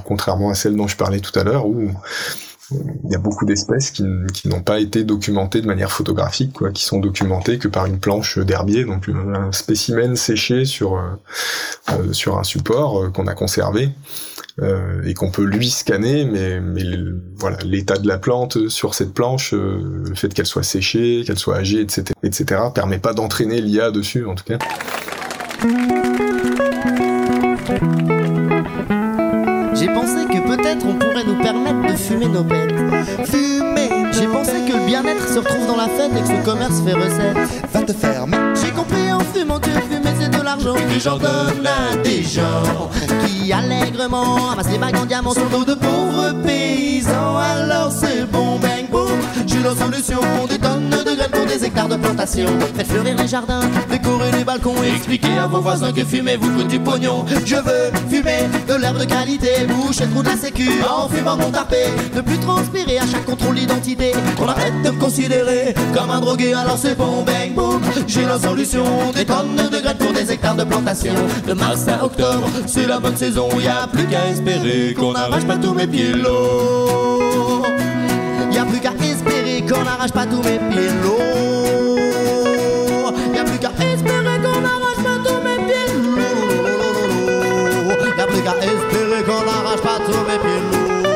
contrairement 0.03 0.49
à 0.49 0.55
celles 0.55 0.75
dont 0.75 0.89
je 0.89 0.97
parlais 0.97 1.21
tout 1.21 1.31
à 1.39 1.45
l'heure, 1.45 1.67
où 1.67 1.89
il 2.71 3.11
y 3.11 3.15
a 3.15 3.19
beaucoup 3.19 3.45
d'espèces 3.45 3.91
qui, 3.91 4.05
qui 4.33 4.47
n'ont 4.47 4.61
pas 4.61 4.79
été 4.79 5.03
documentées 5.03 5.61
de 5.61 5.67
manière 5.67 5.91
photographique, 5.91 6.53
quoi, 6.53 6.71
qui 6.71 6.83
sont 6.83 6.99
documentées 6.99 7.57
que 7.57 7.67
par 7.67 7.85
une 7.85 7.99
planche 7.99 8.37
d'herbier, 8.37 8.85
donc 8.85 9.09
un 9.09 9.51
spécimen 9.51 10.15
séché 10.15 10.65
sur 10.65 10.95
euh, 10.95 11.01
euh, 11.91 12.13
sur 12.13 12.37
un 12.37 12.43
support 12.43 13.03
euh, 13.03 13.09
qu'on 13.09 13.27
a 13.27 13.33
conservé 13.33 13.89
euh, 14.61 15.01
et 15.05 15.13
qu'on 15.13 15.31
peut 15.31 15.43
lui 15.43 15.69
scanner, 15.69 16.25
mais, 16.25 16.59
mais 16.59 16.83
voilà 17.37 17.57
l'état 17.63 17.97
de 17.97 18.07
la 18.07 18.17
plante 18.17 18.67
sur 18.67 18.93
cette 18.93 19.13
planche, 19.13 19.53
euh, 19.53 20.03
le 20.07 20.15
fait 20.15 20.33
qu'elle 20.33 20.45
soit 20.45 20.63
séchée, 20.63 21.23
qu'elle 21.25 21.39
soit 21.39 21.55
âgée, 21.55 21.81
etc., 21.81 22.03
etc., 22.23 22.61
permet 22.73 22.99
pas 22.99 23.13
d'entraîner 23.13 23.61
l'IA 23.61 23.91
dessus, 23.91 24.25
en 24.25 24.35
tout 24.35 24.43
cas. 24.43 24.57
Fumer 33.25 33.89
J'ai 34.11 34.27
pensé 34.27 34.53
que 34.67 34.73
le 34.73 34.85
bien-être 34.85 35.27
se 35.27 35.39
retrouve 35.39 35.67
dans 35.67 35.75
la 35.75 35.87
fête 35.87 36.11
et 36.15 36.21
que 36.21 36.27
ce 36.27 36.45
commerce 36.45 36.81
fait 36.81 36.93
recette. 36.93 37.37
Va 37.73 37.81
te 37.81 37.93
fermer. 37.93 38.37
J'ai 38.61 38.71
compris 38.71 39.11
en 39.11 39.19
fumant 39.19 39.59
que 39.59 39.69
fumer 39.69 40.13
c'est 40.19 40.29
de 40.29 40.43
l'argent. 40.43 40.75
Et 40.75 40.93
que 40.93 40.99
j'en 40.99 41.17
donne 41.17 41.65
à 41.65 41.95
des 41.97 42.23
gens 42.23 42.89
qui 43.25 43.51
allègrement 43.51 44.51
amassent 44.51 44.71
les 44.71 44.77
bagues 44.77 44.97
en 44.97 45.05
diamant 45.05 45.33
sur 45.33 45.49
dos 45.49 45.65
de 45.65 45.73
pauvres 45.73 46.33
paysans. 46.43 47.37
Alors 47.37 47.91
c'est 47.91 48.25
bon, 48.31 48.57
bang, 48.59 48.78
J'ai 49.45 49.59
la 49.59 49.75
solution. 49.75 50.19
Des 50.49 50.57
tonnes 50.57 50.89
de 50.89 51.15
graines 51.15 51.31
pour 51.31 51.45
des 51.45 51.63
hectares 51.65 51.87
de 51.87 51.95
plantation. 51.95 52.47
Faites 52.75 52.87
fleurir 52.87 53.15
les 53.17 53.27
jardins, 53.27 53.61
décorer 53.89 54.31
les 54.31 54.43
balcons 54.43 54.75
et 54.83 54.89
expliquer 54.95 55.37
à 55.37 55.47
vos 55.47 55.61
voisins 55.61 55.91
que 55.91 56.03
fumer 56.03 56.37
vous 56.37 56.49
coûte 56.51 56.67
du 56.67 56.79
pognon. 56.79 57.25
Je 57.45 57.55
veux 57.55 57.91
fumer 58.09 58.47
de 58.67 58.75
l'herbe 58.75 58.99
de 58.99 59.05
qualité, 59.05 59.65
boucher 59.67 60.05
le 60.05 60.11
trou 60.11 60.23
de 60.23 60.29
la 60.29 60.37
sécu 60.37 60.69
en 60.89 61.07
fumant 61.09 61.37
mon 61.37 61.51
tarpé. 61.51 61.85
Ne 62.15 62.21
plus 62.21 62.37
transpirer 62.39 62.99
à 62.99 63.07
chaque 63.07 63.25
contrôle 63.25 63.55
d'identité. 63.55 64.11
Qu'on 64.37 64.47
arrête 64.47 64.81
de 64.83 64.89
me 64.91 64.99
considérer 64.99 65.73
comme 65.95 66.09
un 66.09 66.19
drogué, 66.19 66.53
alors 66.53 66.77
c'est 66.77 66.95
bon, 66.95 67.23
bang, 67.23 67.53
boom. 67.55 67.81
J'ai 68.07 68.25
la 68.25 68.39
solution. 68.39 68.85
Des 69.15 69.25
tonnes 69.25 69.55
de 69.55 69.79
graines 69.79 69.97
pour 69.97 70.13
des 70.13 70.31
hectares 70.31 70.55
de 70.55 70.63
plantation. 70.63 71.13
De 71.47 71.53
mars 71.53 71.87
à 71.87 72.03
octobre, 72.03 72.49
c'est 72.65 72.87
la 72.87 72.99
bonne 72.99 73.17
saison. 73.17 73.49
Y 73.59 73.67
a 73.67 73.87
plus 73.87 74.05
qu'à 74.07 74.27
espérer 74.29 74.93
qu'on 74.93 75.13
n'arrache 75.13 75.45
pas 75.45 75.57
tous 75.57 75.73
mes 75.73 75.87
pilots. 75.87 76.99
Y 77.05 77.08
qu'on 79.69 79.83
n'arrache 79.83 80.11
pas 80.11 80.25
tous 80.25 80.41
mes 80.41 80.57
pilots. 80.57 81.19
Y 83.33 83.37
a 83.37 83.43
plus 83.43 83.59
qu'à 83.59 83.69
espérer 83.69 84.39
qu'on 84.41 84.61
n'arrache 84.61 85.03
pas 85.03 85.19
tous 85.23 85.39
mes 85.45 85.57
pilots. 85.67 86.19
Y 88.17 88.21
a 88.21 88.25
plus 88.25 88.41
qu'à 88.41 88.55
espérer 88.57 89.23
qu'on 89.23 89.43
n'arrache 89.45 89.81
pas 89.81 89.99
tous 90.05 90.23
mes 90.27 90.39
pilots. 90.39 91.09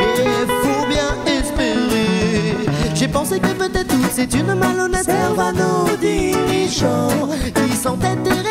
Et 0.00 0.46
faut 0.62 0.84
bien 0.88 1.10
espérer. 1.26 2.68
J'ai 2.94 3.08
pensé 3.08 3.38
que 3.38 3.52
peut-être 3.52 3.88
tout 3.88 4.08
c'est 4.12 4.34
une 4.34 4.54
malhonnête. 4.54 5.08
Nos 5.54 5.96
dirigeants 5.96 7.28
qui 7.54 7.88
répètent 7.88 8.41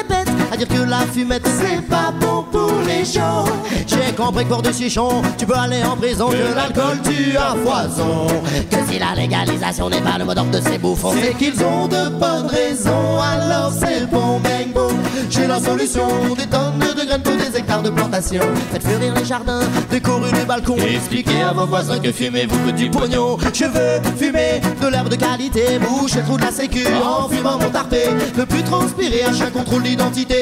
dire 0.65 0.77
que 0.77 0.89
la 0.89 0.99
fumette 0.99 1.47
c'est 1.47 1.81
pas 1.87 2.13
bon 2.19 2.43
pour 2.51 2.71
les 2.85 3.05
gens. 3.05 3.45
J'ai 3.87 4.13
compris 4.13 4.43
que 4.45 4.49
pour 4.49 4.61
des 4.61 4.73
chichons, 4.73 5.21
tu 5.37 5.45
peux 5.45 5.55
aller 5.55 5.83
en 5.83 5.95
prison, 5.95 6.29
que 6.29 6.55
l'alcool 6.55 6.99
tue 7.03 7.35
à 7.37 7.55
foison. 7.55 8.27
Que 8.69 8.77
si 8.91 8.99
la 8.99 9.15
légalisation 9.15 9.89
n'est 9.89 10.01
pas 10.01 10.17
le 10.19 10.25
mot 10.25 10.33
d'ordre 10.33 10.51
de 10.51 10.61
ces 10.61 10.77
bouffons, 10.77 11.13
c'est 11.21 11.33
qu'ils 11.35 11.63
ont 11.63 11.87
de 11.87 12.09
bonnes 12.09 12.47
raisons. 12.47 13.19
Alors 13.19 13.71
c'est 13.77 14.09
bon, 14.09 14.39
bang, 14.39 14.71
boom. 14.73 14.97
J'ai 15.29 15.47
la 15.47 15.59
solution, 15.59 16.07
des 16.37 16.45
tonnes 16.47 16.79
de 16.79 17.05
graines 17.05 17.21
pour 17.21 17.37
des 17.37 17.57
hectares 17.57 17.81
de 17.81 17.89
plantation. 17.89 18.43
Faites 18.71 18.83
fleurir 18.83 19.13
les 19.15 19.25
jardins, 19.25 19.61
décorer 19.89 20.31
les 20.33 20.45
balcons. 20.45 20.77
Et 20.77 20.95
expliquez 20.95 21.41
à 21.41 21.53
vos 21.53 21.65
voisins 21.65 21.99
que 21.99 22.11
fumez-vous 22.11 22.59
petit 22.71 22.89
pognon. 22.89 23.37
Je 23.53 23.65
veux 23.65 24.01
fumer 24.17 24.61
de 24.81 24.87
l'herbe 24.87 25.09
de 25.09 25.15
qualité, 25.15 25.79
boucher 25.79 26.17
le 26.17 26.23
trou 26.23 26.37
de 26.37 26.43
la 26.43 26.51
sécu 26.51 26.85
en 27.03 27.29
fumant 27.29 27.57
mon 27.57 27.69
tarpé. 27.69 28.03
Ne 28.37 28.43
plus 28.43 28.63
transpirer 28.63 29.23
à 29.23 29.33
chaque 29.33 29.53
contrôle 29.53 29.83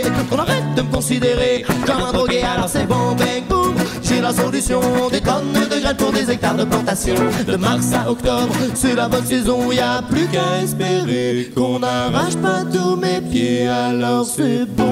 d'identité. 0.09 0.35
On 0.35 0.39
arrête 0.39 0.75
de 0.75 0.81
me 0.81 0.91
considérer 0.91 1.65
comme 1.85 2.03
un 2.03 2.11
drogué, 2.11 2.41
alors 2.41 2.69
c'est 2.69 2.85
bon, 2.85 3.15
bang, 3.15 3.43
boom. 3.47 3.75
J'ai 4.03 4.21
la 4.21 4.33
solution, 4.33 4.81
des 5.11 5.21
tonnes 5.21 5.53
de 5.53 5.79
graines 5.79 5.97
pour 5.97 6.11
des 6.11 6.29
hectares 6.29 6.55
de 6.55 6.65
plantation. 6.65 7.15
De 7.47 7.55
mars 7.55 7.87
à 7.93 8.09
octobre, 8.09 8.53
c'est 8.73 8.95
la 8.95 9.07
bonne 9.07 9.25
saison, 9.25 9.71
y 9.71 9.79
a 9.79 10.01
plus 10.01 10.27
qu'à 10.27 10.61
espérer 10.63 11.51
qu'on 11.55 11.79
n'arrache 11.79 12.35
pas 12.35 12.63
tous 12.71 12.95
mes 12.95 13.21
pieds, 13.21 13.67
alors 13.67 14.25
c'est 14.25 14.65
bon, 14.65 14.91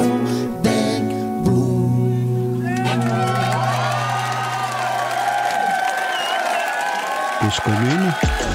bang, 0.63 1.43
boom. 1.43 2.65
Cause 7.39 7.59
commune. 7.63 8.46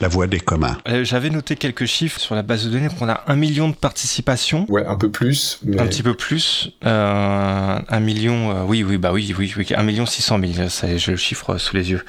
La 0.00 0.08
voix 0.08 0.26
des 0.26 0.40
communs. 0.40 0.76
Euh, 0.88 1.04
J'avais 1.04 1.30
noté 1.30 1.56
quelques 1.56 1.86
chiffres 1.86 2.20
sur 2.20 2.34
la 2.34 2.42
base 2.42 2.66
de 2.66 2.70
données. 2.70 2.88
On 3.00 3.08
a 3.08 3.24
un 3.28 3.36
million 3.36 3.68
de 3.70 3.74
participations. 3.74 4.66
Ouais, 4.68 4.84
un 4.84 4.96
peu 4.96 5.10
plus. 5.10 5.58
Mais... 5.62 5.80
Un 5.80 5.86
petit 5.86 6.02
peu 6.02 6.12
plus. 6.12 6.70
Euh, 6.84 7.78
un 7.88 8.00
million, 8.00 8.50
euh, 8.50 8.64
oui, 8.64 8.84
oui, 8.84 8.98
bah 8.98 9.12
oui, 9.12 9.34
oui, 9.38 9.54
oui, 9.56 9.66
un 9.74 9.82
million 9.82 10.04
six 10.04 10.20
cent 10.20 10.36
mille. 10.36 10.68
Ça, 10.68 10.94
j'ai 10.98 11.12
le 11.12 11.16
chiffre 11.16 11.56
sous 11.56 11.74
les 11.74 11.90
yeux. 11.90 12.04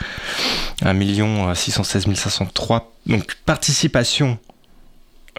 Un 0.82 0.94
million 0.94 1.56
six 1.56 1.72
cent 1.72 1.84
seize 1.84 2.08
mille 2.08 2.18
cinq 2.18 2.32
cent 2.32 2.46
trois. 2.46 2.92
Donc 3.06 3.36
participation, 3.46 4.38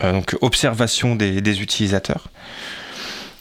euh, 0.03 0.12
donc 0.12 0.34
observation 0.40 1.16
des, 1.16 1.42
des 1.42 1.61
utilisateurs. 1.61 2.28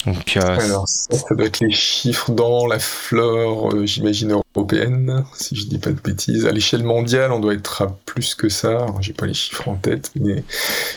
Donc, 0.07 0.37
euh, 0.37 0.57
Alors, 0.59 0.87
ça, 0.87 1.17
ça 1.17 1.35
doit 1.35 1.45
être 1.45 1.59
les 1.59 1.71
chiffres 1.71 2.31
dans 2.31 2.65
la 2.65 2.79
flore, 2.79 3.73
euh, 3.73 3.85
j'imagine, 3.85 4.39
européenne, 4.55 5.25
si 5.33 5.53
je 5.57 5.65
dis 5.65 5.79
pas 5.79 5.89
de 5.89 5.99
bêtises. 5.99 6.45
À 6.45 6.53
l'échelle 6.53 6.83
mondiale, 6.83 7.33
on 7.33 7.41
doit 7.41 7.53
être 7.53 7.81
à 7.81 7.97
plus 8.05 8.33
que 8.33 8.47
ça. 8.47 8.85
J'ai 9.01 9.11
pas 9.11 9.25
les 9.25 9.33
chiffres 9.33 9.67
en 9.67 9.75
tête, 9.75 10.11
mais 10.15 10.45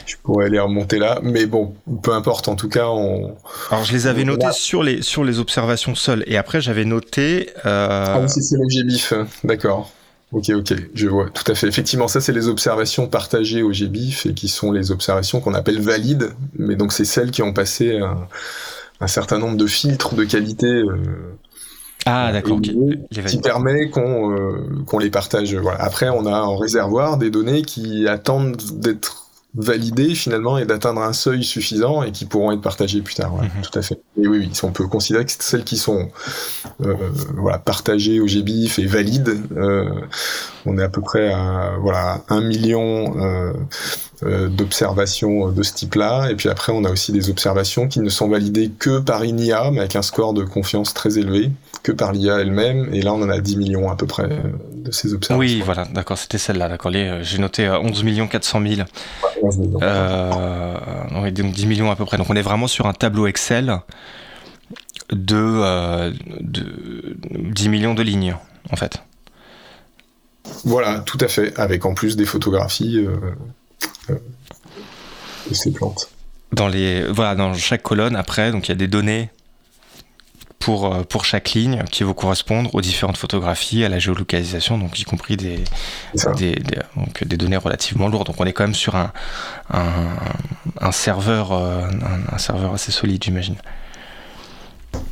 je 0.06 0.14
pourrais 0.22 0.46
aller 0.46 0.61
remonter 0.61 0.98
là. 0.98 1.18
Mais 1.24 1.46
bon, 1.46 1.74
peu 2.04 2.12
importe, 2.12 2.46
en 2.46 2.54
tout 2.54 2.68
cas, 2.68 2.86
on... 2.86 3.34
alors 3.72 3.82
je 3.82 3.92
les 3.92 4.06
avais 4.06 4.22
notés 4.22 4.52
sur 4.52 4.84
les 4.84 5.02
sur 5.02 5.24
les 5.24 5.40
observations 5.40 5.96
seules, 5.96 6.22
et 6.28 6.36
après 6.36 6.61
j'avais 6.61 6.84
noté. 6.84 7.50
Euh... 7.66 8.04
Ah 8.06 8.20
oui, 8.20 8.28
c'est 8.28 8.42
c'est 8.42 8.56
le 8.56 8.68
GBIF, 8.68 9.12
d'accord. 9.42 9.90
Ok, 10.30 10.50
ok, 10.50 10.74
je 10.94 11.08
vois, 11.08 11.28
tout 11.30 11.50
à 11.50 11.56
fait. 11.56 11.66
Effectivement, 11.66 12.06
ça, 12.06 12.20
c'est 12.20 12.32
les 12.32 12.46
observations 12.46 13.08
partagées 13.08 13.64
au 13.64 13.72
GBIF 13.72 14.26
et 14.26 14.34
qui 14.34 14.46
sont 14.46 14.70
les 14.70 14.92
observations 14.92 15.40
qu'on 15.40 15.54
appelle 15.54 15.80
valides, 15.80 16.30
mais 16.56 16.76
donc 16.76 16.92
c'est 16.92 17.04
celles 17.04 17.32
qui 17.32 17.42
ont 17.42 17.52
passé 17.52 17.98
un, 17.98 18.28
un 19.01 19.07
certain 19.07 19.38
nombre 19.38 19.57
de 19.57 19.66
filtres 19.66 20.14
de 20.14 20.24
qualité 20.24 20.66
euh, 20.66 20.96
Ah 22.07 22.32
d'accord. 22.32 22.61
Les 22.61 23.24
qui 23.24 23.38
permet 23.38 23.90
qu'on 23.90 24.32
euh, 24.32 24.84
qu'on 24.86 24.98
les 24.98 25.11
partage. 25.11 25.55
Voilà. 25.55 25.82
Après, 25.82 26.09
on 26.09 26.26
a 26.26 26.42
en 26.42 26.57
réservoir 26.57 27.16
des 27.16 27.30
données 27.30 27.62
qui 27.62 28.07
attendent 28.09 28.57
d'être 28.74 29.19
validées 29.55 30.14
finalement 30.14 30.59
et 30.59 30.64
d'atteindre 30.64 31.01
un 31.03 31.12
seuil 31.12 31.42
suffisant 31.42 32.03
et 32.05 32.12
qui 32.12 32.24
pourront 32.24 32.53
être 32.53 32.61
partagées 32.61 33.01
plus 33.03 33.14
tard. 33.14 33.34
Ouais, 33.34 33.42
Mhm. 33.46 33.62
Tout 33.62 33.78
à 33.78 33.82
fait. 33.82 34.01
Et 34.20 34.28
oui, 34.28 34.38
oui, 34.38 34.51
on 34.62 34.70
peut 34.70 34.86
considérer 34.86 35.24
que 35.24 35.32
celles 35.38 35.64
qui 35.64 35.76
sont 35.76 36.09
euh, 36.84 36.94
voilà, 37.36 37.59
partagées 37.59 38.20
au 38.20 38.26
GBIF 38.26 38.78
et 38.78 38.86
valides, 38.86 39.36
euh, 39.57 39.88
on 40.66 40.78
est 40.78 40.82
à 40.82 40.88
peu 40.88 41.01
près 41.01 41.32
à 41.32 41.72
voilà 41.80 42.22
un 42.28 42.40
million 42.42 43.16
euh, 43.20 43.53
euh, 44.22 44.48
d'observations 44.48 45.48
de 45.51 45.62
ce 45.62 45.72
type-là. 45.74 46.30
Et 46.30 46.36
puis 46.36 46.48
après, 46.48 46.72
on 46.72 46.84
a 46.84 46.90
aussi 46.90 47.11
des 47.12 47.30
observations 47.30 47.88
qui 47.88 48.01
ne 48.01 48.09
sont 48.09 48.28
validées 48.28 48.70
que 48.78 48.98
par 49.01 49.22
une 49.24 49.40
IA, 49.40 49.70
mais 49.72 49.80
avec 49.80 49.96
un 49.96 50.03
score 50.03 50.34
de 50.34 50.44
confiance 50.44 50.94
très 50.94 51.18
élevé, 51.18 51.51
que 51.82 51.92
par 51.92 52.12
l'IA 52.12 52.40
elle-même. 52.40 52.92
Et 52.92 53.01
là, 53.03 53.14
on 53.14 53.22
en 53.22 53.30
a 53.30 53.40
10 53.40 53.57
millions 53.57 53.90
à 53.90 53.96
peu 53.96 54.07
près 54.07 54.24
euh, 54.24 54.36
de 54.74 54.92
ces 54.92 55.14
observations. 55.14 55.38
Oui, 55.38 55.62
voilà, 55.64 55.86
d'accord, 55.94 56.18
c'était 56.18 56.38
celle-là, 56.38 56.68
d'accord. 56.68 56.92
Euh, 56.94 57.20
J'ai 57.22 57.38
noté 57.38 57.66
euh, 57.66 57.80
11 57.80 58.05
millions 58.05 58.26
400 58.28 58.61
000, 58.62 58.82
11 58.82 58.82
millions. 58.82 58.86
euh, 59.32 59.39
oui, 59.43 61.32
donc 61.32 61.53
10 61.53 61.66
millions 61.66 61.91
à 61.91 61.97
peu 61.97 62.05
près. 62.05 62.16
Donc 62.16 62.30
on 62.30 62.36
est 62.36 62.43
vraiment 62.43 62.66
sur 62.66 62.86
un 62.86 62.93
tableau 62.93 63.26
Excel 63.26 63.80
de, 65.11 65.36
euh, 65.36 66.12
de 66.41 67.16
10 67.53 67.68
millions 67.68 67.95
de 67.95 68.03
lignes, 68.03 68.36
en 68.70 68.76
fait. 68.76 69.03
Voilà, 70.64 71.01
tout 71.01 71.18
à 71.20 71.28
fait, 71.28 71.59
avec 71.59 71.84
en 71.86 71.95
plus 71.95 72.16
des 72.16 72.24
photographies 72.24 72.99
euh, 72.99 73.16
euh, 74.11 74.14
de 75.49 75.55
ces 75.55 75.72
plantes. 75.72 76.11
Dans 76.53 76.68
les, 76.68 77.05
voilà, 77.05 77.34
dans 77.34 77.55
chaque 77.55 77.82
colonne, 77.82 78.16
après, 78.16 78.51
donc 78.51 78.68
il 78.68 78.70
y 78.70 78.72
a 78.72 78.76
des 78.76 78.88
données 78.88 79.30
pour, 80.61 80.94
euh, 80.94 81.02
pour 81.02 81.24
chaque 81.24 81.50
ligne 81.52 81.82
qui 81.90 82.04
vont 82.04 82.12
correspondre 82.14 82.72
aux 82.74 82.80
différentes 82.82 83.16
photographies, 83.16 83.82
à 83.82 83.88
la 83.88 83.98
géolocalisation, 83.98 84.78
donc 84.78 85.00
y 85.00 85.04
compris 85.04 85.36
des, 85.36 85.64
C'est 86.14 86.20
ça. 86.24 86.32
des, 86.32 86.52
des- 86.54 86.78
donc 86.96 87.24
des 87.26 87.36
données 87.36 87.56
relativement 87.56 88.08
lourdes. 88.08 88.26
Donc 88.28 88.36
on 88.38 88.44
est 88.44 88.52
quand 88.52 88.64
même 88.64 88.74
sur 88.74 88.94
un, 88.94 89.11
un, 89.72 89.82
un 90.80 90.92
serveur, 90.92 91.52
euh, 91.52 91.86
un, 91.88 92.34
un 92.34 92.38
serveur 92.38 92.74
assez 92.74 92.92
solide, 92.92 93.24
j'imagine. 93.24 93.56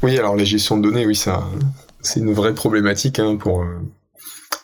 Oui, 0.03 0.19
alors 0.19 0.37
la 0.37 0.45
gestion 0.45 0.77
de 0.77 0.83
données, 0.83 1.07
oui, 1.07 1.17
c'est 1.17 1.31
un- 1.31 1.51
c'est 2.03 2.21
une 2.21 2.33
vraie 2.33 2.55
problématique 2.55 3.19
hein, 3.19 3.37
pour 3.37 3.63
euh, 3.63 3.81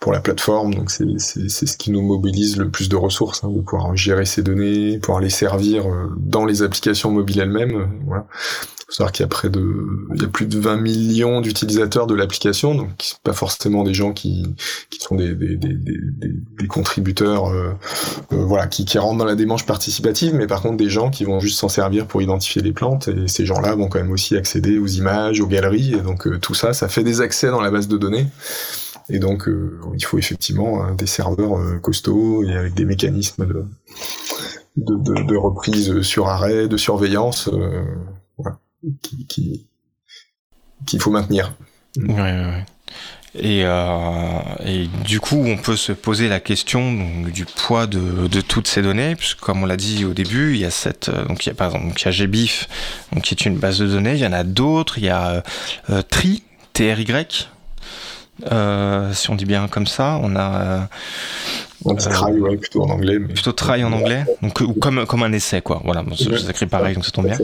pour 0.00 0.12
la 0.12 0.20
plateforme. 0.20 0.74
Donc 0.74 0.90
c'est 0.90 1.04
c'est 1.18 1.48
c'est 1.48 1.66
ce 1.66 1.76
qui 1.76 1.90
nous 1.92 2.02
mobilise 2.02 2.56
le 2.58 2.68
plus 2.70 2.88
de 2.88 2.96
ressources, 2.96 3.42
hein, 3.42 3.48
de 3.50 3.60
pouvoir 3.60 3.96
gérer 3.96 4.26
ces 4.26 4.42
données, 4.42 4.98
pouvoir 4.98 5.20
les 5.20 5.30
servir 5.30 5.84
dans 6.18 6.44
les 6.44 6.62
applications 6.62 7.10
mobiles 7.10 7.40
elles-mêmes. 7.40 7.88
Voilà. 8.06 8.26
Faut 8.94 8.98
savoir 8.98 9.12
qu'il 9.12 9.24
y 9.24 9.26
a 9.26 9.28
près 9.28 9.50
de, 9.50 9.60
il 10.14 10.22
y 10.22 10.24
a 10.24 10.28
plus 10.28 10.46
de 10.46 10.56
20 10.60 10.76
millions 10.76 11.40
d'utilisateurs 11.40 12.06
de 12.06 12.14
l'application, 12.14 12.76
donc 12.76 12.90
pas 13.24 13.32
forcément 13.32 13.82
des 13.82 13.92
gens 13.92 14.12
qui 14.12 14.46
qui 14.88 15.00
sont 15.00 15.16
des 15.16 15.34
des 15.34 15.56
des 15.56 15.74
des, 15.74 15.98
des- 16.60 16.66
contributeurs, 16.68 17.46
euh, 17.46 17.72
euh, 18.32 18.44
voilà, 18.44 18.68
qui 18.68 18.84
qui 18.84 18.98
rentrent 18.98 19.18
dans 19.18 19.24
la 19.24 19.34
démarche 19.34 19.66
participative, 19.66 20.34
mais 20.34 20.46
par 20.46 20.62
contre 20.62 20.76
des 20.76 20.88
gens 20.88 21.10
qui 21.10 21.24
vont 21.24 21.40
juste 21.40 21.58
s'en 21.58 21.68
servir 21.68 22.06
pour 22.06 22.22
identifier 22.22 22.62
les 22.62 22.72
plantes, 22.72 23.08
et 23.08 23.26
ces 23.26 23.44
gens-là 23.46 23.74
vont 23.74 23.88
quand 23.88 23.98
même 23.98 24.12
aussi 24.12 24.36
accéder 24.36 24.78
aux 24.78 24.86
images, 24.86 25.40
aux 25.40 25.48
galeries, 25.48 25.94
et 25.94 26.00
donc 26.00 26.28
euh, 26.28 26.38
tout 26.38 26.54
ça, 26.54 26.72
ça 26.72 26.86
fait 26.88 27.02
des 27.02 27.20
accès 27.20 27.48
dans 27.48 27.60
la 27.60 27.72
base 27.72 27.88
de 27.88 27.98
données. 27.98 28.26
Et 29.10 29.18
donc, 29.18 29.48
euh, 29.48 29.78
il 29.94 30.04
faut 30.04 30.18
effectivement 30.18 30.86
euh, 30.86 30.94
des 30.94 31.06
serveurs 31.06 31.58
euh, 31.58 31.78
costauds 31.78 32.42
et 32.44 32.54
avec 32.54 32.74
des 32.74 32.84
mécanismes 32.86 33.46
de, 33.46 33.64
de, 34.76 34.94
de, 34.96 35.22
de 35.26 35.36
reprise 35.36 36.00
sur 36.02 36.28
arrêt, 36.28 36.68
de 36.68 36.76
surveillance, 36.76 37.48
euh, 37.52 37.84
qu'il 39.26 41.00
faut 41.00 41.10
maintenir. 41.10 41.54
Euh, 43.42 44.40
et 44.64 44.88
du 45.04 45.20
coup, 45.20 45.42
on 45.44 45.56
peut 45.56 45.76
se 45.76 45.92
poser 45.92 46.28
la 46.28 46.40
question 46.40 46.96
du 47.32 47.44
poids 47.44 47.86
de, 47.86 48.40
toutes 48.40 48.68
ces 48.68 48.82
données, 48.82 49.16
puisque 49.16 49.40
comme 49.40 49.62
on 49.62 49.66
l'a 49.66 49.76
dit 49.76 50.04
au 50.04 50.12
début, 50.12 50.54
il 50.54 50.60
y 50.60 50.64
a 50.64 50.70
cette, 50.70 51.08
euh, 51.08 51.24
donc 51.24 51.44
il 51.44 51.48
y 51.48 51.52
a 51.52 51.54
par 51.54 51.74
exemple, 51.74 52.00
il 52.00 52.04
y 52.04 52.08
a 52.08 52.10
GBIF, 52.12 52.68
qui 53.22 53.34
est 53.34 53.44
une 53.44 53.56
base 53.56 53.78
de 53.78 53.86
données. 53.86 54.14
Il 54.14 54.20
y 54.20 54.26
en 54.26 54.32
a 54.32 54.44
d'autres. 54.44 54.98
Il 54.98 55.04
y 55.04 55.08
a 55.08 55.42
euh, 55.90 56.02
TRI, 56.02 56.42
TRY, 56.72 57.48
si 59.12 59.30
on 59.30 59.34
dit 59.34 59.46
bien 59.46 59.66
comme 59.68 59.86
ça. 59.86 60.20
On 60.22 60.36
a 60.36 60.88
On 61.84 61.94
dit 61.94 62.06
Euh, 62.06 62.10
try, 62.10 62.32
ouais, 62.32 62.56
plutôt 62.56 62.82
en 62.82 62.90
anglais. 62.90 63.18
Mais... 63.18 63.32
plutôt 63.32 63.52
try 63.52 63.84
en 63.84 63.92
anglais, 63.92 64.24
donc 64.42 64.60
ou 64.60 64.72
comme 64.74 65.06
comme 65.06 65.22
un 65.22 65.32
essai 65.32 65.60
quoi. 65.60 65.80
Voilà, 65.84 66.04
c'est 66.16 66.50
écrit 66.50 66.66
pareil, 66.66 66.94
donc 66.94 67.04
ça 67.04 67.10
tombe 67.10 67.26
bien. 67.26 67.38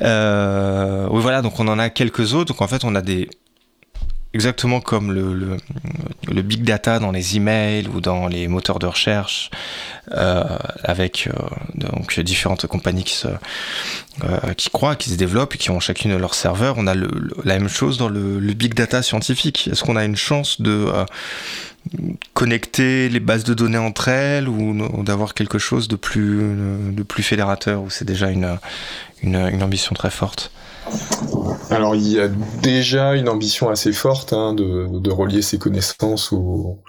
Euh, 0.00 1.08
oui, 1.10 1.22
voilà, 1.22 1.42
donc 1.42 1.58
on 1.58 1.68
en 1.68 1.78
a 1.78 1.90
quelques 1.90 2.34
autres. 2.34 2.52
Donc 2.52 2.62
en 2.62 2.68
fait, 2.68 2.84
on 2.84 2.94
a 2.94 3.02
des 3.02 3.28
exactement 4.34 4.80
comme 4.80 5.12
le, 5.12 5.34
le, 5.34 5.56
le 6.28 6.42
big 6.42 6.64
data 6.64 6.98
dans 6.98 7.10
les 7.10 7.36
emails 7.36 7.86
ou 7.88 8.00
dans 8.00 8.26
les 8.28 8.48
moteurs 8.48 8.78
de 8.78 8.86
recherche, 8.86 9.50
euh, 10.12 10.44
avec 10.84 11.28
euh, 11.28 11.32
donc 11.74 12.18
différentes 12.20 12.66
compagnies 12.66 13.04
qui 13.04 13.14
se 13.14 13.28
euh, 14.24 14.54
qui 14.56 14.70
croient, 14.70 14.96
qui 14.96 15.10
se 15.10 15.16
développent 15.16 15.54
et 15.54 15.58
qui 15.58 15.70
ont 15.70 15.80
chacune 15.80 16.16
leur 16.16 16.34
serveur. 16.34 16.76
On 16.78 16.86
a 16.86 16.94
le, 16.94 17.08
la 17.44 17.58
même 17.58 17.68
chose 17.68 17.98
dans 17.98 18.08
le, 18.08 18.40
big 18.52 18.74
data 18.74 19.02
scientifique. 19.02 19.68
Est-ce 19.68 19.82
qu'on 19.84 19.96
a 19.96 20.04
une 20.04 20.16
chance 20.16 20.60
de 20.60 20.86
connecter 22.34 23.08
les 23.08 23.20
bases 23.20 23.44
de 23.44 23.54
données 23.54 23.78
entre 23.78 24.08
elles 24.08 24.48
ou, 24.48 25.02
d'avoir 25.02 25.34
quelque 25.34 25.58
chose 25.58 25.88
de 25.88 25.96
plus 25.96 26.40
de 26.92 27.02
plus 27.02 27.22
fédérateur 27.22 27.82
ou 27.82 27.90
c'est 27.90 28.04
déjà 28.04 28.30
une, 28.30 28.58
une 29.22 29.62
ambition 29.62 29.94
très 29.94 30.10
forte? 30.10 30.50
Alors, 31.70 31.94
il 31.94 32.08
y 32.08 32.20
a 32.20 32.28
déjà 32.62 33.14
une 33.14 33.28
ambition 33.28 33.70
assez 33.70 33.92
forte 33.92 34.32
hein, 34.32 34.52
de, 34.52 34.88
de 34.98 35.10
relier 35.10 35.42
ces 35.42 35.58
connaissances 35.58 36.32
au, 36.32 36.82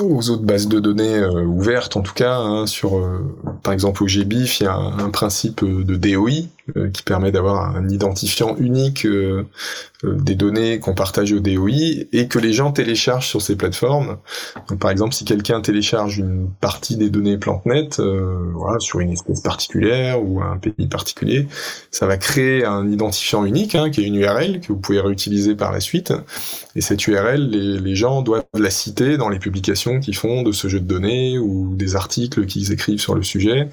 aux 0.00 0.30
autres 0.30 0.42
bases 0.42 0.68
de 0.68 0.80
données 0.80 1.16
euh, 1.16 1.44
ouvertes 1.44 1.96
en 1.96 2.02
tout 2.02 2.12
cas 2.12 2.36
hein, 2.36 2.66
sur 2.66 2.98
euh, 2.98 3.34
par 3.62 3.72
exemple 3.72 4.02
au 4.02 4.06
GBIF 4.06 4.60
il 4.60 4.64
y 4.64 4.66
a 4.66 4.74
un, 4.74 5.10
principe 5.10 5.62
euh, 5.62 5.82
de 5.82 5.96
DOI 5.96 6.46
qui 6.92 7.02
permet 7.02 7.32
d'avoir 7.32 7.76
un 7.76 7.88
identifiant 7.88 8.56
unique 8.56 9.06
des 10.04 10.34
données 10.34 10.78
qu'on 10.78 10.94
partage 10.94 11.32
au 11.32 11.40
DOI 11.40 12.06
et 12.12 12.28
que 12.28 12.38
les 12.38 12.52
gens 12.52 12.72
téléchargent 12.72 13.26
sur 13.26 13.42
ces 13.42 13.56
plateformes. 13.56 14.18
par 14.78 14.90
exemple, 14.90 15.14
si 15.14 15.24
quelqu'un 15.24 15.60
télécharge 15.60 16.18
une 16.18 16.48
partie 16.60 16.96
des 16.96 17.10
données 17.10 17.38
PlanteNet 17.38 18.00
voilà, 18.54 18.78
sur 18.78 19.00
une 19.00 19.10
espèce 19.10 19.40
particulière 19.40 20.22
ou 20.22 20.40
un 20.40 20.56
pays 20.56 20.86
particulier, 20.86 21.48
ça 21.90 22.06
va 22.06 22.16
créer 22.16 22.64
un 22.64 22.90
identifiant 22.90 23.44
unique 23.44 23.74
hein, 23.74 23.90
qui 23.90 24.02
est 24.02 24.04
une 24.04 24.16
URL 24.16 24.60
que 24.60 24.68
vous 24.68 24.78
pouvez 24.78 25.00
réutiliser 25.00 25.54
par 25.54 25.72
la 25.72 25.80
suite. 25.80 26.12
Et 26.76 26.80
cette 26.80 27.06
URL, 27.06 27.50
les 27.50 27.94
gens 27.94 28.22
doivent 28.22 28.44
la 28.54 28.70
citer 28.70 29.16
dans 29.16 29.28
les 29.28 29.38
publications 29.38 30.00
qu'ils 30.00 30.16
font 30.16 30.42
de 30.42 30.52
ce 30.52 30.68
jeu 30.68 30.80
de 30.80 30.86
données 30.86 31.38
ou 31.38 31.74
des 31.74 31.96
articles 31.96 32.46
qu'ils 32.46 32.72
écrivent 32.72 33.00
sur 33.00 33.14
le 33.14 33.22
sujet. 33.22 33.68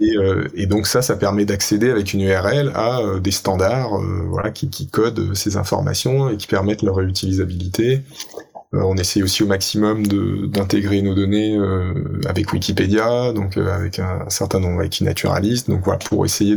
Et, 0.00 0.16
euh, 0.16 0.48
donc 0.66 0.86
ça, 0.86 1.02
ça 1.02 1.16
permet 1.16 1.44
d'accéder 1.44 1.90
avec 1.90 2.12
une 2.14 2.20
URL 2.20 2.70
à 2.74 3.00
euh, 3.00 3.20
des 3.20 3.32
standards, 3.32 3.98
euh, 3.98 4.26
voilà, 4.28 4.50
qui, 4.50 4.88
codent 4.88 5.34
ces 5.34 5.56
informations 5.56 6.30
et 6.30 6.36
qui 6.36 6.46
permettent 6.46 6.82
leur 6.82 6.96
réutilisabilité. 6.96 8.02
on 8.72 8.96
essaie 8.96 9.22
aussi 9.22 9.42
au 9.42 9.46
maximum 9.46 10.06
d'intégrer 10.06 11.02
nos 11.02 11.14
données 11.14 11.58
avec 12.26 12.52
Wikipédia, 12.52 13.32
donc 13.32 13.56
avec 13.56 13.98
un, 13.98 14.28
certain 14.28 14.60
nombre 14.60 14.80
avec 14.80 15.00
naturalistes, 15.00 15.70
donc 15.70 15.84
voilà, 15.84 15.98
pour 15.98 16.24
essayer 16.24 16.56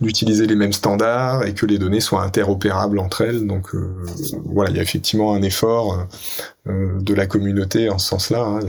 d'utiliser 0.00 0.46
les 0.46 0.54
mêmes 0.54 0.74
standards 0.74 1.44
et 1.44 1.54
que 1.54 1.66
les 1.66 1.78
données 1.78 2.00
soient 2.00 2.22
interopérables 2.22 2.98
entre 2.98 3.22
elles. 3.22 3.46
Donc 3.46 3.70
voilà, 4.44 4.70
il 4.70 4.76
y 4.76 4.80
a 4.80 4.82
effectivement 4.82 5.34
un 5.34 5.42
effort 5.42 6.06
euh, 6.66 6.98
de 6.98 7.12
la 7.12 7.26
communauté 7.26 7.90
en 7.90 7.98
ce 7.98 8.08
sens-là. 8.08 8.42
Hein. 8.42 8.60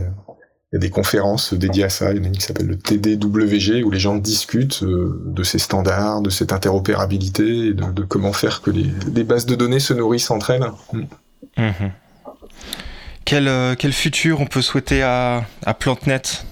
Il, 0.72 0.76
y 0.76 0.78
a, 0.78 0.80
des 0.80 0.90
conférences 0.90 1.54
dédiées 1.54 1.84
à 1.84 1.90
ça. 1.90 2.12
Il 2.12 2.18
y 2.18 2.20
en 2.20 2.24
a 2.24 2.28
une 2.28 2.38
qui 2.38 2.42
s'appelle 2.42 2.68
le 2.68 2.78
TDWG 2.78 3.84
où 3.84 3.92
les 3.92 4.00
gens 4.00 4.16
discutent 4.16 4.84
euh, 4.84 5.22
de 5.26 5.44
ces 5.44 5.60
standards, 5.60 6.22
de 6.22 6.30
cette 6.30 6.52
interopérabilité 6.52 7.74
de, 7.74 8.04
comment 8.04 8.34
faire 8.34 8.62
que 8.62 8.72
les, 8.72 9.24
bases 9.24 9.46
de 9.46 9.56
données 9.56 9.80
se 9.80 9.94
nourrissent 9.94 10.32
entre 10.32 10.52
elles. 10.52 10.66
Mm. 10.94 11.02
Mhm. 11.58 11.92
Quel, 13.26 13.48
euh, 13.48 13.76
quel, 13.78 13.94
futur 13.94 14.42
on 14.42 14.46
peut 14.46 14.62
souhaiter 14.62 15.02
à, 15.02 15.46
à 15.66 15.74
PlanteNet 15.74 16.46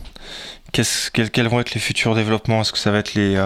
quels, 0.71 1.47
vont 1.47 1.59
être 1.59 1.73
les 1.73 1.81
futurs 1.81 2.15
développements? 2.15 2.61
Est-ce 2.61 2.71
que 2.71 2.79
ça 2.79 2.89
va 2.89 2.99
être 2.99 3.13
les, 3.13 3.39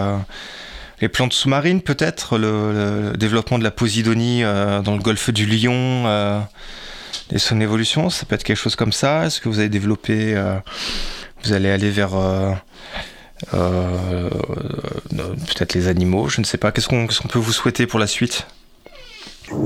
les 1.02 1.08
plantes 1.10 1.34
sous-marines 1.34 1.82
peut-être? 1.82 2.38
Le, 2.38 3.12
développement 3.18 3.58
de 3.58 3.64
la 3.64 3.70
Posidonie 3.70 4.40
dans 4.42 4.96
le 4.96 5.02
golfe 5.02 5.28
du 5.28 5.44
Lion 5.44 6.06
et 7.30 7.38
son 7.38 7.60
évolution 7.60 8.10
Ça 8.10 8.26
peut 8.26 8.34
être 8.34 8.44
quelque 8.44 8.56
chose 8.56 8.76
comme 8.76 8.92
ça 8.92 9.26
Est-ce 9.26 9.40
que 9.40 9.48
vous 9.48 9.58
avez 9.58 9.68
développé, 9.68 10.34
euh, 10.34 10.58
vous 11.44 11.52
allez 11.52 11.70
aller 11.70 11.90
vers 11.90 12.14
euh, 12.14 12.52
euh, 13.54 14.30
peut-être 15.10 15.74
les 15.74 15.88
animaux 15.88 16.28
Je 16.28 16.40
ne 16.40 16.46
sais 16.46 16.58
pas. 16.58 16.72
Qu'est-ce 16.72 16.88
qu'on 16.88 17.06
peut 17.06 17.38
vous 17.38 17.52
souhaiter 17.52 17.86
pour 17.86 17.98
la 17.98 18.06
suite? 18.06 18.46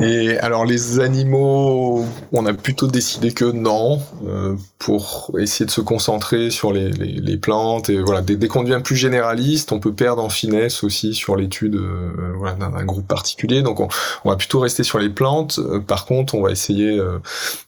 Et 0.01 0.39
alors 0.39 0.64
les 0.64 1.01
animaux, 1.01 2.05
on 2.33 2.47
a 2.47 2.55
plutôt 2.55 2.87
décidé 2.87 3.33
que 3.33 3.45
non, 3.45 4.01
euh, 4.26 4.57
pour 4.78 5.30
essayer 5.39 5.66
de 5.66 5.70
se 5.70 5.80
concentrer 5.80 6.51
sur 6.51 6.72
les, 6.72 6.91
les, 6.91 7.12
les 7.12 7.37
plantes. 7.37 7.89
Et 7.89 8.01
voilà, 8.01 8.20
dès, 8.20 8.37
dès 8.37 8.49
qu'on 8.49 8.62
devient 8.62 8.80
plus 8.83 8.97
généraliste, 8.97 9.72
on 9.72 9.80
peut 9.80 9.93
perdre 9.93 10.22
en 10.22 10.28
finesse 10.28 10.83
aussi 10.85 11.14
sur 11.14 11.37
l'étude 11.37 11.76
euh, 11.76 12.33
voilà, 12.37 12.55
d'un 12.55 12.85
groupe 12.85 13.07
particulier. 13.07 13.62
Donc 13.62 13.80
on, 13.80 13.89
on, 14.24 14.30
va 14.30 14.37
plutôt 14.37 14.61
rester 14.61 14.83
sur 14.83 14.99
les 14.99 15.09
plantes. 15.09 15.59
Euh, 15.59 15.80
par 15.80 16.07
contre, 16.07 16.35
on 16.35 16.43
va 16.43 16.51
essayer 16.51 16.99
euh, 16.99 17.18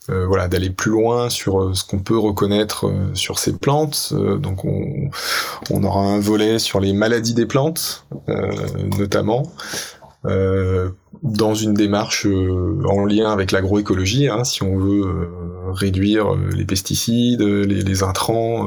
voilà 0.08 0.48
d'aller 0.48 0.70
plus 0.70 0.90
loin 0.90 1.30
sur 1.30 1.74
ce 1.74 1.84
qu'on 1.84 1.98
peut 1.98 2.18
reconnaître 2.18 2.90
sur 3.14 3.38
ces 3.38 3.56
plantes. 3.56 4.12
donc 4.12 4.64
on, 4.64 5.10
on 5.70 5.82
aura 5.82 6.02
un 6.02 6.18
volet 6.18 6.58
sur 6.58 6.78
les 6.80 6.92
maladies 6.92 7.34
des 7.34 7.46
plantes, 7.46 8.04
notamment. 8.98 9.44
Euh, 10.26 10.90
dans 11.22 11.54
une 11.54 11.74
démarche 11.74 12.26
euh, 12.26 12.82
en 12.88 13.04
lien 13.04 13.30
avec 13.30 13.52
l'agroécologie, 13.52 14.28
hein, 14.28 14.44
si 14.44 14.62
on 14.62 14.76
veut 14.76 15.06
euh, 15.06 15.72
réduire 15.72 16.34
les 16.34 16.64
pesticides, 16.64 17.42
les, 17.42 17.82
les 17.82 18.02
intrants 18.02 18.66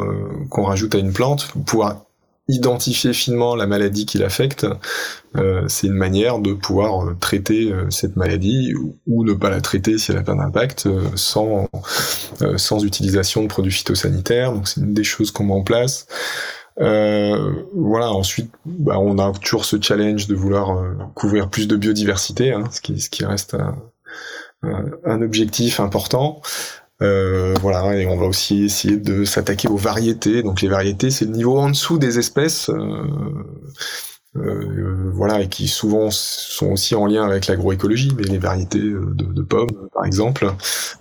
qu'on 0.50 0.64
rajoute 0.64 0.96
à 0.96 0.98
une 0.98 1.14
plante, 1.14 1.50
pouvoir 1.66 2.04
identifier 2.50 3.12
finement 3.12 3.56
la 3.56 3.68
maladie 3.68 4.06
qui 4.06 4.18
l'affecte, 4.18 4.66
c'est 5.68 5.88
une 5.88 5.94
manière 5.94 6.40
de 6.40 6.54
pouvoir 6.54 7.14
traiter 7.20 7.74
cette 7.90 8.16
maladie 8.16 8.74
ou, 9.06 9.24
ne 9.26 9.34
pas 9.34 9.50
la 9.50 9.60
traiter 9.60 9.98
si 9.98 10.12
elle 10.12 10.18
n'a 10.18 10.24
pas 10.24 10.34
d'impact 10.34 10.88
sans, 11.16 11.68
sans 12.56 12.86
utilisation 12.86 13.44
de 13.44 13.48
produits 13.48 13.74
phytosanitaires. 13.74 14.54
Donc 14.54 14.68
c'est 14.68 14.80
une 14.80 14.94
des 14.94 15.04
choses 15.04 15.32
qu'on 15.32 15.44
met 15.44 15.54
en 15.54 15.64
place. 15.64 16.08
Euh, 16.80 17.64
voilà. 17.74 18.12
Ensuite, 18.12 18.52
bah, 18.66 19.00
on 19.00 19.18
a 19.20 19.32
toujours 19.34 19.66
ce 19.66 19.78
challenge 19.82 20.28
de 20.28 20.36
vouloir 20.36 20.78
euh, 20.78 20.94
couvrir 21.16 21.50
plus 21.50 21.68
de 21.68 21.76
biodiversité, 21.76 22.52
hein, 22.54 22.64
ce 22.72 22.82
qui 22.82 23.00
ce 23.00 23.10
qui 23.10 23.26
reste 23.26 23.56
un, 24.64 24.86
un 25.06 25.22
objectif 25.22 25.80
important. 25.80 26.42
Euh, 27.02 27.54
voilà, 27.62 27.96
et 27.96 28.08
on 28.08 28.18
va 28.18 28.26
aussi 28.26 28.64
essayer 28.64 28.98
de 28.98 29.24
s'attaquer 29.24 29.68
aux 29.68 29.78
variétés. 29.78 30.42
Donc 30.42 30.62
les 30.62 30.68
variétés, 30.68 31.12
c'est 31.12 31.26
le 31.26 31.32
niveau 31.32 31.58
en 31.58 31.70
dessous 31.70 31.98
des 32.00 32.18
espèces. 32.18 32.70
Euh, 32.70 33.04
euh, 34.38 35.12
voilà, 35.14 35.42
et 35.42 35.50
qui 35.50 35.68
souvent 35.68 36.10
sont 36.12 36.68
aussi 36.68 36.96
en 36.96 37.06
lien 37.06 37.26
avec 37.26 37.48
l'agroécologie, 37.48 38.12
mais 38.16 38.24
les 38.24 38.38
variétés 38.38 38.80
euh, 38.80 39.14
de, 39.14 39.42
pommes, 39.42 39.90
par 39.94 40.06
exemple, 40.06 40.54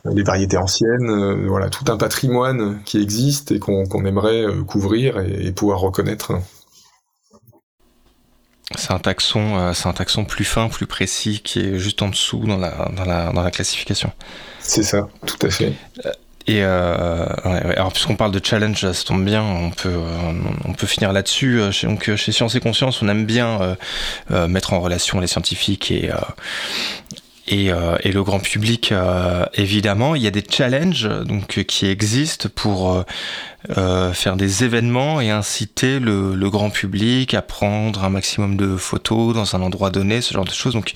les 0.05 0.23
variétés 0.23 0.57
anciennes, 0.57 1.11
euh, 1.11 1.47
voilà, 1.47 1.69
tout 1.69 1.85
un 1.91 1.97
patrimoine 1.97 2.83
qui 2.85 3.01
existe 3.01 3.53
et 3.53 3.59
qu'on 3.59 4.05
aimerait 4.05 4.47
couvrir 4.67 5.19
et, 5.21 5.53
pouvoir 5.53 5.81
reconnaître. 5.81 6.33
C'est 8.77 8.93
un 8.93 8.99
taxon, 8.99 9.73
c'est 9.75 9.89
un 9.89 9.93
taxon 9.93 10.25
plus 10.25 10.45
fin, 10.45 10.69
plus 10.69 10.87
précis, 10.87 11.41
qui 11.43 11.61
est 11.61 11.79
juste 11.79 12.03
en 12.03 12.09
dessous 12.09 12.45
dans 12.47 12.59
la, 12.59 12.91
dans 12.97 13.05
la, 13.05 13.33
dans 13.33 13.43
la 13.43 13.51
classification. 13.51 14.11
C'est 14.61 14.83
ça, 14.83 15.09
tout 15.25 15.47
à 15.47 15.51
fait. 15.51 15.73
Et 16.49 16.63
euh, 16.63 17.27
alors 17.45 17.93
puisqu'on 17.93 18.15
parle 18.15 18.31
de 18.31 18.41
challenge, 18.43 18.93
ça 18.93 19.05
tombe 19.05 19.25
bien, 19.25 19.43
on 19.43 19.71
peut 19.71 19.89
euh, 19.89 20.33
on 20.65 20.73
peut 20.75 20.87
finir 20.87 21.13
là-dessus. 21.13 21.61
Euh, 21.61 21.71
donc 21.83 22.15
chez 22.15 22.31
Sciences 22.31 22.55
et 22.55 22.61
Conscience, 22.61 23.03
on 23.03 23.09
aime 23.09 23.27
bien 23.27 23.77
mettre 24.31 24.73
en 24.73 24.81
relation 24.81 25.19
les 25.19 25.27
scientifiques 25.27 25.91
et 25.91 26.11
et, 27.49 27.71
euh, 27.71 27.97
et, 28.03 28.13
le 28.13 28.23
grand 28.23 28.41
public 28.41 28.93
euh, 28.93 29.45
évidemment. 29.55 30.15
Il 30.15 30.23
y 30.23 30.27
a 30.27 30.31
des 30.31 30.45
challenges 30.49 31.09
donc 31.25 31.65
qui 31.65 31.87
existent 31.87 32.49
pour 32.55 33.05
euh, 33.77 34.13
faire 34.13 34.37
des 34.37 34.65
événements 34.65 35.21
et 35.21 35.31
inciter 35.31 35.99
le, 35.99 36.35
le, 36.35 36.51
grand 36.51 36.71
public 36.71 37.35
à 37.35 37.43
prendre 37.43 38.05
un 38.05 38.11
maximum 38.11 38.57
de 38.57 38.77
photos 38.77 39.35
dans 39.35 39.57
un 39.57 39.63
endroit 39.63 39.91
donné, 39.91 40.21
ce 40.21 40.35
genre 40.35 40.45
de 40.45 40.53
choses. 40.53 40.75
Donc 40.75 40.93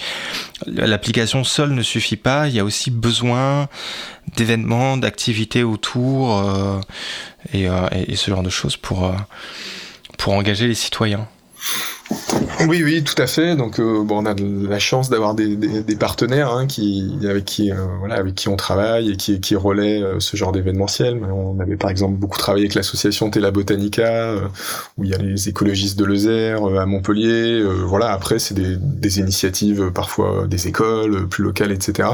l'application 0.66 1.44
seule 1.44 1.72
ne 1.72 1.82
suffit 1.82 2.16
pas. 2.16 2.48
Il 2.48 2.54
y 2.54 2.60
a 2.60 2.64
aussi 2.64 2.90
besoin 2.90 3.68
d'événements, 4.36 4.96
d'activités 4.96 5.62
autour 5.62 6.44
et, 7.52 7.64
et, 7.64 8.16
ce 8.16 8.30
genre 8.30 8.42
de 8.42 8.50
choses 8.50 8.76
pour 8.76 9.12
pour 10.18 10.34
engager 10.34 10.66
les 10.66 10.74
citoyens. 10.74 11.26
Oui, 12.68 12.82
oui, 12.84 13.02
tout 13.02 13.20
à 13.20 13.26
fait. 13.26 13.56
Donc, 13.56 13.78
euh, 13.80 14.02
bon, 14.02 14.22
on 14.22 14.26
a 14.26 14.34
la 14.34 14.78
chance 14.78 15.08
d'avoir 15.08 15.34
des, 15.34 15.56
des, 15.56 15.96
partenaires 15.96 16.52
hein, 16.52 16.66
qui, 16.66 17.10
avec 17.28 17.44
qui, 17.44 17.70
euh, 17.70 17.76
voilà, 17.98 18.16
avec 18.16 18.34
qui 18.34 18.48
on 18.48 18.56
travaille 18.56 19.10
et 19.10 19.16
qui, 19.16 19.40
qui 19.40 19.56
relaient 19.56 20.02
euh, 20.02 20.20
ce 20.20 20.36
genre 20.36 20.52
d'événementiel. 20.52 21.20
On 21.24 21.58
avait 21.60 21.76
par 21.76 21.90
exemple 21.90 22.16
beaucoup 22.16 22.38
travaillé 22.38 22.64
avec 22.64 22.74
l'association 22.74 23.30
Tela 23.30 23.50
Botanica, 23.50 24.34
où 24.98 25.04
il 25.04 25.10
y 25.10 25.14
a 25.14 25.18
les 25.18 25.48
écologistes 25.48 25.98
de 25.98 26.04
Lezère 26.04 26.64
à 26.64 26.86
Montpellier. 26.86 27.62
voilà, 27.86 28.12
après, 28.12 28.38
c'est 28.38 28.54
des, 28.54 28.76
des, 28.76 29.18
initiatives 29.18 29.90
parfois 29.92 30.46
des 30.46 30.68
écoles 30.68 31.28
plus 31.28 31.44
locales, 31.44 31.72
etc. 31.72 32.08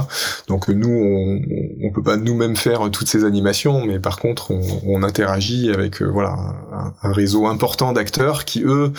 Donc, 0.48 0.68
nous, 0.68 0.88
on, 0.88 1.86
on 1.86 1.90
peut 1.92 2.02
pas 2.02 2.16
nous-mêmes 2.16 2.56
faire 2.56 2.90
toutes 2.90 3.08
ces 3.08 3.24
animations, 3.24 3.84
mais 3.84 3.98
par 3.98 4.18
contre, 4.18 4.52
on, 4.52 5.02
interagit 5.02 5.70
avec 5.70 6.00
voilà 6.00 6.36
un 7.02 7.12
réseau 7.12 7.46
important 7.46 7.92
d'acteurs 7.92 8.44
qui 8.44 8.62
eux 8.64 8.92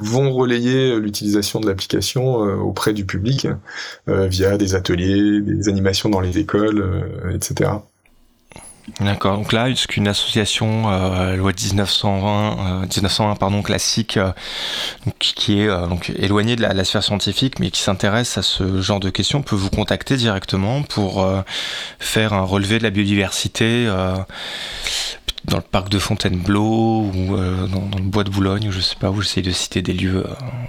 vont 0.00 0.32
relayer 0.32 0.91
euh, 0.92 1.00
l'utilisation 1.00 1.60
de 1.60 1.68
l'application 1.68 2.44
euh, 2.44 2.56
auprès 2.56 2.92
du 2.92 3.04
public 3.04 3.48
euh, 4.08 4.26
via 4.26 4.56
des 4.56 4.74
ateliers, 4.74 5.40
des 5.40 5.68
animations 5.68 6.08
dans 6.08 6.20
les 6.20 6.38
écoles, 6.38 7.10
etc. 7.34 7.70
D'accord. 9.00 9.36
Donc 9.36 9.52
là, 9.52 9.70
est-ce 9.70 9.86
qu'une 9.86 10.08
association 10.08 10.90
loi 11.36 11.52
1920, 11.52 12.80
1901 12.82 13.36
pardon 13.36 13.62
classique, 13.62 14.18
qui 15.20 15.60
est 15.60 15.68
donc 15.68 16.10
éloignée 16.10 16.56
de 16.56 16.62
la, 16.62 16.84
sphère 16.84 17.04
scientifique, 17.04 17.60
mais 17.60 17.70
qui 17.70 17.80
s'intéresse 17.80 18.38
à 18.38 18.42
ce 18.42 18.80
genre 18.80 18.98
de 18.98 19.08
questions, 19.08 19.40
peut 19.42 19.54
vous 19.54 19.70
contacter 19.70 20.16
directement 20.16 20.82
pour 20.82 21.24
faire 22.00 22.32
un 22.32 22.42
relevé 22.42 22.78
de 22.78 22.82
la 22.82 22.90
biodiversité 22.90 23.88
dans 25.44 25.56
le 25.56 25.62
parc 25.62 25.88
de 25.88 25.98
Fontainebleau 25.98 27.10
ou 27.14 27.36
euh, 27.36 27.66
dans, 27.66 27.98
le 27.98 28.04
bois 28.04 28.24
de 28.24 28.30
Boulogne, 28.30 28.68
je 28.70 28.80
sais 28.80 28.96
pas 28.96 29.10
où, 29.10 29.20
j'essaie 29.22 29.42
de 29.42 29.50
citer 29.50 29.82
des 29.82 29.92
lieux 29.92 30.24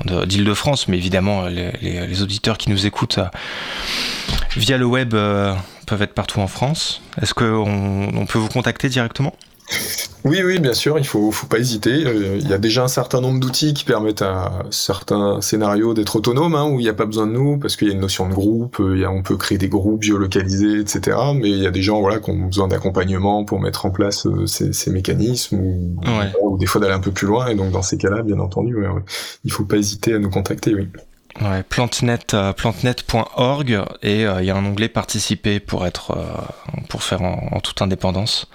euh, 0.09 0.25
d'Île-de-France, 0.25 0.87
mais 0.87 0.97
évidemment, 0.97 1.45
les, 1.47 1.71
les, 1.81 2.21
auditeurs 2.21 2.57
qui 2.57 2.69
nous 2.69 2.85
écoutent 2.85 3.19
euh, 3.19 3.27
via 4.55 4.77
le 4.77 4.85
web 4.85 5.11
peuvent 5.11 6.01
être 6.01 6.13
partout 6.13 6.39
en 6.39 6.47
France. 6.47 7.01
Est-ce 7.21 7.33
qu'on 7.33 8.09
on 8.15 8.25
peut 8.25 8.39
vous 8.39 8.49
contacter 8.49 8.89
directement? 8.89 9.35
Oui, 10.25 10.41
oui, 10.43 10.59
bien 10.59 10.73
sûr, 10.73 10.97
il 10.97 11.05
faut, 11.05 11.31
faut 11.31 11.47
pas 11.47 11.57
hésiter. 11.57 12.05
Euh, 12.05 12.37
il 12.39 12.47
y 12.47 12.53
a 12.53 12.57
déjà 12.57 12.83
un 12.83 12.87
certain 12.87 13.19
nombre 13.19 13.39
d'outils 13.39 13.73
qui 13.73 13.83
permettent 13.83 14.21
à 14.21 14.63
certains 14.71 15.41
scénarios 15.41 15.93
d'être 15.93 16.15
autonomes, 16.15 16.55
hein, 16.55 16.65
où 16.65 16.79
il 16.79 16.83
n'y 16.83 16.89
a 16.89 16.93
pas 16.93 17.05
besoin 17.05 17.27
de 17.27 17.33
nous, 17.33 17.57
parce 17.57 17.75
qu'il 17.75 17.89
y 17.89 17.91
a 17.91 17.93
une 17.93 17.99
notion 17.99 18.29
de 18.29 18.33
groupe, 18.33 18.79
euh, 18.79 19.05
on 19.07 19.21
peut 19.21 19.35
créer 19.35 19.57
des 19.57 19.67
groupes 19.67 20.03
géolocalisés, 20.03 20.79
etc. 20.79 21.17
Mais 21.35 21.49
il 21.49 21.59
y 21.59 21.67
a 21.67 21.71
des 21.71 21.81
gens 21.81 21.99
voilà, 21.99 22.19
qui 22.19 22.29
ont 22.29 22.45
besoin 22.45 22.69
d'accompagnement 22.69 23.43
pour 23.43 23.59
mettre 23.59 23.85
en 23.85 23.91
place 23.91 24.25
euh, 24.25 24.45
ces, 24.45 24.91
mécanismes, 24.91 25.59
ou, 25.59 26.57
des 26.57 26.65
fois 26.67 26.79
d'aller 26.79 26.93
un 26.93 26.99
peu 26.99 27.11
plus 27.11 27.27
loin, 27.27 27.47
et 27.47 27.55
donc 27.55 27.71
dans 27.71 27.81
ces 27.81 27.97
cas-là, 27.97 28.21
bien 28.21 28.39
entendu, 28.39 28.75
ouais, 28.75 28.87
il 29.43 29.51
faut 29.51 29.65
pas 29.65 29.77
hésiter 29.77 30.13
à 30.13 30.19
nous 30.19 30.29
contacter, 30.29 30.73
oui. 30.73 30.87
Ouais, 31.41 31.63
plantenet, 31.63 32.27
plantenet.org 32.55 33.81
et 34.03 34.21
il 34.21 34.45
y 34.45 34.51
a 34.51 34.55
un 34.55 34.63
onglet 34.63 34.87
participer 34.87 35.59
pour 35.59 35.87
être 35.87 36.15
pour 36.89 37.01
faire 37.01 37.23
en 37.23 37.59
toute 37.59 37.81
indépendance 37.81 38.47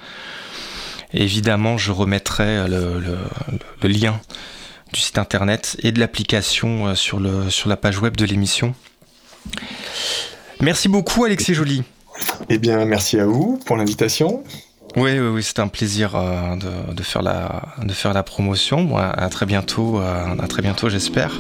évidemment, 1.13 1.79
je 1.79 1.93
remettrai 1.93 2.69
le, 2.69 3.89
lien 3.89 4.21
du 4.93 5.01
site 5.01 5.19
internet 5.19 5.77
et 5.83 5.93
de 5.93 6.01
l'application 6.01 6.89
euh, 6.89 6.95
sur, 6.95 7.21
sur 7.51 7.69
la 7.69 7.77
page 7.77 7.99
web 7.99 8.17
de 8.17 8.25
l'émission. 8.25 8.75
Merci 10.61 10.89
beaucoup, 10.89 11.25
Alexis 11.25 11.55
Joly. 11.55 11.83
Eh 12.49 12.59
bien, 12.59 12.85
merci 12.85 13.19
à 13.19 13.27
vous 13.27 13.61
pour 13.67 13.77
l'invitation. 13.77 14.43
Oui, 14.97 15.13
oui, 15.19 15.29
oui 15.29 15.43
c'est 15.43 15.61
un 15.61 15.69
plaisir 15.69 16.17
euh, 16.17 16.57
de, 16.93 17.03
faire 17.03 17.23
la, 17.23 17.63
de 17.83 17.93
faire 17.93 18.13
la 18.13 18.23
promotion. 18.23 18.97
à, 18.97 19.29
très 19.29 19.47
bientôt, 19.47 20.01
euh, 20.01 20.37
à 20.39 20.47
très 20.49 20.63
bientôt, 20.63 20.89
j'espère, 20.89 21.39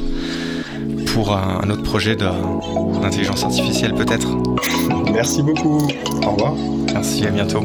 pour 1.14 1.34
un, 1.36 1.68
autre 1.70 1.82
projet 1.82 2.14
d'intelligence 2.14 3.44
artificielle 3.44 3.94
peut-être. 3.94 4.28
Merci 5.12 5.42
beaucoup. 5.42 5.88
Au 6.24 6.30
revoir. 6.30 6.54
Merci, 6.92 7.26
à 7.26 7.30
bientôt. 7.30 7.64